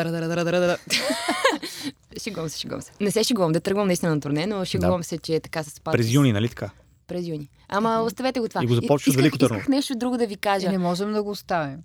Шегувам 2.22 2.49
се, 2.49 2.59
шегувам 2.59 2.82
се. 2.82 2.93
Не 3.01 3.11
се 3.11 3.24
шегувам 3.24 3.53
да 3.53 3.61
тръгвам 3.61 3.86
наистина 3.86 4.14
на 4.14 4.20
турне, 4.20 4.47
но 4.47 4.64
шегувам 4.64 5.05
се, 5.05 5.18
че 5.18 5.34
е 5.34 5.41
така 5.41 5.62
с 5.62 5.80
пак. 5.80 5.93
През 5.93 6.12
юни, 6.12 6.32
нали 6.32 6.49
така? 6.49 6.70
През 7.07 7.26
юни. 7.26 7.49
Ама 7.68 8.03
оставете 8.07 8.41
го 8.41 8.49
това. 8.49 8.64
И 8.64 8.66
го 8.66 8.74
започваш 8.74 9.16
Велико 9.16 9.38
Търново. 9.38 9.59
Исках 9.59 9.68
нещо 9.68 9.95
друго 9.97 10.16
да 10.16 10.26
ви 10.26 10.34
И 10.34 10.36
кажа. 10.36 10.70
не 10.70 10.78
можем 10.78 11.12
да 11.12 11.22
го 11.22 11.30
оставим. 11.30 11.78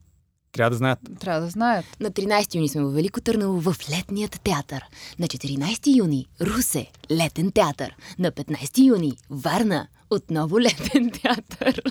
Трябва 0.56 0.70
да 0.70 0.78
знаят. 0.78 1.00
Трябва 1.20 1.42
да 1.42 1.48
знаят. 1.50 1.86
На 2.00 2.12
13 2.12 2.56
юни 2.56 2.70
сме 2.70 2.84
в 2.84 2.90
Велико 2.90 3.22
Търново 3.22 3.62
в 3.62 3.76
летният 3.90 4.42
театър. 4.44 4.84
На 5.20 5.28
14 5.28 5.98
юни 5.98 6.26
Русе, 6.42 6.92
летен 7.12 7.52
театър. 7.52 7.96
На 8.20 8.32
15 8.32 8.86
юни 8.88 9.18
Варна, 9.30 9.88
отново 10.10 10.60
летен 10.60 11.12
театър. 11.12 11.82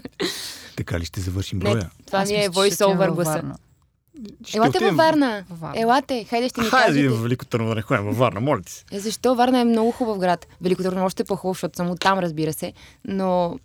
Така 0.76 1.00
ли 1.00 1.04
ще 1.04 1.20
завършим 1.20 1.58
Не, 1.58 1.70
броя? 1.70 1.90
това 2.06 2.18
Аз 2.18 2.30
ми 2.30 2.36
е 2.36 2.48
във 2.48 3.14
гласа. 3.14 3.42
Ще 4.46 4.56
Елате 4.56 4.68
отидем 4.68 4.88
във 4.88 4.96
Варна. 4.96 5.44
Варна. 5.50 5.80
Елате, 5.80 6.24
хайде 6.24 6.48
ще 6.48 6.60
ни 6.60 6.66
Хайде 6.66 6.86
кажете. 6.86 7.00
идем 7.00 7.12
в 7.12 7.22
Велико 7.22 7.44
Търново, 7.44 7.68
да 7.68 7.74
не 7.74 7.82
ходим 7.82 8.04
във 8.04 8.16
Варна, 8.16 8.40
моля 8.40 8.62
ти 8.62 8.72
се. 8.72 8.84
Е, 8.92 9.00
защо? 9.00 9.34
Варна 9.34 9.60
е 9.60 9.64
много 9.64 9.90
хубав 9.90 10.18
град. 10.18 10.46
Велико 10.60 10.82
Търново 10.82 11.06
още 11.06 11.22
е 11.22 11.26
по-хубав, 11.26 11.56
защото 11.56 11.76
съм 11.76 11.90
оттам, 11.90 12.18
разбира 12.18 12.52
се. 12.52 12.72
Но 13.04 13.58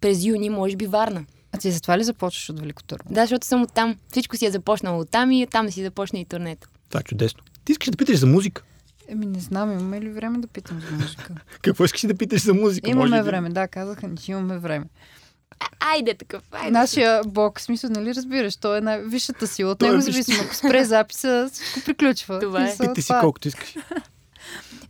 през 0.00 0.24
юни, 0.24 0.50
може 0.50 0.76
би 0.76 0.86
Варна. 0.86 1.24
А 1.52 1.58
ти 1.58 1.70
затова 1.70 1.98
ли 1.98 2.04
започваш 2.04 2.50
от 2.50 2.60
Велико 2.60 2.82
Търново? 2.82 3.14
Да, 3.14 3.20
защото 3.20 3.46
съм 3.46 3.62
оттам. 3.62 3.96
Всичко 4.08 4.36
си 4.36 4.46
е 4.46 4.50
започнало 4.50 5.00
оттам 5.00 5.32
и 5.32 5.44
оттам 5.44 5.66
да 5.66 5.72
си 5.72 5.82
започне 5.82 6.20
и 6.20 6.24
турнето. 6.24 6.68
Това 6.88 7.00
е 7.00 7.04
чудесно. 7.04 7.42
Ти 7.64 7.72
искаш 7.72 7.90
да 7.90 7.96
питаш 7.96 8.18
за 8.18 8.26
музика. 8.26 8.62
Еми 9.08 9.26
не 9.26 9.40
знам, 9.40 9.72
имаме 9.72 10.00
ли 10.00 10.10
време 10.10 10.38
да 10.38 10.46
питам 10.46 10.80
за 10.80 10.96
музика? 10.96 11.34
Какво 11.62 11.84
искаш 11.84 12.00
да 12.00 12.14
питаш 12.14 12.42
за 12.42 12.54
музика? 12.54 12.90
имаме 12.90 13.10
Може 13.10 13.22
време, 13.22 13.50
да, 13.50 13.68
казаха 13.68 14.08
ни, 14.08 14.16
че 14.16 14.32
имаме 14.32 14.58
време. 14.58 14.84
А, 15.60 15.66
айде 15.80 16.14
такъв, 16.14 16.42
айде. 16.52 16.70
Нашия 16.70 17.22
бог, 17.26 17.58
в 17.58 17.62
смисъл, 17.62 17.90
нали 17.90 18.14
разбираш, 18.14 18.56
той 18.56 18.78
е 18.78 18.80
най-висшата 18.80 19.46
сила. 19.46 19.70
От 19.70 19.78
Той 19.78 19.88
е 19.88 19.92
него 19.92 20.04
висшата 20.04 20.22
зависи. 20.22 20.44
Ако 20.44 20.54
спре 20.54 20.84
записа, 20.84 21.50
всичко 21.52 21.80
приключва. 21.84 22.38
Това 22.40 22.64
е. 22.64 22.68
Смисъл, 22.68 22.88
Питай 22.88 23.02
си 23.02 23.12
колкото 23.20 23.48
искаш. 23.48 23.76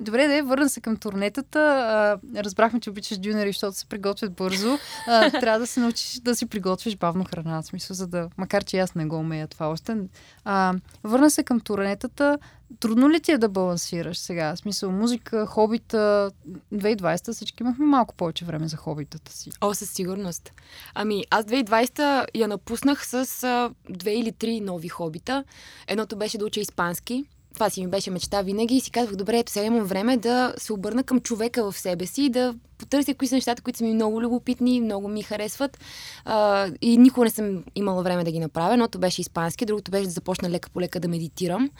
Добре, 0.03 0.28
да, 0.28 0.42
върна 0.42 0.68
се 0.68 0.80
към 0.80 0.96
турнетата. 0.96 1.59
А, 1.59 2.42
разбрахме, 2.42 2.80
че 2.80 2.90
обичаш 2.90 3.18
дюнери, 3.18 3.48
защото 3.48 3.76
се 3.76 3.86
приготвят 3.86 4.32
бързо. 4.32 4.78
А, 5.07 5.30
трябва 5.40 5.59
да 5.59 5.66
се 5.66 5.80
научиш 5.80 6.20
да 6.20 6.36
си 6.36 6.46
приготвиш 6.46 6.96
бавно 6.96 7.24
храна, 7.24 7.62
в 7.62 7.66
смисъл, 7.66 7.94
за 7.94 8.07
да, 8.07 8.28
макар 8.38 8.64
че 8.64 8.78
аз 8.78 8.94
не 8.94 9.07
го 9.07 9.16
умея 9.16 9.48
това 9.48 9.68
още. 9.68 9.96
А, 10.44 10.74
върна 11.05 11.30
се 11.30 11.42
към 11.42 11.61
турнетата. 11.61 12.38
Трудно 12.80 13.11
ли 13.11 13.20
ти 13.20 13.32
е 13.32 13.38
да 13.38 13.48
балансираш 13.48 14.18
сега? 14.18 14.55
В 14.55 14.59
смисъл, 14.59 14.90
музика, 14.90 15.46
хобита, 15.46 16.30
2020 16.74 17.32
всички 17.32 17.62
имахме 17.62 17.86
малко 17.86 18.14
повече 18.14 18.44
време 18.44 18.68
за 18.68 18.76
хобитата 18.76 19.32
си. 19.32 19.50
О, 19.61 19.74
със 19.74 19.90
сигурност. 19.90 20.53
Ами, 20.94 21.24
аз 21.30 21.44
2020 21.44 22.26
я 22.34 22.48
напуснах 22.48 23.07
с 23.07 23.44
а, 23.44 23.70
две 23.90 24.12
или 24.12 24.32
три 24.32 24.61
нови 24.61 24.88
хобита. 24.88 25.44
Едното 25.86 26.16
беше 26.16 26.38
да 26.38 26.44
уча 26.44 26.61
испански. 26.61 27.24
Това 27.55 27.70
си 27.70 27.84
ми 27.84 27.90
беше 27.90 28.11
мечта 28.11 28.42
винаги 28.42 28.74
и 28.74 28.80
си 28.80 28.90
казвах, 28.90 29.16
добре, 29.16 29.38
ето 29.38 29.53
сега 29.53 29.66
имам 29.66 29.84
време 29.84 30.16
да 30.16 30.55
се 30.59 30.72
обърна 30.72 31.03
към 31.05 31.20
човека 31.20 31.70
в 31.70 31.78
себе 31.78 32.07
си 32.07 32.22
и 32.22 32.30
да 32.30 32.55
потърся 32.78 33.14
кои 33.14 33.28
са 33.28 33.34
нещата, 33.34 33.62
които 33.62 33.78
са 33.78 33.84
ми 33.84 33.94
много 33.94 34.22
любопитни, 34.22 34.80
много 34.80 35.09
ми 35.09 35.22
харесват. 35.22 35.78
А, 36.24 36.68
и 36.80 36.96
никога 36.96 37.24
не 37.24 37.30
съм 37.30 37.64
имала 37.74 38.03
време 38.03 38.24
да 38.24 38.32
ги 38.32 38.38
направя. 38.38 38.72
Едното 38.72 38.98
беше 38.98 39.20
испански, 39.20 39.66
другото 39.66 39.90
беше 39.90 40.05
да 40.05 40.11
започна 40.11 40.50
лека 40.50 40.70
по 40.70 40.80
лека 40.80 41.00
да 41.00 41.09
медитирам. 41.09 41.70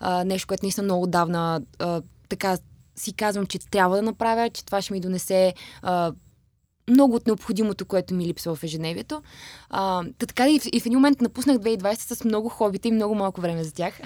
А, 0.00 0.24
нещо, 0.24 0.48
което 0.48 0.64
наистина 0.64 0.84
много 0.84 1.02
отдавна 1.02 1.62
така 2.28 2.58
си 2.96 3.12
казвам, 3.12 3.46
че 3.46 3.58
трябва 3.58 3.96
да 3.96 4.02
направя, 4.02 4.50
че 4.50 4.64
това 4.64 4.82
ще 4.82 4.92
ми 4.92 5.00
донесе 5.00 5.54
а, 5.82 6.12
много 6.92 7.16
от 7.16 7.26
необходимото, 7.26 7.84
което 7.84 8.14
ми 8.14 8.26
липсва 8.26 8.54
в 8.54 8.62
ежедневието. 8.62 9.22
Та 9.70 10.02
така 10.18 10.48
и 10.48 10.60
в, 10.60 10.66
и 10.72 10.80
в 10.80 10.86
един 10.86 10.98
момент 10.98 11.20
напуснах 11.20 11.56
2020 11.56 12.14
с 12.14 12.24
много 12.24 12.48
хобита 12.48 12.88
и 12.88 12.92
много 12.92 13.14
малко 13.14 13.40
време 13.40 13.64
за 13.64 13.72
тях. 13.72 14.00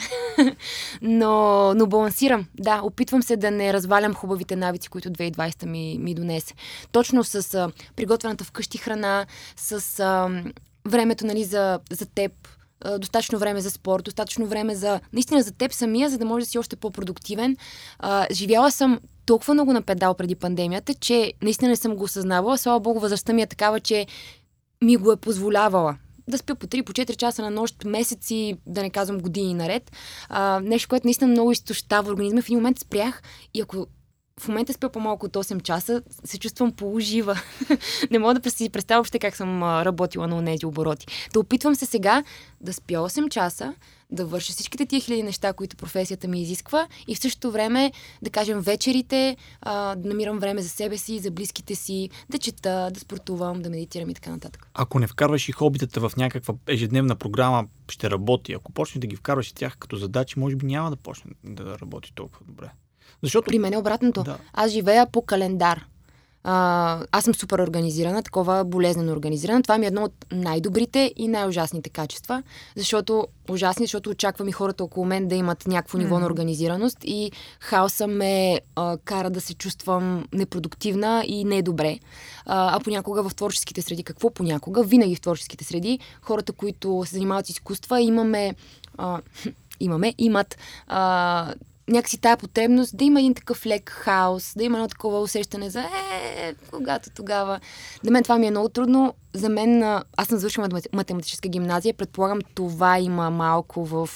но, 1.03 1.75
но 1.75 1.87
балансирам. 1.87 2.47
Да, 2.55 2.81
опитвам 2.83 3.23
се 3.23 3.37
да 3.37 3.51
не 3.51 3.73
развалям 3.73 4.15
хубавите 4.15 4.57
навици, 4.57 4.89
които 4.89 5.11
2020 5.11 5.67
ми, 5.67 5.99
ми 6.01 6.15
донесе. 6.15 6.55
Точно 6.93 7.25
с 7.25 7.55
а, 7.55 7.71
приготвената 7.97 8.45
вкъщи 8.45 8.79
храна, 8.79 9.27
с 9.57 10.01
а, 10.01 10.43
времето 10.85 11.27
нали, 11.27 11.45
за, 11.45 11.81
за 11.91 12.07
теб, 12.07 12.33
достатъчно 12.99 13.39
време 13.39 13.61
за 13.61 13.71
спорт, 13.71 14.05
достатъчно 14.05 14.47
време 14.47 14.75
за 14.75 15.01
наистина 15.13 15.43
за 15.43 15.53
теб 15.53 15.73
самия, 15.73 16.11
за 16.11 16.19
да 16.19 16.25
можеш 16.25 16.47
да 16.47 16.51
си 16.51 16.59
още 16.59 16.77
по-продуктивен. 16.77 17.57
А, 17.99 18.27
живяла 18.33 18.71
съм 18.71 19.01
толкова 19.27 19.55
много 19.55 19.73
на 19.73 19.83
педал 19.83 20.15
преди 20.15 20.35
пандемията, 20.35 20.95
че 20.95 21.33
наистина 21.43 21.69
не 21.69 21.77
съм 21.77 21.95
го 21.95 22.05
осъзнавала. 22.05 22.59
Слава 22.59 22.81
Богу, 22.81 23.01
възрастта 23.01 23.33
ми 23.33 23.43
е 23.43 23.47
такава, 23.47 23.81
че 23.81 24.07
ми 24.85 24.97
го 24.97 25.13
е 25.13 25.17
позволявала. 25.17 25.97
Да 26.29 26.39
спя 26.39 26.55
по 26.55 26.67
3, 26.67 26.83
по 26.83 26.93
4 26.93 27.17
часа 27.17 27.43
на 27.43 27.51
нощ, 27.51 27.85
месеци, 27.85 28.57
да 28.67 28.83
не 28.83 28.91
казвам 28.91 29.21
години 29.21 29.55
наред. 29.55 29.93
А, 30.29 30.61
нещо, 30.61 30.89
което 30.89 31.07
наистина 31.07 31.31
много 31.31 31.53
изтощава 31.53 32.11
организма. 32.11 32.43
В 32.43 32.47
един 32.47 32.59
момент 32.59 32.79
спрях 32.79 33.23
и 33.55 33.61
ако 33.61 33.87
в 34.41 34.49
момента 34.49 34.73
спя 34.73 34.89
по-малко 34.89 35.27
от 35.27 35.33
8 35.33 35.63
часа, 35.63 36.03
се 36.25 36.39
чувствам 36.39 36.73
полужива. 36.73 37.41
не 38.11 38.19
мога 38.19 38.35
да 38.35 38.51
си 38.51 38.71
представя 38.71 38.99
въобще 38.99 39.19
как 39.19 39.37
съм 39.37 39.63
работила 39.63 40.29
на 40.29 40.45
тези 40.45 40.67
обороти. 40.67 41.07
Да 41.33 41.41
опитвам 41.41 41.75
се 41.75 41.87
сега 41.87 42.25
да 42.61 42.73
спя 42.73 42.95
8 42.95 43.29
часа, 43.29 43.75
да 44.11 44.27
върша 44.27 44.53
всичките 44.53 44.87
тия 44.87 45.01
хиляди 45.01 45.23
неща, 45.23 45.53
които 45.53 45.77
професията 45.77 46.29
ми 46.29 46.43
изисква 46.43 46.89
и 47.09 47.15
в 47.15 47.19
същото 47.19 47.51
време, 47.51 47.93
да 48.23 48.31
кажем, 48.31 48.61
вечерите, 48.61 49.37
а, 49.61 49.95
да 49.95 50.09
намирам 50.09 50.39
време 50.39 50.63
за 50.63 50.69
себе 50.69 50.99
си, 50.99 51.19
за 51.19 51.31
близките 51.31 51.75
си, 51.75 52.11
да 52.31 52.39
чета, 52.39 52.91
да 52.95 53.01
спортувам, 53.01 53.63
да 53.63 53.71
медитирам 53.71 54.11
и 54.11 54.15
така 54.15 54.31
нататък. 54.31 54.69
Ако 54.75 54.99
не 54.99 55.07
вкарваш 55.07 55.49
и 55.49 55.53
хобитата 55.53 56.09
в 56.09 56.17
някаква 56.17 56.55
ежедневна 56.67 57.17
програма, 57.17 57.67
ще 57.89 58.11
работи. 58.11 58.53
Ако 58.53 58.73
почнеш 58.73 59.01
да 59.01 59.07
ги 59.07 59.17
вкарваш 59.17 59.49
и 59.49 59.55
тях 59.55 59.77
като 59.77 59.97
задачи, 59.97 60.39
може 60.39 60.57
би 60.57 60.67
няма 60.67 60.91
да 60.91 60.97
почне 60.97 61.31
да 61.45 61.79
работи 61.79 62.13
толкова 62.15 62.45
добре. 62.47 62.71
Защото 63.23 63.47
При 63.47 63.59
мен 63.59 63.73
е 63.73 63.79
обратното. 63.79 64.23
Да. 64.23 64.39
Аз 64.53 64.71
живея 64.71 65.07
по 65.07 65.23
календар. 65.23 65.87
А, 66.49 67.01
аз 67.13 67.25
съм 67.25 67.35
супер 67.35 67.59
организирана, 67.59 68.23
такова 68.23 68.65
болезнено 68.65 69.13
организирана. 69.13 69.63
Това 69.63 69.79
ми 69.79 69.85
е 69.85 69.89
едно 69.89 70.03
от 70.03 70.13
най-добрите 70.33 71.13
и 71.17 71.29
най-ужасните 71.29 71.91
качества, 71.91 72.43
защото 72.77 73.27
ужасни, 73.51 73.87
защото 73.87 74.11
очаквам 74.11 74.49
и 74.49 74.53
хората 74.53 74.85
около 74.85 75.07
мен 75.07 75.29
да 75.29 75.35
имат 75.35 75.67
някакво 75.67 75.99
ниво 75.99 76.19
на 76.19 76.27
организираност 76.27 76.99
и 77.05 77.33
хаоса 77.61 78.07
ме 78.07 78.61
а, 78.77 78.99
кара 79.05 79.31
да 79.31 79.41
се 79.41 79.55
чувствам 79.55 80.25
непродуктивна 80.33 81.25
и 81.27 81.45
недобре. 81.45 81.99
А, 82.47 82.77
а 82.77 82.81
понякога 82.81 83.29
в 83.29 83.35
творческите 83.35 83.83
среди, 83.83 84.03
какво 84.03 84.31
понякога? 84.31 84.83
Винаги 84.83 85.17
в 85.17 85.21
творческите 85.21 85.65
среди, 85.65 85.99
хората, 86.23 86.53
които 86.53 87.03
се 87.07 87.13
занимават 87.13 87.47
с 87.47 87.51
изкуства, 87.51 88.01
имаме, 88.01 88.55
а, 88.99 89.21
имаме, 89.81 90.15
имат 90.19 90.59
а, 90.87 91.55
някакси 91.89 92.19
тая 92.19 92.37
потребност 92.37 92.97
да 92.97 93.05
има 93.05 93.21
един 93.21 93.35
такъв 93.35 93.67
лек 93.67 93.91
хаос, 93.91 94.53
да 94.57 94.65
има 94.65 94.79
едно 94.79 94.89
такова 94.89 95.21
усещане 95.21 95.71
за 95.71 95.81
е, 95.81 96.55
когато 96.71 97.11
тогава. 97.11 97.61
За 98.03 98.11
мен 98.11 98.23
това 98.23 98.39
ми 98.39 98.47
е 98.47 98.51
много 98.51 98.69
трудно. 98.69 99.15
За 99.35 99.49
мен, 99.49 99.83
аз 100.17 100.29
съм 100.29 100.39
завършила 100.39 100.69
математическа 100.93 101.49
гимназия, 101.49 101.95
предполагам 101.95 102.39
това 102.55 102.99
има 102.99 103.31
малко 103.31 103.85
в 103.85 104.09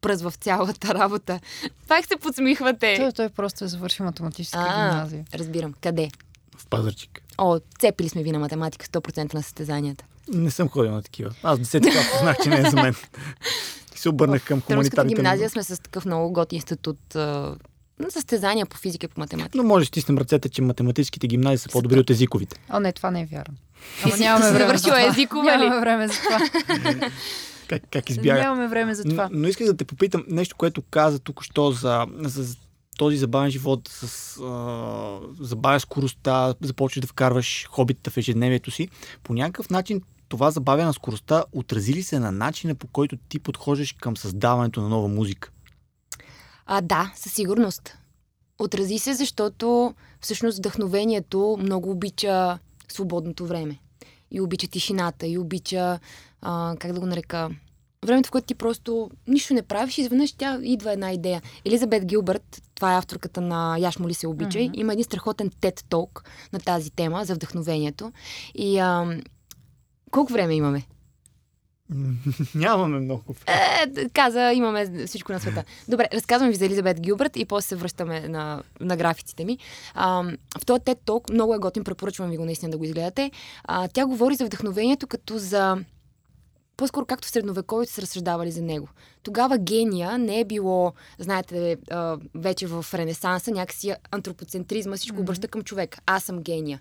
пръз 0.00 0.22
в 0.22 0.32
цялата 0.40 0.94
работа. 0.94 1.40
Пак 1.88 2.06
се 2.06 2.16
подсмихвате. 2.16 2.96
Той, 2.98 3.12
той 3.12 3.28
просто 3.28 3.64
е 3.64 3.68
завършил 3.68 4.06
математическа 4.06 4.58
а, 4.68 4.90
гимназия. 4.90 5.24
Разбирам. 5.34 5.74
Къде? 5.80 6.10
В 6.56 6.66
Пазарчик. 6.66 7.22
О, 7.38 7.58
цепили 7.78 8.08
сме 8.08 8.22
ви 8.22 8.32
на 8.32 8.38
математика 8.38 8.86
100% 8.86 9.34
на 9.34 9.42
състезанията. 9.42 10.04
Не 10.28 10.50
съм 10.50 10.68
ходил 10.68 10.92
на 10.92 11.02
такива. 11.02 11.34
Аз 11.42 11.58
10 11.58 11.92
клас 11.92 12.12
познах, 12.12 12.36
че 12.42 12.48
не 12.48 12.60
е 12.60 12.70
за 12.70 12.76
мен. 12.76 12.94
Се 14.02 14.08
обърнах 14.08 14.44
към 14.44 14.60
хуманитарните. 14.60 15.14
В 15.14 15.16
гимназия 15.16 15.50
сме 15.50 15.62
с 15.62 15.82
такъв 15.82 16.04
много 16.04 16.32
год 16.32 16.52
институт 16.52 17.14
на 17.14 18.10
състезания 18.10 18.66
по 18.66 18.76
физика 18.76 19.06
и 19.06 19.08
по 19.08 19.20
математика. 19.20 19.58
Но 19.58 19.64
може 19.64 19.82
да 19.82 19.86
стиснем 19.86 20.18
ръцете, 20.18 20.48
че 20.48 20.62
математическите 20.62 21.26
гимназии 21.26 21.58
са 21.58 21.68
по-добри 21.68 21.98
от 21.98 22.10
езиковите. 22.10 22.60
О, 22.70 22.80
не, 22.80 22.92
това 22.92 23.10
не 23.10 23.20
е 23.20 23.26
вярно. 23.26 23.54
Ама 24.04 24.16
нямаме 24.18 24.52
време 24.52 24.78
за 24.78 24.84
това. 24.84 25.06
езикова 25.06 25.58
ли? 25.58 25.62
Нямаме 25.62 25.80
време 25.80 26.08
за 26.08 26.14
това. 26.14 26.38
как, 27.68 27.82
как 27.90 28.10
избяга? 28.10 28.40
Нямаме 28.40 28.68
време 28.68 28.94
за 28.94 29.04
това. 29.04 29.28
Но, 29.32 29.38
но 29.38 29.48
исках 29.48 29.66
да 29.66 29.76
те 29.76 29.84
попитам 29.84 30.24
нещо, 30.28 30.56
което 30.58 30.82
каза 30.82 31.18
тук 31.18 31.42
що 31.42 31.70
за, 31.70 32.06
за 32.18 32.56
този 32.98 33.16
забавен 33.16 33.50
живот, 33.50 33.88
с 33.88 34.38
а, 34.42 35.20
забавя 35.40 35.80
скоростта, 35.80 36.54
започваш 36.60 37.00
да 37.00 37.06
вкарваш 37.06 37.66
хобитата 37.70 38.10
в 38.10 38.16
ежедневието 38.16 38.70
си. 38.70 38.88
По 39.22 39.34
някакъв 39.34 39.70
начин 39.70 40.02
това 40.32 40.50
забавя 40.50 40.84
на 40.84 40.92
скоростта 40.92 41.44
отрази 41.52 41.94
ли 41.94 42.02
се 42.02 42.18
на 42.18 42.32
начина 42.32 42.74
по 42.74 42.86
който 42.86 43.16
ти 43.28 43.38
подхождаш 43.38 43.92
към 43.92 44.16
създаването 44.16 44.80
на 44.80 44.88
нова 44.88 45.08
музика? 45.08 45.50
А, 46.66 46.80
да, 46.80 47.12
със 47.16 47.32
сигурност. 47.32 47.98
Отрази 48.58 48.98
се, 48.98 49.14
защото 49.14 49.94
всъщност 50.20 50.58
вдъхновението 50.58 51.58
много 51.60 51.90
обича 51.90 52.58
свободното 52.88 53.46
време. 53.46 53.78
И 54.30 54.40
обича 54.40 54.66
тишината, 54.66 55.26
и 55.26 55.38
обича, 55.38 55.98
а, 56.42 56.76
как 56.78 56.92
да 56.92 57.00
го 57.00 57.06
нарека, 57.06 57.50
времето, 58.04 58.28
в 58.28 58.30
което 58.30 58.46
ти 58.46 58.54
просто 58.54 59.10
нищо 59.26 59.54
не 59.54 59.62
правиш, 59.62 59.98
изведнъж 59.98 60.32
тя 60.32 60.60
идва 60.62 60.92
една 60.92 61.12
идея. 61.12 61.42
Елизабет 61.64 62.04
Гилбърт, 62.04 62.62
това 62.74 62.94
е 62.94 62.98
авторката 62.98 63.40
на 63.40 63.78
Яш 63.78 63.98
моли 63.98 64.14
се 64.14 64.26
обичай, 64.26 64.68
mm-hmm. 64.68 64.80
има 64.80 64.92
един 64.92 65.04
страхотен 65.04 65.50
TED 65.50 65.80
Talk 65.80 66.24
на 66.52 66.60
тази 66.60 66.90
тема 66.90 67.24
за 67.24 67.34
вдъхновението. 67.34 68.12
И 68.54 68.78
а, 68.78 69.18
колко 70.12 70.32
време 70.32 70.54
имаме? 70.54 70.86
Нямаме 72.54 73.00
много. 73.00 73.22
Е, 73.46 74.08
каза, 74.08 74.52
имаме 74.52 75.06
всичко 75.06 75.32
на 75.32 75.40
света. 75.40 75.64
Добре, 75.88 76.08
разказвам 76.12 76.50
ви 76.50 76.56
за 76.56 76.66
Елизабет 76.66 77.00
Гилбърт 77.00 77.36
и 77.36 77.44
после 77.44 77.68
се 77.68 77.76
връщаме 77.76 78.28
на, 78.28 78.62
на 78.80 78.96
графиците 78.96 79.44
ми. 79.44 79.58
А, 79.94 80.22
в 80.60 80.66
този 80.66 80.80
TED 80.80 80.98
Talk, 81.06 81.32
много 81.32 81.54
е 81.54 81.58
готин, 81.58 81.84
препоръчвам 81.84 82.30
ви 82.30 82.36
го 82.36 82.44
наистина 82.44 82.70
да 82.70 82.78
го 82.78 82.84
изгледате. 82.84 83.30
А, 83.64 83.88
тя 83.88 84.06
говори 84.06 84.34
за 84.34 84.46
вдъхновението 84.46 85.06
като 85.06 85.38
за 85.38 85.76
по-скоро 86.76 87.06
както 87.06 87.28
в 87.28 87.30
средновековието 87.30 87.92
се 87.92 88.02
разсъждавали 88.02 88.50
за 88.50 88.62
него. 88.62 88.88
Тогава 89.22 89.58
гения 89.58 90.18
не 90.18 90.40
е 90.40 90.44
било, 90.44 90.92
знаете, 91.18 91.76
вече 92.34 92.66
в 92.66 92.86
Ренесанса, 92.94 93.50
някакси 93.50 93.94
антропоцентризма, 94.10 94.96
всичко 94.96 95.16
mm-hmm. 95.16 95.20
обръща 95.20 95.48
към 95.48 95.62
човек. 95.62 95.98
Аз 96.06 96.24
съм 96.24 96.42
гения. 96.42 96.80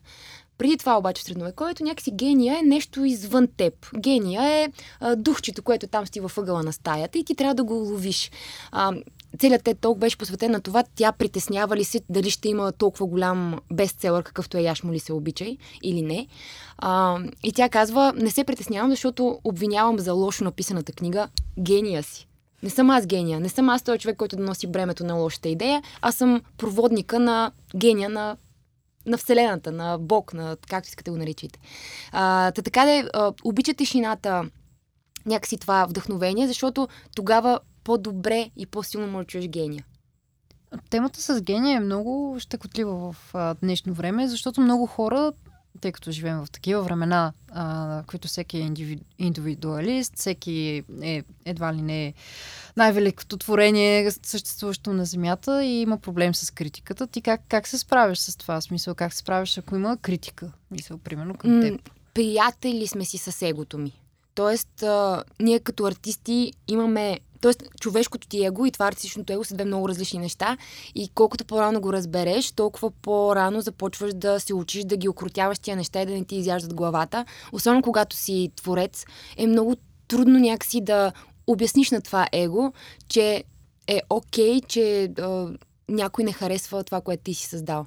Преди 0.62 0.78
това 0.78 0.98
обаче 0.98 1.22
в 1.22 1.26
средновековието 1.26 1.84
някакси 1.84 2.12
гения 2.12 2.60
е 2.60 2.62
нещо 2.62 3.06
извън 3.06 3.48
теб. 3.58 3.74
Гения 3.98 4.44
е 4.44 4.72
а, 5.00 5.16
духчето, 5.16 5.64
което 5.64 5.88
там 5.88 6.08
сти 6.08 6.20
във 6.20 6.38
ъгъла 6.38 6.64
на 6.64 6.74
стаята 6.74 7.20
и 7.20 7.24
ти 7.24 7.36
трябва 7.36 7.56
да 7.56 7.64
го 7.64 7.78
уловиш. 7.78 8.32
А, 8.72 8.94
целият 9.40 9.64
тет 9.64 9.80
толк 9.80 9.98
беше 9.98 10.18
посветен 10.18 10.52
на 10.52 10.62
това, 10.62 10.84
тя 10.96 11.12
притеснява 11.12 11.78
ли 11.78 11.84
се 11.84 12.02
дали 12.10 12.30
ще 12.30 12.50
има 12.50 12.72
толкова 12.72 13.06
голям 13.06 13.60
бестселър, 13.74 14.24
какъвто 14.24 14.58
е 14.58 14.62
Яш 14.62 14.84
му 14.84 14.94
ли 14.94 15.00
се 15.00 15.14
обичай 15.14 15.58
или 15.84 16.02
не. 16.02 16.28
А, 16.78 17.20
и 17.44 17.52
тя 17.52 17.70
казва, 17.70 18.14
не 18.16 18.32
се 18.32 18.44
притеснявам, 18.44 18.90
защото 18.90 19.40
обвинявам 19.44 20.00
за 20.00 20.14
лошо 20.14 20.44
написаната 20.44 20.92
книга 20.92 21.28
гения 21.60 22.04
си. 22.04 22.28
Не 22.64 22.70
съм 22.70 22.90
аз 22.90 23.06
гения, 23.06 23.40
не 23.40 23.50
съм 23.50 23.70
аз 23.70 23.82
този 23.82 24.00
човек, 24.00 24.18
който 24.18 24.36
да 24.36 24.44
носи 24.44 24.68
бремето 24.68 25.04
на 25.04 25.14
лошата 25.14 25.50
идея, 25.50 25.84
аз 26.02 26.16
съм 26.16 26.42
проводника 26.58 27.20
на 27.20 27.52
гения 27.76 28.10
на 28.10 28.38
на 29.06 29.18
Вселената, 29.18 29.72
на 29.72 29.98
Бог, 29.98 30.34
на 30.34 30.58
както 30.70 30.88
искате 30.88 31.12
го 31.12 31.18
наричайте. 31.18 31.60
А, 32.12 32.52
та 32.52 32.62
така 32.62 32.86
да 32.86 33.34
обича 33.44 33.74
тишината, 33.74 34.50
някакси 35.26 35.58
това 35.58 35.86
вдъхновение, 35.86 36.48
защото 36.48 36.88
тогава 37.16 37.60
по-добре 37.84 38.50
и 38.58 38.66
по-силно 38.66 39.08
може 39.08 39.28
чуеш 39.28 39.48
гения. 39.48 39.86
Темата 40.90 41.22
с 41.22 41.42
гения 41.42 41.78
е 41.78 41.80
много 41.80 42.36
щекотлива 42.40 43.12
в 43.12 43.36
а, 43.36 43.54
днешно 43.54 43.94
време, 43.94 44.28
защото 44.28 44.62
много 44.62 44.86
хора, 44.86 45.34
тъй 45.82 45.92
като 45.92 46.12
живеем 46.12 46.40
в 46.40 46.52
такива 46.52 46.82
времена, 46.82 47.34
а, 47.52 48.04
които 48.08 48.28
всеки 48.28 48.58
е 48.58 48.72
индивидуалист, 49.20 50.14
всеки 50.16 50.84
е 51.02 51.24
едва 51.46 51.74
ли 51.74 51.82
не 51.82 52.06
е 52.06 52.14
най-великото 52.78 53.38
творение, 53.38 54.12
съществуващо 54.12 54.94
на 54.94 55.06
Земята 55.06 55.64
и 55.66 55.82
има 55.82 55.98
проблем 55.98 56.36
с 56.36 56.52
критиката. 56.52 57.08
Ти 57.08 57.22
как, 57.22 57.42
как 57.48 57.68
се 57.68 57.78
справяш 57.78 58.20
с 58.20 58.36
това? 58.36 58.62
Смисъл, 58.62 58.96
как 58.96 59.14
се 59.14 59.20
справяш, 59.20 59.58
ако 59.58 59.76
има 59.76 59.98
критика? 59.98 60.52
Мисъл, 60.72 60.98
примерно 60.98 61.34
към 61.34 61.62
теб. 61.62 61.90
Приятели 62.14 62.88
сме 62.88 63.06
си 63.06 63.18
с 63.18 63.42
егото 63.42 63.78
ми. 63.78 64.02
Тоест, 64.36 64.84
а, 64.84 65.24
ние 65.40 65.60
като 65.60 65.86
артисти 65.86 66.54
имаме 66.68 67.20
Тоест, 67.42 67.64
човешкото 67.80 68.28
ти 68.28 68.46
его 68.46 68.66
и 68.66 68.72
това 68.72 68.88
артистичното 68.88 69.34
его 69.34 69.44
са 69.44 69.54
две 69.54 69.66
много 69.66 69.90
различни 69.90 70.20
неща. 70.20 70.58
И 70.96 71.10
колкото 71.16 71.46
по-рано 71.46 71.82
го 71.82 71.94
разбереш, 71.94 72.52
толкова 72.52 72.92
по-рано 72.92 73.62
започваш 73.62 74.14
да 74.14 74.40
се 74.40 74.54
учиш 74.54 74.84
да 74.84 74.98
ги 74.98 75.10
окрутяваш 75.10 75.60
тия 75.60 75.76
неща 75.76 76.02
и 76.02 76.06
да 76.06 76.12
не 76.12 76.26
ти 76.26 76.36
изяждат 76.36 76.74
главата. 76.74 77.26
Особено 77.52 77.82
когато 77.82 78.16
си 78.16 78.52
творец, 78.56 79.06
е 79.38 79.48
много 79.48 79.76
трудно 80.08 80.40
някакси 80.40 80.82
да 80.82 81.12
обясниш 81.48 81.92
на 81.92 82.02
това 82.02 82.28
его, 82.32 82.74
че 83.08 83.44
е 83.88 84.02
окей, 84.10 84.60
okay, 84.60 84.68
че 84.68 85.12
някой 85.90 86.24
не 86.24 86.32
харесва 86.32 86.84
това, 86.84 87.02
което 87.02 87.24
ти 87.24 87.34
си 87.34 87.48
създал. 87.48 87.86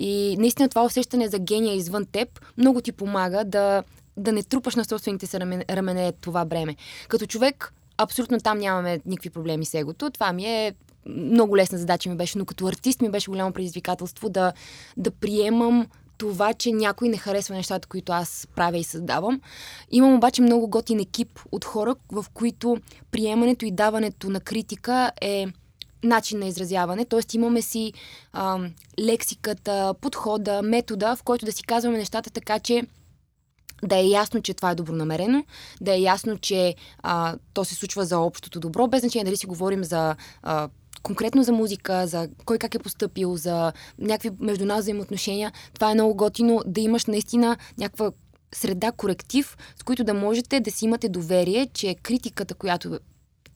И 0.00 0.36
наистина 0.38 0.68
това 0.68 0.84
усещане 0.84 1.28
за 1.28 1.38
гения 1.38 1.74
извън 1.74 2.06
теб 2.06 2.40
много 2.58 2.80
ти 2.80 2.92
помага 2.92 3.44
да, 3.44 3.82
да 4.16 4.32
не 4.32 4.42
трупаш 4.42 4.74
на 4.74 4.84
собствените 4.84 5.26
си 5.26 5.40
рамене, 5.40 5.64
рамене 5.70 6.12
това 6.12 6.44
бреме. 6.44 6.76
Като 7.08 7.26
човек, 7.26 7.72
абсолютно 7.98 8.40
там 8.40 8.58
нямаме 8.58 9.00
никакви 9.06 9.30
проблеми 9.30 9.64
с 9.64 9.74
егото. 9.74 10.10
Това 10.10 10.32
ми 10.32 10.44
е 10.44 10.74
много 11.06 11.56
лесна 11.56 11.78
задача 11.78 12.10
ми 12.10 12.16
беше, 12.16 12.38
но 12.38 12.44
като 12.44 12.66
артист 12.66 13.00
ми 13.00 13.10
беше 13.10 13.30
голямо 13.30 13.52
предизвикателство 13.52 14.28
да, 14.28 14.52
да 14.96 15.10
приемам 15.10 15.86
това, 16.18 16.54
че 16.54 16.72
някой 16.72 17.08
не 17.08 17.16
харесва 17.16 17.54
нещата, 17.54 17.88
които 17.88 18.12
аз 18.12 18.48
правя 18.56 18.78
и 18.78 18.84
създавам. 18.84 19.40
Имам 19.90 20.14
обаче 20.14 20.42
много 20.42 20.68
готин 20.68 21.00
екип 21.00 21.40
от 21.52 21.64
хора, 21.64 21.96
в 22.12 22.26
които 22.34 22.76
приемането 23.10 23.64
и 23.64 23.70
даването 23.70 24.30
на 24.30 24.40
критика 24.40 25.12
е 25.20 25.46
начин 26.02 26.38
на 26.38 26.46
изразяване. 26.46 27.04
Тоест 27.04 27.34
имаме 27.34 27.62
си 27.62 27.92
а, 28.32 28.58
лексиката, 29.00 29.94
подхода, 30.00 30.62
метода, 30.62 31.16
в 31.16 31.22
който 31.22 31.46
да 31.46 31.52
си 31.52 31.62
казваме 31.62 31.98
нещата 31.98 32.30
така, 32.30 32.58
че 32.58 32.82
да 33.82 33.96
е 33.96 34.08
ясно, 34.08 34.42
че 34.42 34.54
това 34.54 34.70
е 34.70 34.74
добронамерено, 34.74 35.44
да 35.80 35.94
е 35.94 36.00
ясно, 36.00 36.38
че 36.38 36.74
а, 37.02 37.36
то 37.54 37.64
се 37.64 37.74
случва 37.74 38.04
за 38.04 38.18
общото 38.18 38.60
добро, 38.60 38.86
без 38.88 39.00
значение 39.00 39.24
дали 39.24 39.36
си 39.36 39.46
говорим 39.46 39.84
за 39.84 40.16
а, 40.42 40.68
конкретно 41.02 41.42
за 41.42 41.52
музика, 41.52 42.06
за 42.06 42.28
кой 42.44 42.58
как 42.58 42.74
е 42.74 42.78
поступил, 42.78 43.36
за 43.36 43.72
някакви 43.98 44.30
между 44.40 44.64
нас 44.64 44.80
взаимоотношения, 44.80 45.52
това 45.74 45.90
е 45.90 45.94
много 45.94 46.14
готино 46.14 46.62
да 46.66 46.80
имаш 46.80 47.06
наистина 47.06 47.56
някаква 47.78 48.12
среда, 48.54 48.92
коректив, 48.92 49.56
с 49.80 49.82
които 49.82 50.04
да 50.04 50.14
можете 50.14 50.60
да 50.60 50.70
си 50.70 50.84
имате 50.84 51.08
доверие, 51.08 51.66
че 51.74 51.94
критиката, 51.94 52.54
която 52.54 52.98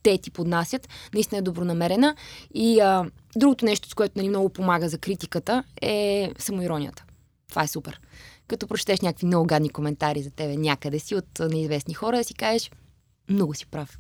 те 0.03 0.19
ти 0.19 0.31
поднасят, 0.31 0.89
наистина 1.15 1.39
е 1.39 1.43
добронамерена. 1.43 2.17
И 2.55 2.81
а, 2.81 3.11
другото 3.37 3.65
нещо, 3.65 3.89
с 3.89 3.95
което 3.95 4.13
нали, 4.17 4.29
много 4.29 4.49
помага 4.49 4.89
за 4.89 4.99
критиката, 4.99 5.65
е 5.83 6.31
самоиронията. 6.39 7.05
Това 7.49 7.63
е 7.63 7.69
супер. 7.69 8.01
Като 8.51 8.67
прочетеш 8.67 9.01
някакви 9.01 9.27
много 9.27 9.47
гадни 9.47 9.71
коментари 9.71 10.23
за 10.23 10.31
тебе 10.31 10.57
някъде 10.57 10.99
си 10.99 11.15
от 11.15 11.39
неизвестни 11.51 11.95
хора, 11.95 12.17
да 12.17 12.25
си 12.25 12.35
кажеш, 12.35 12.71
много 13.29 13.55
си 13.55 13.67
прав. 13.67 13.99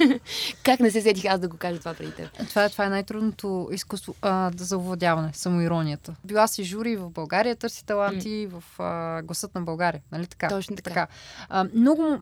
как 0.64 0.80
не 0.80 0.90
се 0.90 1.00
сетих 1.00 1.24
аз 1.24 1.40
да 1.40 1.48
го 1.48 1.56
кажа 1.56 1.78
това 1.78 1.94
преди 1.94 2.12
теб? 2.12 2.48
Това, 2.48 2.68
това 2.68 2.86
е 2.86 2.88
най-трудното 2.88 3.68
изкуство 3.72 4.14
а, 4.22 4.50
за 4.56 4.78
овладяване, 4.78 5.30
самоиронията. 5.32 6.14
Била 6.24 6.46
си 6.46 6.64
жури 6.64 6.96
в 6.96 7.10
България, 7.10 7.56
търси 7.56 7.86
таланти 7.86 8.48
mm. 8.48 8.60
в 8.60 8.80
а, 8.80 9.22
гласът 9.22 9.54
на 9.54 9.60
България. 9.60 10.02
Нали 10.12 10.26
така? 10.26 10.48
Точно 10.48 10.76
така. 10.76 10.90
така. 10.90 11.06
А, 11.48 11.66
много, 11.74 12.18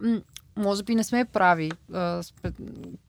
може 0.56 0.82
би 0.82 0.94
не 0.94 1.04
сме 1.04 1.24
прави, 1.24 1.70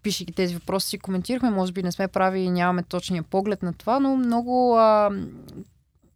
пишейки 0.03 0.34
тези 0.34 0.53
въпроси, 0.53 0.89
си 0.89 0.99
коментирахме, 0.99 1.49
може 1.49 1.72
би 1.72 1.84
не 1.84 1.91
сме 1.91 2.07
прави 2.07 2.39
и 2.39 2.49
нямаме 2.49 2.84
точния 2.84 3.24
поглед 3.24 3.64
на 3.64 3.74
това, 3.74 3.99
но 3.99 4.16
много 4.16 4.78
а, 4.78 5.12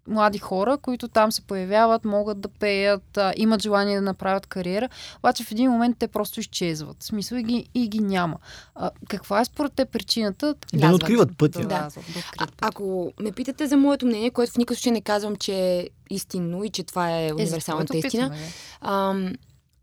млади 0.08 0.40
хора, 0.40 0.78
които 0.78 1.08
там 1.08 1.32
се 1.32 1.42
появяват, 1.42 2.06
могат 2.06 2.40
да 2.42 2.48
пеят, 2.48 3.18
а, 3.18 3.34
имат 3.38 3.62
желание 3.62 3.96
да 3.96 4.02
направят 4.02 4.46
кариера, 4.46 4.90
обаче 5.20 5.44
в 5.44 5.52
един 5.52 5.72
момент 5.72 5.98
те 6.00 6.08
просто 6.08 6.40
изчезват. 6.40 6.98
В 7.00 7.06
смисъл 7.06 7.38
и 7.38 7.44
ги, 7.44 7.70
и 7.74 7.88
ги 7.88 8.00
няма. 8.00 8.38
А, 8.76 8.92
каква 9.08 9.42
е 9.42 9.46
според 9.46 9.74
те 9.74 9.86
причината? 9.86 10.56
Да 10.74 10.88
не 10.88 10.94
откриват 10.94 11.38
пътя. 11.38 11.60
Да, 11.60 11.68
Да. 11.68 11.90
А, 12.38 12.48
ако 12.62 13.12
ме 13.20 13.32
питате 13.32 13.68
за 13.68 13.78
моето 13.78 14.06
мнение, 14.06 14.32
което 14.32 14.52
в 14.54 14.58
никакъв 14.58 14.78
случай 14.78 14.92
не 14.92 15.02
казвам, 15.02 15.36
че 15.36 15.54
е 15.56 15.90
истинно 16.10 16.64
и 16.64 16.70
че 16.70 16.84
това 16.84 17.12
е 17.12 17.28
Е, 17.28 17.34
универсалната 17.34 17.86
твоето 17.86 18.08
истина, 18.08 18.30
питаме. 18.30 18.52
Ам, 18.82 19.34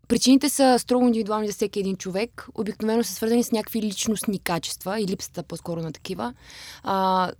причините 0.07 0.49
са 0.49 0.79
строго 0.79 1.05
индивидуални 1.05 1.47
за 1.47 1.53
всеки 1.53 1.79
един 1.79 1.95
човек. 1.95 2.47
Обикновено 2.55 3.03
са 3.03 3.13
свързани 3.13 3.43
с 3.43 3.51
някакви 3.51 3.81
личностни 3.81 4.39
качества 4.39 4.99
и 4.99 5.07
липсата 5.07 5.43
по-скоро 5.43 5.81
на 5.81 5.91
такива. 5.91 6.33
А, 6.83 7.31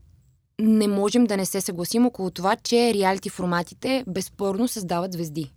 не 0.61 0.87
можем 0.87 1.25
да 1.25 1.37
не 1.37 1.45
се 1.45 1.61
съгласим 1.61 2.05
около 2.05 2.31
това, 2.31 2.55
че 2.55 2.93
реалити 2.93 3.29
форматите 3.29 4.03
безспорно 4.07 4.67
създават 4.67 5.13
звезди. 5.13 5.51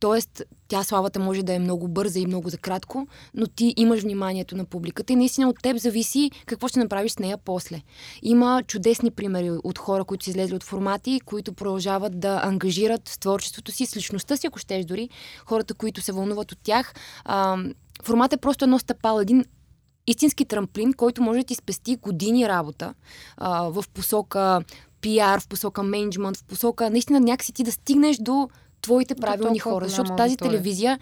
Тоест, 0.00 0.42
тя 0.68 0.82
славата 0.82 1.20
може 1.20 1.42
да 1.42 1.54
е 1.54 1.58
много 1.58 1.88
бърза 1.88 2.18
и 2.18 2.26
много 2.26 2.48
за 2.48 2.58
кратко, 2.58 3.06
но 3.34 3.46
ти 3.46 3.74
имаш 3.76 4.00
вниманието 4.00 4.56
на 4.56 4.64
публиката 4.64 5.12
и 5.12 5.16
наистина 5.16 5.48
от 5.48 5.62
теб 5.62 5.76
зависи 5.76 6.30
какво 6.46 6.68
ще 6.68 6.78
направиш 6.78 7.12
с 7.12 7.18
нея 7.18 7.38
после. 7.44 7.82
Има 8.22 8.62
чудесни 8.66 9.10
примери 9.10 9.50
от 9.50 9.78
хора, 9.78 10.04
които 10.04 10.24
са 10.24 10.30
излезли 10.30 10.54
от 10.54 10.64
формати, 10.64 11.20
които 11.24 11.52
продължават 11.52 12.20
да 12.20 12.40
ангажират 12.44 13.08
с 13.08 13.18
творчеството 13.18 13.72
си, 13.72 13.86
с 13.86 13.96
личността 13.96 14.36
си, 14.36 14.46
ако 14.46 14.58
щеш 14.58 14.84
дори, 14.84 15.08
хората, 15.46 15.74
които 15.74 16.00
се 16.00 16.12
вълнуват 16.12 16.52
от 16.52 16.58
тях. 16.62 16.94
А, 17.24 17.58
формат 18.04 18.32
е 18.32 18.36
просто 18.36 18.64
едно 18.64 18.78
стъпало, 18.78 19.20
един 19.20 19.44
истински 20.06 20.44
трамплин, 20.44 20.92
който 20.92 21.22
може 21.22 21.38
да 21.40 21.44
ти 21.44 21.54
спести 21.54 21.96
години 21.96 22.48
работа 22.48 22.94
а, 23.36 23.62
в 23.62 23.84
посока 23.94 24.60
пиар, 25.00 25.40
в 25.40 25.48
посока 25.48 25.82
менеджмент, 25.82 26.36
в 26.36 26.44
посока 26.44 26.90
наистина 26.90 27.20
някакси 27.20 27.52
ти 27.52 27.64
да 27.64 27.72
стигнеш 27.72 28.16
до 28.16 28.48
твоите 28.82 29.14
До 29.14 29.20
правилни 29.20 29.58
толкова 29.58 29.74
хора. 29.74 29.88
Защото 29.88 30.16
тази 30.16 30.32
аудитория. 30.32 30.50
телевизия, 30.50 30.98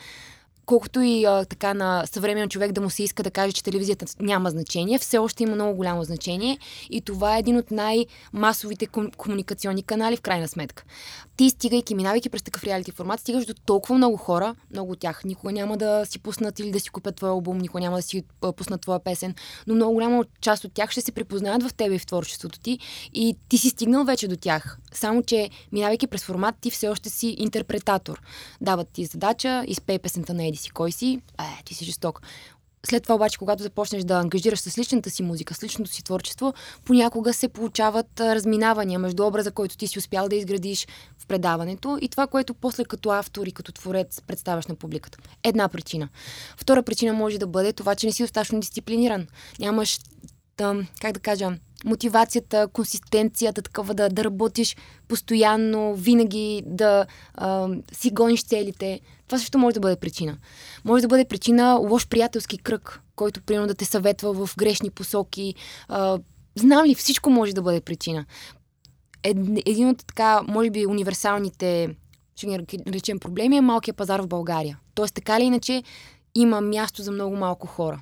колкото 0.67 1.01
и 1.01 1.25
а, 1.25 1.45
така 1.45 1.75
на 1.75 2.07
съвременен 2.07 2.49
човек 2.49 2.73
да 2.73 2.81
му 2.81 2.91
се 2.91 3.03
иска 3.03 3.23
да 3.23 3.31
каже, 3.31 3.53
че 3.53 3.65
телевизията 3.65 4.07
няма 4.21 4.51
значение, 4.51 4.99
все 4.99 5.19
още 5.19 5.43
има 5.43 5.55
много 5.55 5.77
голямо 5.77 6.05
значение 6.05 6.59
и 6.91 7.01
това 7.01 7.37
е 7.37 7.39
един 7.39 7.57
от 7.57 7.71
най-масовите 7.71 8.87
ком- 8.87 9.17
комуникационни 9.17 9.83
канали 9.83 10.17
в 10.17 10.21
крайна 10.21 10.49
сметка. 10.49 10.85
Ти 11.39 11.51
стигайки, 11.51 11.95
минавайки 11.95 12.29
през 12.29 12.43
такъв 12.43 12.65
реалити 12.65 12.93
формат, 12.93 13.21
стигаш 13.21 13.47
до 13.47 13.55
толкова 13.55 13.95
много 13.95 14.17
хора, 14.17 14.55
много 14.71 14.93
от 14.93 14.99
тях 15.01 15.25
никога 15.25 15.53
няма 15.53 15.77
да 15.77 16.07
си 16.07 16.19
пуснат 16.19 16.59
или 16.59 16.71
да 16.71 16.81
си 16.81 16.91
купят 16.91 17.17
твоя 17.17 17.31
албум, 17.31 17.59
никога 17.59 17.81
няма 17.81 17.97
да 17.97 18.03
си 18.03 18.23
пуснат 18.57 18.81
твоя 18.81 18.99
песен, 18.99 19.35
но 19.67 19.75
много 19.75 19.93
голяма 19.93 20.25
част 20.41 20.65
от 20.65 20.73
тях 20.73 20.91
ще 20.91 21.01
се 21.01 21.13
припознаят 21.13 21.63
в 21.63 21.75
тебе 21.75 21.95
и 21.95 21.99
в 21.99 22.07
творчеството 22.07 22.61
ти 22.61 22.79
и 23.15 23.37
ти 23.49 23.59
си 23.59 23.69
стигнал 23.71 24.05
вече 24.05 24.29
до 24.29 24.37
тях. 24.37 24.79
Само, 24.93 25.23
че 25.23 25.51
минавайки 25.73 26.07
през 26.07 26.25
формат, 26.25 26.55
ти 26.61 26.71
все 26.71 26.89
още 26.89 27.11
си 27.11 27.37
интерпретатор. 27.39 28.23
Дават 28.61 28.89
ти 28.89 29.05
задача, 29.05 29.65
изпей 29.67 29.99
песента 29.99 30.35
на 30.35 30.47
Еди 30.47 30.57
си, 30.57 30.71
кой 30.71 30.93
си, 30.93 31.21
е, 31.41 31.63
ти 31.65 31.75
си 31.75 31.85
жесток. 31.85 32.23
След 32.91 33.03
това 33.03 33.15
обаче, 33.15 33.39
когато 33.39 33.63
започнеш 33.63 34.05
да 34.05 34.15
ангажираш 34.15 34.61
с 34.61 34.79
личната 34.79 35.11
си 35.11 35.23
музика, 35.23 35.55
с 35.55 35.63
личното 35.63 35.91
си 35.91 36.05
творчество, 36.05 36.55
понякога 36.85 37.33
се 37.33 37.49
получават 37.49 38.21
разминавания 38.21 38.99
между 38.99 39.27
образа, 39.27 39.51
който 39.51 39.77
ти 39.77 39.87
си 39.87 39.99
успял 39.99 40.29
да 40.29 40.37
изградиш 40.37 40.87
в 41.19 41.27
предаването 41.27 41.99
и 42.01 42.09
това, 42.09 42.27
което 42.27 42.55
после 42.55 42.85
като 42.85 43.11
автор 43.11 43.47
и 43.47 43.53
като 43.53 43.73
творец 43.73 44.21
представяш 44.27 44.67
на 44.67 44.75
публиката. 44.75 45.19
Една 45.45 45.69
причина. 45.69 46.09
Втора 46.57 46.83
причина 46.83 47.13
може 47.13 47.39
да 47.39 47.47
бъде 47.47 47.73
това, 47.73 47.95
че 47.95 48.07
не 48.07 48.13
си 48.13 48.23
достатъчно 48.23 48.61
дисциплиниран. 48.61 49.27
Нямаш, 49.61 49.99
как 51.01 51.13
да 51.13 51.21
кажа, 51.21 51.59
мотивацията, 51.85 52.69
консистенцията, 52.73 53.63
такава 53.63 53.95
да, 53.95 54.09
да 54.09 54.25
работиш 54.25 54.77
постоянно, 55.09 55.95
винаги 55.95 56.63
да 56.67 57.07
а, 57.35 57.69
си 57.93 58.11
гониш 58.11 58.45
целите. 58.45 59.01
Това 59.27 59.39
също 59.39 59.59
може 59.59 59.75
да 59.75 59.81
бъде 59.81 59.97
причина. 59.97 60.39
Може 60.85 61.03
да 61.03 61.09
бъде 61.09 61.25
причина 61.25 61.79
лош 61.91 62.09
приятелски 62.09 62.59
кръг, 62.59 63.01
който 63.17 63.43
примерно 63.43 63.69
да 63.69 63.75
те 63.75 63.85
съветва 63.85 64.47
в 64.47 64.57
грешни 64.57 64.91
посоки. 64.91 65.55
А, 65.89 66.19
знам 66.55 66.87
ли, 66.87 66.95
всичко 66.95 67.31
може 67.31 67.55
да 67.55 67.63
бъде 67.63 67.81
причина. 67.81 68.25
Ед, 69.23 69.37
един 69.67 69.89
от 69.89 70.07
така, 70.07 70.43
може 70.49 70.71
би, 70.71 70.87
универсалните, 70.87 71.89
ще 72.37 72.47
ги 72.47 72.79
речем, 72.87 73.19
проблеми 73.19 73.57
е 73.57 73.61
малкият 73.61 73.97
пазар 73.97 74.21
в 74.21 74.29
България. 74.29 74.79
Тоест, 74.95 75.15
така 75.15 75.37
или 75.37 75.45
иначе, 75.45 75.83
има 76.35 76.61
място 76.61 77.03
за 77.03 77.13
много 77.13 77.37
малко 77.37 77.67
хора 77.67 78.01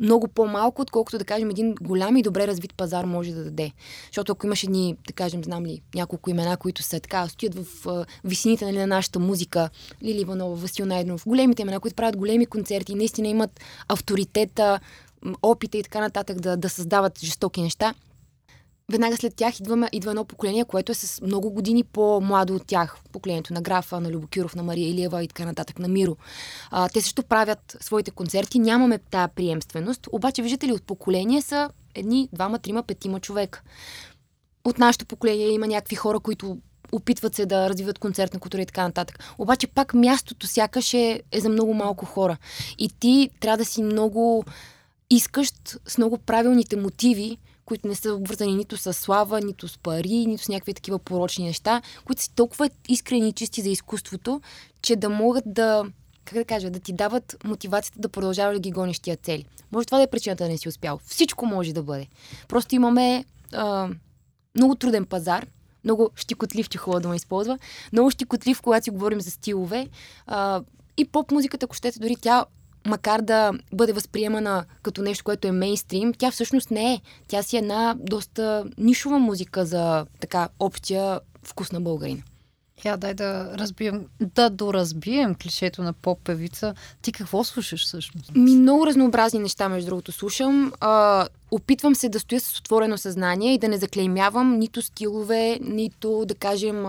много 0.00 0.28
по-малко, 0.28 0.82
отколкото 0.82 1.18
да 1.18 1.24
кажем 1.24 1.50
един 1.50 1.74
голям 1.80 2.16
и 2.16 2.22
добре 2.22 2.46
развит 2.46 2.74
пазар 2.74 3.04
може 3.04 3.32
да 3.32 3.44
даде. 3.44 3.72
Защото 4.06 4.32
ако 4.32 4.46
имаш 4.46 4.64
едни, 4.64 4.96
да 5.06 5.12
кажем, 5.12 5.44
знам 5.44 5.66
ли, 5.66 5.82
няколко 5.94 6.30
имена, 6.30 6.56
които 6.56 6.82
са 6.82 7.00
така, 7.00 7.28
стоят 7.28 7.54
в 7.54 7.86
а, 7.86 8.06
висините 8.24 8.64
нали, 8.64 8.78
на 8.78 8.86
нашата 8.86 9.18
музика, 9.18 9.70
Лили 10.02 10.20
Иванова, 10.20 10.54
Васил 10.54 10.86
Найденов, 10.86 11.24
големите 11.26 11.62
имена, 11.62 11.80
които 11.80 11.96
правят 11.96 12.16
големи 12.16 12.46
концерти 12.46 12.94
наистина 12.94 13.28
имат 13.28 13.60
авторитета, 13.88 14.80
опита 15.42 15.78
и 15.78 15.82
така 15.82 16.00
нататък 16.00 16.40
да, 16.40 16.56
да 16.56 16.68
създават 16.68 17.20
жестоки 17.20 17.62
неща, 17.62 17.94
веднага 18.90 19.16
след 19.16 19.34
тях 19.34 19.60
идваме, 19.60 19.88
идва 19.92 20.10
едно 20.10 20.24
поколение, 20.24 20.64
което 20.64 20.92
е 20.92 20.94
с 20.94 21.20
много 21.20 21.50
години 21.50 21.84
по-младо 21.84 22.54
от 22.54 22.66
тях. 22.66 22.96
Поколението 23.12 23.54
на 23.54 23.62
Графа, 23.62 24.00
на 24.00 24.10
Любокиров, 24.10 24.54
на 24.54 24.62
Мария 24.62 24.88
Илиева 24.88 25.24
и 25.24 25.28
така 25.28 25.44
нататък, 25.44 25.78
на 25.78 25.88
Миро. 25.88 26.16
А, 26.70 26.88
те 26.88 27.00
също 27.00 27.22
правят 27.22 27.76
своите 27.80 28.10
концерти, 28.10 28.58
нямаме 28.58 28.98
тая 28.98 29.28
приемственост, 29.28 30.08
обаче 30.12 30.42
виждате 30.42 30.66
ли 30.66 30.72
от 30.72 30.82
поколение 30.82 31.42
са 31.42 31.70
едни, 31.94 32.28
двама, 32.32 32.58
трима, 32.58 32.82
петима 32.82 33.20
човека. 33.20 33.62
От 34.64 34.78
нашето 34.78 35.06
поколение 35.06 35.48
има 35.48 35.66
някакви 35.66 35.96
хора, 35.96 36.20
които 36.20 36.58
опитват 36.92 37.34
се 37.34 37.46
да 37.46 37.68
развиват 37.68 37.98
концертна 37.98 38.40
култура 38.40 38.62
и 38.62 38.66
така 38.66 38.82
нататък. 38.82 39.18
Обаче 39.38 39.66
пак 39.66 39.94
мястото 39.94 40.46
сякаш 40.46 40.94
е, 40.94 41.22
е 41.32 41.40
за 41.40 41.48
много 41.48 41.74
малко 41.74 42.06
хора. 42.06 42.36
И 42.78 42.90
ти 43.00 43.30
трябва 43.40 43.58
да 43.58 43.64
си 43.64 43.82
много 43.82 44.44
искащ 45.10 45.54
с 45.86 45.98
много 45.98 46.18
правилните 46.18 46.76
мотиви, 46.76 47.38
които 47.70 47.88
не 47.88 47.94
са 47.94 48.14
обвързани 48.14 48.54
нито 48.54 48.76
с 48.76 48.92
слава, 48.92 49.40
нито 49.40 49.68
с 49.68 49.78
пари, 49.78 50.26
нито 50.26 50.42
с 50.44 50.48
някакви 50.48 50.74
такива 50.74 50.98
порочни 50.98 51.44
неща, 51.44 51.82
които 52.04 52.22
са 52.22 52.30
толкова 52.34 52.70
искрени 52.88 53.28
и 53.28 53.32
чисти 53.32 53.62
за 53.62 53.68
изкуството, 53.68 54.40
че 54.82 54.96
да 54.96 55.08
могат 55.08 55.44
да, 55.46 55.84
как 56.24 56.34
да 56.34 56.44
кажа, 56.44 56.70
да 56.70 56.80
ти 56.80 56.92
дават 56.92 57.36
мотивацията 57.44 58.00
да 58.00 58.08
продължаваш 58.08 58.54
да 58.54 58.60
ги 58.60 58.70
гониш 58.70 58.98
тия 58.98 59.16
цели. 59.16 59.44
Може 59.72 59.86
това 59.86 59.98
да 59.98 60.04
е 60.04 60.10
причината 60.10 60.44
да 60.44 60.50
не 60.50 60.58
си 60.58 60.68
успял. 60.68 61.00
Всичко 61.04 61.46
може 61.46 61.72
да 61.72 61.82
бъде. 61.82 62.06
Просто 62.48 62.74
имаме 62.74 63.24
а, 63.52 63.88
много 64.56 64.74
труден 64.74 65.06
пазар, 65.06 65.46
много 65.84 66.10
щикотлив, 66.16 66.68
че 66.68 66.78
хубаво 66.78 67.00
да 67.00 67.08
ме 67.08 67.16
използва, 67.16 67.58
много 67.92 68.10
щикотлив, 68.10 68.62
когато 68.62 68.84
си 68.84 68.90
говорим 68.90 69.20
за 69.20 69.30
стилове. 69.30 69.88
А, 70.26 70.62
и 70.96 71.04
поп-музиката, 71.04 71.64
ако 71.64 71.74
щете, 71.74 71.98
дори 71.98 72.16
тя 72.16 72.44
макар 72.86 73.20
да 73.20 73.52
бъде 73.72 73.92
възприемана 73.92 74.64
като 74.82 75.02
нещо, 75.02 75.24
което 75.24 75.48
е 75.48 75.52
мейнстрим, 75.52 76.14
тя 76.18 76.30
всъщност 76.30 76.70
не 76.70 76.92
е. 76.92 77.00
Тя 77.28 77.42
си 77.42 77.56
е 77.56 77.58
една 77.58 77.96
доста 77.98 78.64
нишова 78.78 79.18
музика 79.18 79.66
за 79.66 80.06
така 80.20 80.48
общия 80.58 81.20
вкус 81.42 81.72
на 81.72 81.80
българина. 81.80 82.22
Я, 82.84 82.96
дай 82.96 83.14
да 83.14 83.58
разбием, 83.58 84.06
да 84.20 84.50
доразбием 84.50 85.34
клишето 85.34 85.82
на 85.82 85.92
поп-певица. 85.92 86.74
Ти 87.02 87.12
какво 87.12 87.44
слушаш 87.44 87.84
всъщност? 87.84 88.34
Ми 88.34 88.56
много 88.56 88.86
разнообразни 88.86 89.40
неща, 89.40 89.68
между 89.68 89.88
другото, 89.90 90.12
слушам. 90.12 90.72
А, 90.80 91.26
опитвам 91.50 91.94
се 91.94 92.08
да 92.08 92.20
стоя 92.20 92.40
с 92.40 92.58
отворено 92.58 92.98
съзнание 92.98 93.54
и 93.54 93.58
да 93.58 93.68
не 93.68 93.78
заклеймявам 93.78 94.58
нито 94.58 94.82
стилове, 94.82 95.58
нито 95.62 96.24
да 96.26 96.34
кажем, 96.34 96.86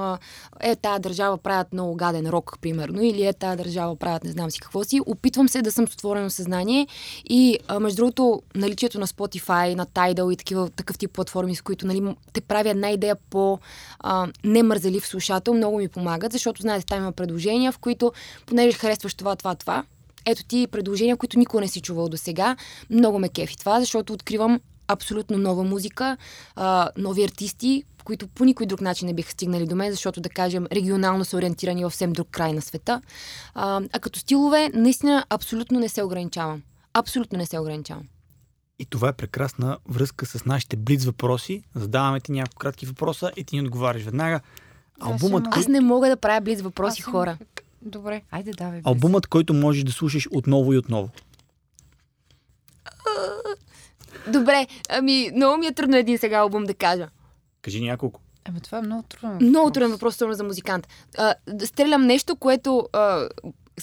е, 0.60 0.76
тая 0.76 1.00
държава 1.00 1.38
правят 1.38 1.74
много 1.74 1.96
гаден 1.96 2.28
рок, 2.28 2.58
примерно, 2.62 3.02
или 3.02 3.26
е, 3.26 3.34
тая 3.34 3.58
държава 3.58 3.96
правят 3.96 4.24
не 4.24 4.32
знам 4.32 4.52
си 4.52 4.60
какво 4.60 4.84
си. 4.84 5.00
Опитвам 5.06 5.50
се 5.50 5.62
да 5.62 5.72
съм 5.72 5.88
с 5.88 5.94
отворено 5.94 6.30
съзнание 6.30 6.88
и, 7.30 7.58
а, 7.68 7.80
между 7.80 7.96
другото, 7.96 8.42
наличието 8.56 9.00
на 9.00 9.08
Spotify, 9.08 9.76
на 9.76 9.86
Tidal 9.86 10.34
и 10.34 10.38
такива, 10.38 10.70
такъв 10.70 10.98
тип 10.98 11.12
платформи, 11.12 11.56
с 11.56 11.62
които 11.62 11.88
нали, 11.88 12.16
те 12.34 12.42
прави 12.42 12.70
една 12.70 12.90
идея 12.90 13.16
по 13.30 13.60
а, 14.00 14.28
немързелив 14.44 15.08
слушател, 15.08 15.54
много 15.54 15.78
ми 15.78 15.88
помагат, 15.88 16.32
защото, 16.32 16.62
знаете, 16.62 16.86
там 16.86 16.98
има 16.98 17.12
предложения, 17.12 17.72
в 17.72 17.80
които, 17.80 18.12
понеже 18.46 18.78
харесваш 18.78 19.14
това, 19.14 19.36
това, 19.36 19.56
това, 19.56 19.84
ето 20.26 20.44
ти 20.44 20.68
предложения, 20.72 21.18
които 21.18 21.40
никога 21.40 21.62
не 21.62 21.68
си 21.68 21.82
чувал 21.82 22.10
до 22.10 22.18
сега. 22.18 22.56
Много 22.90 23.20
ме 23.20 23.30
кефи 23.30 23.58
това, 23.58 23.80
защото 23.80 24.14
откривам 24.14 24.60
абсолютно 24.88 25.38
нова 25.38 25.64
музика, 25.64 26.18
а, 26.56 26.90
нови 26.98 27.24
артисти, 27.24 27.84
които 28.04 28.28
по 28.28 28.46
никой 28.46 28.66
друг 28.66 28.82
начин 28.82 29.08
не 29.08 29.14
биха 29.14 29.32
стигнали 29.32 29.66
до 29.66 29.76
мен, 29.76 29.92
защото, 29.92 30.22
да 30.22 30.30
кажем, 30.30 30.68
регионално 30.72 31.26
са 31.26 31.38
ориентирани 31.38 31.84
в 31.84 31.90
съвсем 31.90 32.14
друг 32.14 32.28
край 32.32 32.54
на 32.54 32.62
света. 32.62 33.02
А, 33.54 33.82
а 33.94 34.00
като 34.00 34.20
стилове, 34.20 34.70
наистина, 34.74 35.26
абсолютно 35.30 35.80
не 35.80 35.90
се 35.90 36.04
ограничавам. 36.04 36.62
Абсолютно 36.94 37.38
не 37.38 37.46
се 37.46 37.60
ограничавам. 37.60 38.04
И 38.80 38.86
това 38.86 39.10
е 39.10 39.14
прекрасна 39.14 39.78
връзка 39.90 40.26
с 40.26 40.46
нашите 40.46 40.76
блиц 40.76 41.06
въпроси. 41.06 41.64
Задаваме 41.76 42.20
ти 42.20 42.32
няколко 42.32 42.60
кратки 42.60 42.86
въпроса 42.86 43.32
и 43.36 43.44
ти 43.44 43.56
ни 43.56 43.62
отговаряш 43.62 44.04
веднага. 44.04 44.40
Албумът. 45.00 45.46
Аз 45.52 45.68
не 45.68 45.82
мога 45.82 46.10
да 46.10 46.18
правя 46.18 46.42
близ 46.42 46.62
въпроси 46.62 47.02
хора. 47.02 47.38
Добре, 47.82 48.22
айде 48.32 48.52
давай. 48.52 48.80
без. 48.80 48.86
Албумът, 48.86 49.28
който 49.28 49.54
можеш 49.54 49.84
да 49.84 49.92
слушаш 49.92 50.28
отново 50.32 50.74
и 50.74 50.78
отново. 50.78 51.10
Добре, 54.28 54.68
ами 54.90 55.32
много 55.36 55.58
ми 55.58 55.68
е 55.68 55.74
трудно 55.74 55.98
един 55.98 56.18
сега 56.18 56.38
албум 56.38 56.64
да 56.64 56.74
кажа. 56.74 57.10
Кажи 57.62 57.82
няколко. 57.82 58.22
Ами 58.46 58.62
това 58.62 58.78
е 58.78 58.82
много 58.82 59.04
трудно. 59.04 59.30
въпрос. 59.30 59.50
Много 59.50 59.72
труден 59.72 59.92
въпрос, 59.92 60.14
особено 60.16 60.36
за 60.36 60.44
музикант. 60.44 60.88
А, 61.18 61.36
стрелям 61.66 62.06
нещо, 62.06 62.36
което 62.36 62.88
а, 62.94 63.30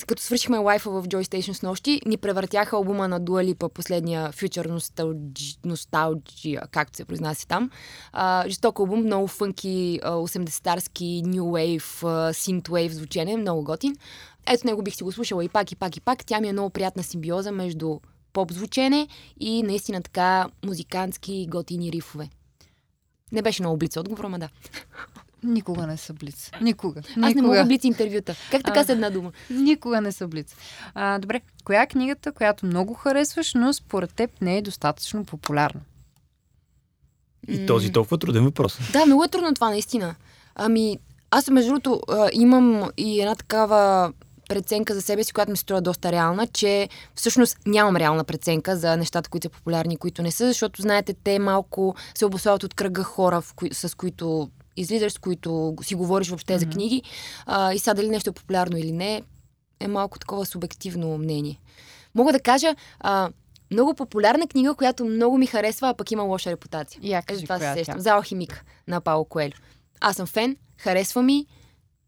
като 0.07 0.23
свършихме 0.23 0.59
лайфа 0.59 0.91
в 0.91 1.03
Joy 1.03 1.23
Station 1.23 1.53
с 1.53 1.63
нощи, 1.63 2.01
ни 2.07 2.17
превъртяха 2.17 2.77
албума 2.77 3.09
на 3.09 3.21
Dua 3.21 3.55
Lipa, 3.55 3.69
последния 3.69 4.33
Future 4.33 4.69
Nostalgia, 4.69 5.59
Nostalgia 5.67 6.69
както 6.71 6.97
се 6.97 7.05
произнася 7.05 7.47
там. 7.47 7.71
А, 8.13 8.45
жесток 8.49 8.79
албум, 8.79 9.01
много 9.01 9.27
фънки, 9.27 10.01
а, 10.03 10.13
80-тарски, 10.13 11.23
New 11.25 11.41
Wave, 11.41 12.03
Synth 12.33 12.69
Wave 12.69 12.93
звучене, 12.93 13.37
много 13.37 13.65
готин. 13.65 13.97
Ето 14.47 14.67
него 14.67 14.83
бих 14.83 14.95
си 14.95 15.05
го 15.05 15.13
слушала 15.13 15.45
и 15.45 15.49
пак, 15.49 15.73
и 15.73 15.77
пак, 15.77 15.97
и 15.97 16.01
пак. 16.01 16.25
Тя 16.25 16.41
ми 16.41 16.49
е 16.49 16.53
много 16.53 16.71
приятна 16.71 17.03
симбиоза 17.03 17.53
между 17.53 18.01
поп 18.33 18.53
звучене 18.53 19.09
и 19.41 19.63
наистина 19.63 20.03
така 20.03 20.49
музикантски 20.65 21.47
готини 21.51 21.93
рифове. 21.93 22.29
Не 23.33 23.43
беше 23.43 23.63
много 23.63 23.77
блиц 23.77 23.97
отговор, 23.97 24.25
ама 24.25 24.39
да. 24.39 24.49
Никога 25.43 25.87
не 25.87 25.97
са 25.97 26.13
блиц. 26.13 26.51
Никога. 26.61 27.01
Аз 27.01 27.17
не 27.17 27.27
Никога. 27.29 27.47
мога 27.47 27.65
блиц 27.65 27.85
интервюта. 27.85 28.35
Как 28.51 28.65
така 28.65 28.81
А. 28.81 28.85
с 28.85 28.89
една 28.89 29.11
дума? 29.11 29.33
Никога 29.51 30.01
не 30.01 30.13
са 30.13 30.29
блиц. 30.29 30.55
А, 30.95 31.19
добре, 31.19 31.41
коя 31.65 31.83
е 31.83 31.87
книгата, 31.87 32.33
която 32.33 32.67
много 32.67 32.95
харесваш, 32.95 33.55
но 33.55 33.73
според 33.73 34.15
теб 34.15 34.31
не 34.41 34.57
е 34.59 34.63
достатъчно 34.63 35.25
популярна? 35.25 35.81
И 37.49 37.67
този 37.67 37.93
толкова 37.93 38.19
труден 38.19 38.45
въпрос. 38.45 38.79
Да, 38.93 39.07
много 39.07 39.25
е 39.25 39.29
трудно 39.29 39.55
това, 39.55 39.71
наистина. 39.71 40.15
Ами, 40.55 40.99
аз 41.31 41.51
между 41.51 41.69
другото 41.73 42.01
имам 42.33 42.91
и 42.97 43.21
една 43.21 43.35
такава 43.35 44.13
преценка 44.49 44.95
за 44.95 45.03
себе 45.03 45.25
си, 45.25 45.33
която 45.33 45.51
ми 45.51 45.57
се 45.57 45.61
струва 45.61 45.81
доста 45.81 46.13
реална, 46.13 46.47
че 46.47 46.89
всъщност 47.15 47.59
нямам 47.67 47.97
реална 47.97 48.25
преценка 48.25 48.77
за 48.77 48.97
нещата, 48.97 49.31
които 49.31 49.45
са 49.45 49.51
популярни 49.51 49.97
които 49.97 50.23
не 50.23 50.31
са, 50.31 50.47
защото, 50.47 50.83
знаете, 50.83 51.15
те 51.25 51.39
малко 51.39 51.95
се 52.15 52.27
обославят 52.27 52.65
от 52.65 52.75
кръга 52.75 53.03
хора, 53.03 53.43
кои, 53.57 53.75
с 53.75 53.97
които 53.97 54.51
излизаш, 54.81 55.13
с 55.13 55.19
които 55.19 55.75
си 55.83 55.95
говориш 55.95 56.29
въобще 56.29 56.53
mm-hmm. 56.53 56.59
за 56.59 56.67
книги. 56.67 57.03
А, 57.47 57.73
и 57.73 57.79
сега 57.79 57.95
дали 57.95 58.09
нещо 58.09 58.31
е 58.31 58.33
популярно 58.33 58.79
или 58.79 58.93
не, 58.93 59.23
е 59.81 59.89
малко 59.89 60.19
такова 60.19 60.47
субективно 60.47 61.19
мнение. 61.19 61.61
Мога 62.15 62.33
да 62.33 62.41
кажа, 62.41 62.75
а, 63.01 63.31
много 63.71 63.95
популярна 63.95 64.49
книга, 64.49 64.75
която 64.75 65.05
много 65.05 65.39
ми 65.39 65.47
харесва, 65.47 65.89
а 65.89 65.95
пък 65.95 66.11
има 66.11 66.23
лоша 66.23 66.51
репутация. 66.51 67.01
Я 67.03 67.23
кажи, 67.23 67.43
това 67.43 67.59
се 67.59 67.71
е 67.71 67.75
сещам. 67.75 68.01
За 68.01 68.11
алхимик 68.11 68.65
на 68.89 69.01
Пауло 69.01 69.25
Коелю. 69.25 69.53
Аз 70.01 70.17
съм 70.17 70.27
фен, 70.27 70.57
харесва 70.77 71.23
ми, 71.23 71.47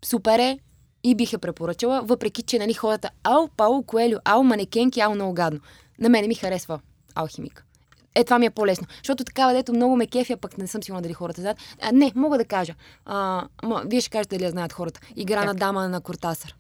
супер 0.04 0.38
е 0.38 0.58
и 1.04 1.14
бих 1.14 1.32
я 1.32 1.38
препоръчала, 1.38 2.02
въпреки 2.04 2.42
че 2.42 2.58
нали, 2.58 2.74
хората 2.74 3.10
ау, 3.24 3.48
Пауло 3.56 3.82
Коелю, 3.82 4.18
ау, 4.24 4.42
манекенки, 4.42 5.00
ау, 5.00 5.14
много 5.14 5.34
гадно. 5.34 5.60
На 5.98 6.08
мене 6.08 6.28
ми 6.28 6.34
харесва 6.34 6.80
алхимик. 7.14 7.66
Е, 8.14 8.24
това 8.24 8.38
ми 8.38 8.46
е 8.46 8.50
по-лесно. 8.50 8.86
Защото 8.96 9.24
такава, 9.24 9.52
дето 9.52 9.72
много 9.72 9.96
ме 9.96 10.06
кефя, 10.06 10.36
пък 10.36 10.58
не 10.58 10.66
съм 10.66 10.82
сигурна 10.82 11.02
дали 11.02 11.12
хората 11.12 11.40
знаят. 11.40 11.58
А, 11.82 11.92
не, 11.92 12.12
мога 12.14 12.38
да 12.38 12.44
кажа. 12.44 12.74
А, 13.04 13.44
ма, 13.62 13.82
вие 13.86 14.00
ще 14.00 14.10
кажете 14.10 14.36
дали 14.36 14.44
я 14.44 14.50
знаят 14.50 14.72
хората. 14.72 15.00
Игра 15.16 15.38
Как? 15.38 15.46
на 15.46 15.54
дама 15.54 15.88
на 15.88 16.00
Кортасър. 16.00 16.56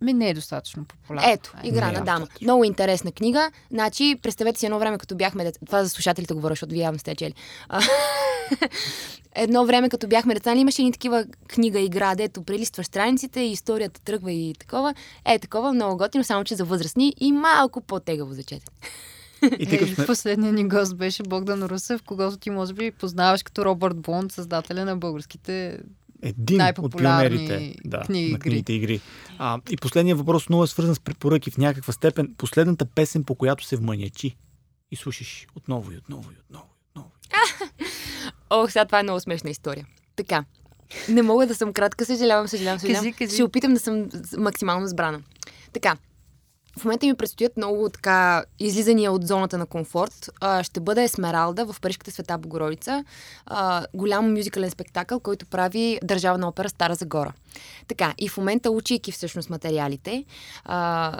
Ми 0.00 0.12
не 0.12 0.30
е 0.30 0.34
достатъчно 0.34 0.84
популярна. 0.84 1.32
Ето, 1.32 1.52
игра 1.64 1.86
Не, 1.86 1.92
на 1.92 1.98
аз 1.98 2.04
дама. 2.04 2.26
Много 2.42 2.64
интересна 2.64 3.12
книга. 3.12 3.50
Значи, 3.70 4.18
представете 4.22 4.58
си 4.58 4.66
едно 4.66 4.78
време, 4.78 4.98
като 4.98 5.16
бяхме 5.16 5.44
деца. 5.44 5.60
Това 5.66 5.82
за 5.82 5.88
слушателите 5.88 6.34
говоря, 6.34 6.52
защото 6.52 6.72
вие 6.72 6.82
явно 6.82 6.98
сте 6.98 7.14
чели. 7.14 7.34
Едно 9.34 9.66
време, 9.66 9.88
като 9.88 10.08
бяхме 10.08 10.34
деца, 10.34 10.50
нали 10.50 10.60
имаше 10.60 10.82
ни 10.82 10.92
такива 10.92 11.24
книга 11.48 11.80
игра, 11.80 12.14
дето 12.14 12.42
прелистваш 12.42 12.86
страниците 12.86 13.40
и 13.40 13.52
историята 13.52 14.00
тръгва 14.00 14.32
и 14.32 14.54
такова. 14.58 14.94
Е, 15.24 15.38
такова 15.38 15.72
много 15.72 15.96
готино, 15.96 16.24
само 16.24 16.44
че 16.44 16.54
за 16.54 16.64
възрастни 16.64 17.14
и 17.20 17.32
малко 17.32 17.80
по-тегаво 17.80 18.32
за 18.32 18.42
четене. 18.42 18.76
И 19.58 19.66
тъй 19.66 19.78
Е, 19.78 19.86
сме... 19.86 20.06
Последният 20.06 20.54
ни 20.54 20.68
гост 20.68 20.96
беше 20.96 21.22
Богдан 21.22 21.62
Русев, 21.62 22.02
когато 22.02 22.36
ти 22.36 22.50
може 22.50 22.74
би 22.74 22.90
познаваш 22.90 23.42
като 23.42 23.64
Робърт 23.64 24.00
Блонд, 24.00 24.32
създателя 24.32 24.84
на 24.84 24.96
българските 24.96 25.78
един 26.22 26.62
от 26.78 26.96
пионерите 26.96 27.74
да, 27.84 28.00
книги, 28.00 28.30
на 28.30 28.30
игри. 28.30 28.40
книгите 28.40 28.72
игри. 28.72 29.00
А, 29.38 29.60
и 29.70 29.76
последният 29.76 30.18
въпрос 30.18 30.48
много 30.48 30.64
е 30.64 30.66
свързан 30.66 30.94
с 30.94 31.00
препоръки 31.00 31.50
в 31.50 31.58
някаква 31.58 31.92
степен. 31.92 32.34
Последната 32.38 32.86
песен, 32.86 33.24
по 33.24 33.34
която 33.34 33.64
се 33.64 33.76
вманячи 33.76 34.36
и 34.90 34.96
слушаш 34.96 35.46
отново 35.56 35.92
и 35.92 35.96
отново 35.96 36.30
и 36.30 36.36
отново 36.40 36.68
и 36.76 36.80
отново. 36.90 37.10
Ох, 38.50 38.70
сега 38.70 38.84
това 38.84 39.00
е 39.00 39.02
много 39.02 39.20
смешна 39.20 39.50
история. 39.50 39.86
Така. 40.16 40.44
Не 41.08 41.22
мога 41.22 41.46
да 41.46 41.54
съм 41.54 41.72
кратка, 41.72 42.04
съжалявам, 42.04 42.48
съжалявам, 42.48 42.78
съжалявам. 42.78 43.04
Кажи, 43.04 43.12
кажи. 43.12 43.32
Ще 43.32 43.42
опитам 43.42 43.74
да 43.74 43.80
съм 43.80 44.08
максимално 44.38 44.88
сбрана. 44.88 45.20
Така. 45.72 45.96
В 46.78 46.84
момента 46.84 47.06
ми 47.06 47.14
предстоят 47.14 47.56
много 47.56 47.88
така 47.88 48.44
излизания 48.58 49.12
от 49.12 49.26
зоната 49.26 49.58
на 49.58 49.66
комфорт. 49.66 50.30
А, 50.40 50.62
ще 50.62 50.80
бъде 50.80 51.02
Есмералда 51.02 51.72
в 51.72 51.80
Парижката 51.80 52.10
света 52.10 52.38
Богородица. 52.38 53.04
А, 53.46 53.86
голям 53.94 54.34
мюзикален 54.34 54.70
спектакъл, 54.70 55.20
който 55.20 55.46
прави 55.46 55.98
Държавна 56.04 56.48
опера 56.48 56.68
Стара 56.68 56.94
Загора. 56.94 57.32
Така, 57.88 58.14
и 58.18 58.28
в 58.28 58.36
момента, 58.36 58.70
учейки 58.70 59.12
всъщност 59.12 59.50
материалите, 59.50 60.24
а, 60.64 61.12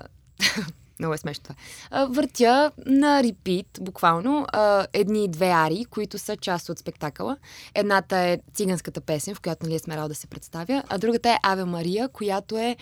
много 0.98 1.14
е 1.14 1.18
смешно 1.18 1.42
това. 1.42 2.06
Въртя 2.06 2.70
на 2.86 3.22
репит, 3.22 3.66
буквално, 3.80 4.46
а, 4.52 4.86
едни-две 4.92 5.48
арии, 5.48 5.84
които 5.84 6.18
са 6.18 6.36
част 6.36 6.68
от 6.68 6.78
спектакъла. 6.78 7.36
Едната 7.74 8.16
е 8.18 8.38
циганската 8.54 9.00
песен, 9.00 9.34
в 9.34 9.40
която 9.40 9.66
нали 9.66 9.74
Есмералда 9.74 10.14
се 10.14 10.26
представя, 10.26 10.82
а 10.88 10.98
другата 10.98 11.30
е 11.30 11.38
Аве 11.42 11.64
Мария, 11.64 12.08
която 12.08 12.58
е 12.58 12.76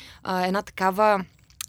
една 0.45 0.63
такава 0.63 1.25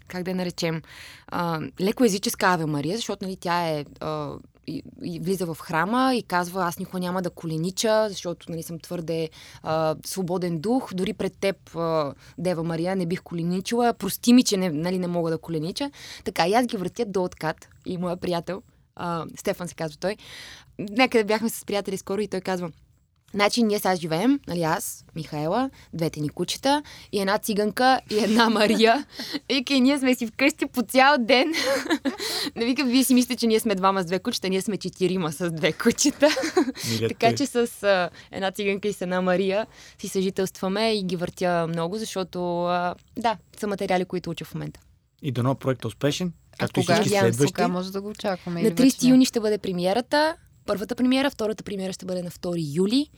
как 0.08 0.22
да 0.22 0.30
я 0.30 0.36
наречем, 0.36 0.82
а, 1.26 1.60
леко 1.80 2.04
езическа 2.04 2.46
Аве 2.46 2.66
Мария, 2.66 2.96
защото 2.96 3.24
нали, 3.24 3.36
тя 3.36 3.68
е 3.68 3.84
а, 4.00 4.34
и, 4.66 4.82
и 5.02 5.20
влиза 5.20 5.46
в 5.46 5.56
храма 5.60 6.14
и 6.14 6.22
казва, 6.22 6.64
аз 6.64 6.78
никога 6.78 7.00
няма 7.00 7.22
да 7.22 7.30
коленича, 7.30 8.06
защото 8.08 8.50
нали, 8.50 8.62
съм 8.62 8.78
твърде 8.78 9.30
а, 9.62 9.96
свободен 10.04 10.58
дух, 10.58 10.94
дори 10.94 11.12
пред 11.12 11.38
теб, 11.38 11.76
а, 11.76 12.14
Дева 12.38 12.62
Мария, 12.62 12.96
не 12.96 13.06
бих 13.06 13.22
коленичила, 13.22 13.94
прости 13.94 14.32
ми, 14.32 14.44
че 14.44 14.56
не, 14.56 14.70
нали, 14.70 14.98
не 14.98 15.06
мога 15.06 15.30
да 15.30 15.38
коленича. 15.38 15.90
Така, 16.24 16.48
и 16.48 16.54
аз 16.54 16.66
ги 16.66 16.76
въртя 16.76 17.04
до 17.04 17.24
откат 17.24 17.68
и 17.86 17.98
моя 17.98 18.16
приятел, 18.16 18.62
а, 18.96 19.24
Стефан 19.36 19.68
се 19.68 19.74
казва 19.74 19.98
той, 20.00 20.16
някъде 20.78 21.24
бяхме 21.24 21.48
с 21.48 21.64
приятели 21.64 21.96
скоро 21.96 22.20
и 22.20 22.28
той 22.28 22.40
казва, 22.40 22.70
Значи 23.34 23.62
ние 23.62 23.78
сега 23.78 23.96
живеем, 23.96 24.40
нали 24.48 24.62
аз, 24.62 25.04
Михаела, 25.14 25.70
двете 25.94 26.20
ни 26.20 26.28
кучета 26.28 26.82
и 27.12 27.20
една 27.20 27.38
циганка 27.38 28.00
и 28.10 28.18
една 28.18 28.50
Мария. 28.50 29.06
Вика, 29.48 29.74
и 29.74 29.80
ние 29.80 29.98
сме 29.98 30.14
си 30.14 30.26
вкъщи 30.26 30.66
по 30.66 30.82
цял 30.82 31.16
ден. 31.18 31.52
Не 32.56 32.64
вика, 32.64 32.84
вие 32.84 33.04
си 33.04 33.14
мислите, 33.14 33.36
че 33.36 33.46
ние 33.46 33.60
сме 33.60 33.74
двама 33.74 34.02
с 34.02 34.06
две 34.06 34.18
кучета, 34.18 34.48
ние 34.48 34.62
сме 34.62 34.76
четирима 34.76 35.32
с 35.32 35.50
две 35.50 35.72
кучета. 35.72 36.28
Така 37.08 37.34
че 37.36 37.46
с 37.46 37.56
а, 37.82 38.10
една 38.32 38.50
циганка 38.50 38.88
и 38.88 38.92
с 38.92 39.00
една 39.00 39.20
Мария 39.20 39.66
си 39.98 40.08
съжителстваме 40.08 40.92
и 40.94 41.02
ги 41.02 41.16
въртя 41.16 41.66
много, 41.68 41.96
защото 41.98 42.64
а, 42.64 42.94
да, 43.18 43.36
са 43.58 43.66
материали, 43.66 44.04
които 44.04 44.30
уча 44.30 44.44
в 44.44 44.54
момента. 44.54 44.80
И 45.22 45.32
дано 45.32 45.54
проект 45.54 45.84
е 45.84 45.86
успешен, 45.86 46.32
А 46.52 46.56
както 46.58 46.80
и 46.80 46.82
кога, 46.82 46.94
всички 46.94 47.18
следващи. 47.18 47.52
кога 47.54 47.68
може 47.68 47.92
да 47.92 48.00
го 48.00 48.08
очакваме? 48.08 48.62
На 48.62 48.68
или 48.68 48.74
вече 48.74 48.96
30 48.96 49.04
не? 49.04 49.10
юни 49.10 49.24
ще 49.24 49.40
бъде 49.40 49.58
премиерата. 49.58 50.36
Първата 50.66 50.94
премиера, 50.94 51.30
втората 51.30 51.64
премиера 51.64 51.92
ще 51.92 52.06
бъде 52.06 52.22
на 52.22 52.30
2 52.30 52.76
юли. 52.76 53.08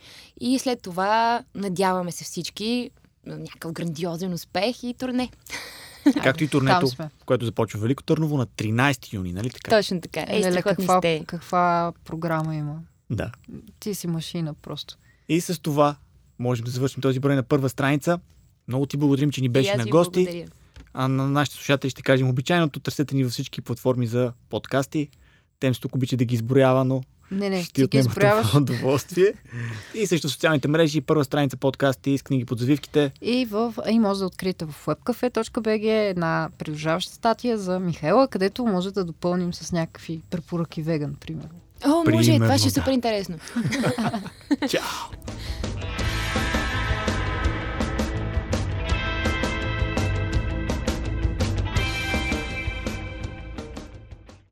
И 0.40 0.58
след 0.58 0.82
това 0.82 1.44
надяваме 1.54 2.12
се 2.12 2.24
всички 2.24 2.90
на 3.26 3.38
някакъв 3.38 3.72
грандиозен 3.72 4.32
успех 4.32 4.82
и 4.82 4.94
турне. 4.94 5.30
Както 6.22 6.44
и 6.44 6.48
турнето, 6.48 6.86
което 7.26 7.44
започва 7.44 7.80
Велико 7.80 8.02
Търново 8.02 8.36
на 8.36 8.46
13 8.46 9.12
юни, 9.12 9.32
нали 9.32 9.50
така? 9.50 9.70
Точно 9.70 10.00
така. 10.00 10.24
Ей, 10.28 10.40
Леле, 10.40 10.52
страхотни 10.52 10.86
каква, 10.86 10.98
сте. 10.98 11.24
каква 11.26 11.92
програма 12.04 12.54
има? 12.54 12.80
Да. 13.10 13.32
Ти 13.80 13.94
си 13.94 14.06
машина 14.06 14.54
просто. 14.54 14.98
И 15.28 15.40
с 15.40 15.60
това 15.60 15.96
можем 16.38 16.64
да 16.64 16.70
завършим 16.70 17.00
този 17.00 17.20
брой 17.20 17.36
на 17.36 17.42
първа 17.42 17.68
страница. 17.68 18.18
Много 18.68 18.86
ти 18.86 18.96
благодарим, 18.96 19.30
че 19.30 19.40
ни 19.40 19.48
беше 19.48 19.76
на 19.76 19.86
гости. 19.86 20.24
благодаря. 20.24 20.46
А 20.94 21.08
на 21.08 21.28
нашите 21.28 21.56
слушатели 21.56 21.90
ще 21.90 22.02
кажем 22.02 22.28
обичайното. 22.28 22.80
Търсете 22.80 23.14
ни 23.14 23.24
във 23.24 23.32
всички 23.32 23.60
платформи 23.60 24.06
за 24.06 24.32
подкасти. 24.48 25.08
Темс 25.60 25.80
тук 25.80 25.94
обича 25.94 26.16
да 26.16 26.24
ги 26.24 26.34
изброява, 26.34 26.84
но 26.84 27.02
Не, 27.30 27.50
не, 27.50 27.62
ще 27.62 27.72
ти 27.72 27.84
отнема 27.84 28.08
това 28.08 28.42
удоволствие. 28.56 29.32
и 29.94 30.06
също 30.06 30.28
социалните 30.28 30.68
мрежи, 30.68 31.00
първа 31.00 31.24
страница 31.24 31.56
подкасти 31.56 32.18
с 32.18 32.22
книги 32.22 32.44
под 32.44 32.58
завивките. 32.58 33.12
И, 33.22 33.46
в, 33.46 33.74
и 33.90 33.98
може 33.98 34.20
да 34.20 34.26
откриете 34.26 34.64
в 34.64 34.86
webcafe.bg 34.86 36.10
една 36.10 36.48
придружаваща 36.58 37.14
статия 37.14 37.58
за 37.58 37.80
Михайла, 37.80 38.28
където 38.28 38.66
може 38.66 38.90
да 38.90 39.04
допълним 39.04 39.54
с 39.54 39.72
някакви 39.72 40.20
препоръки 40.30 40.82
веган, 40.82 41.14
примерно. 41.20 41.60
О, 41.84 41.88
може, 41.88 42.04
Примерно, 42.04 42.46
това 42.46 42.58
ще 42.58 42.68
е 42.68 42.70
да. 42.70 42.74
супер 42.80 42.92
интересно. 42.92 43.38
Чао! 44.68 44.82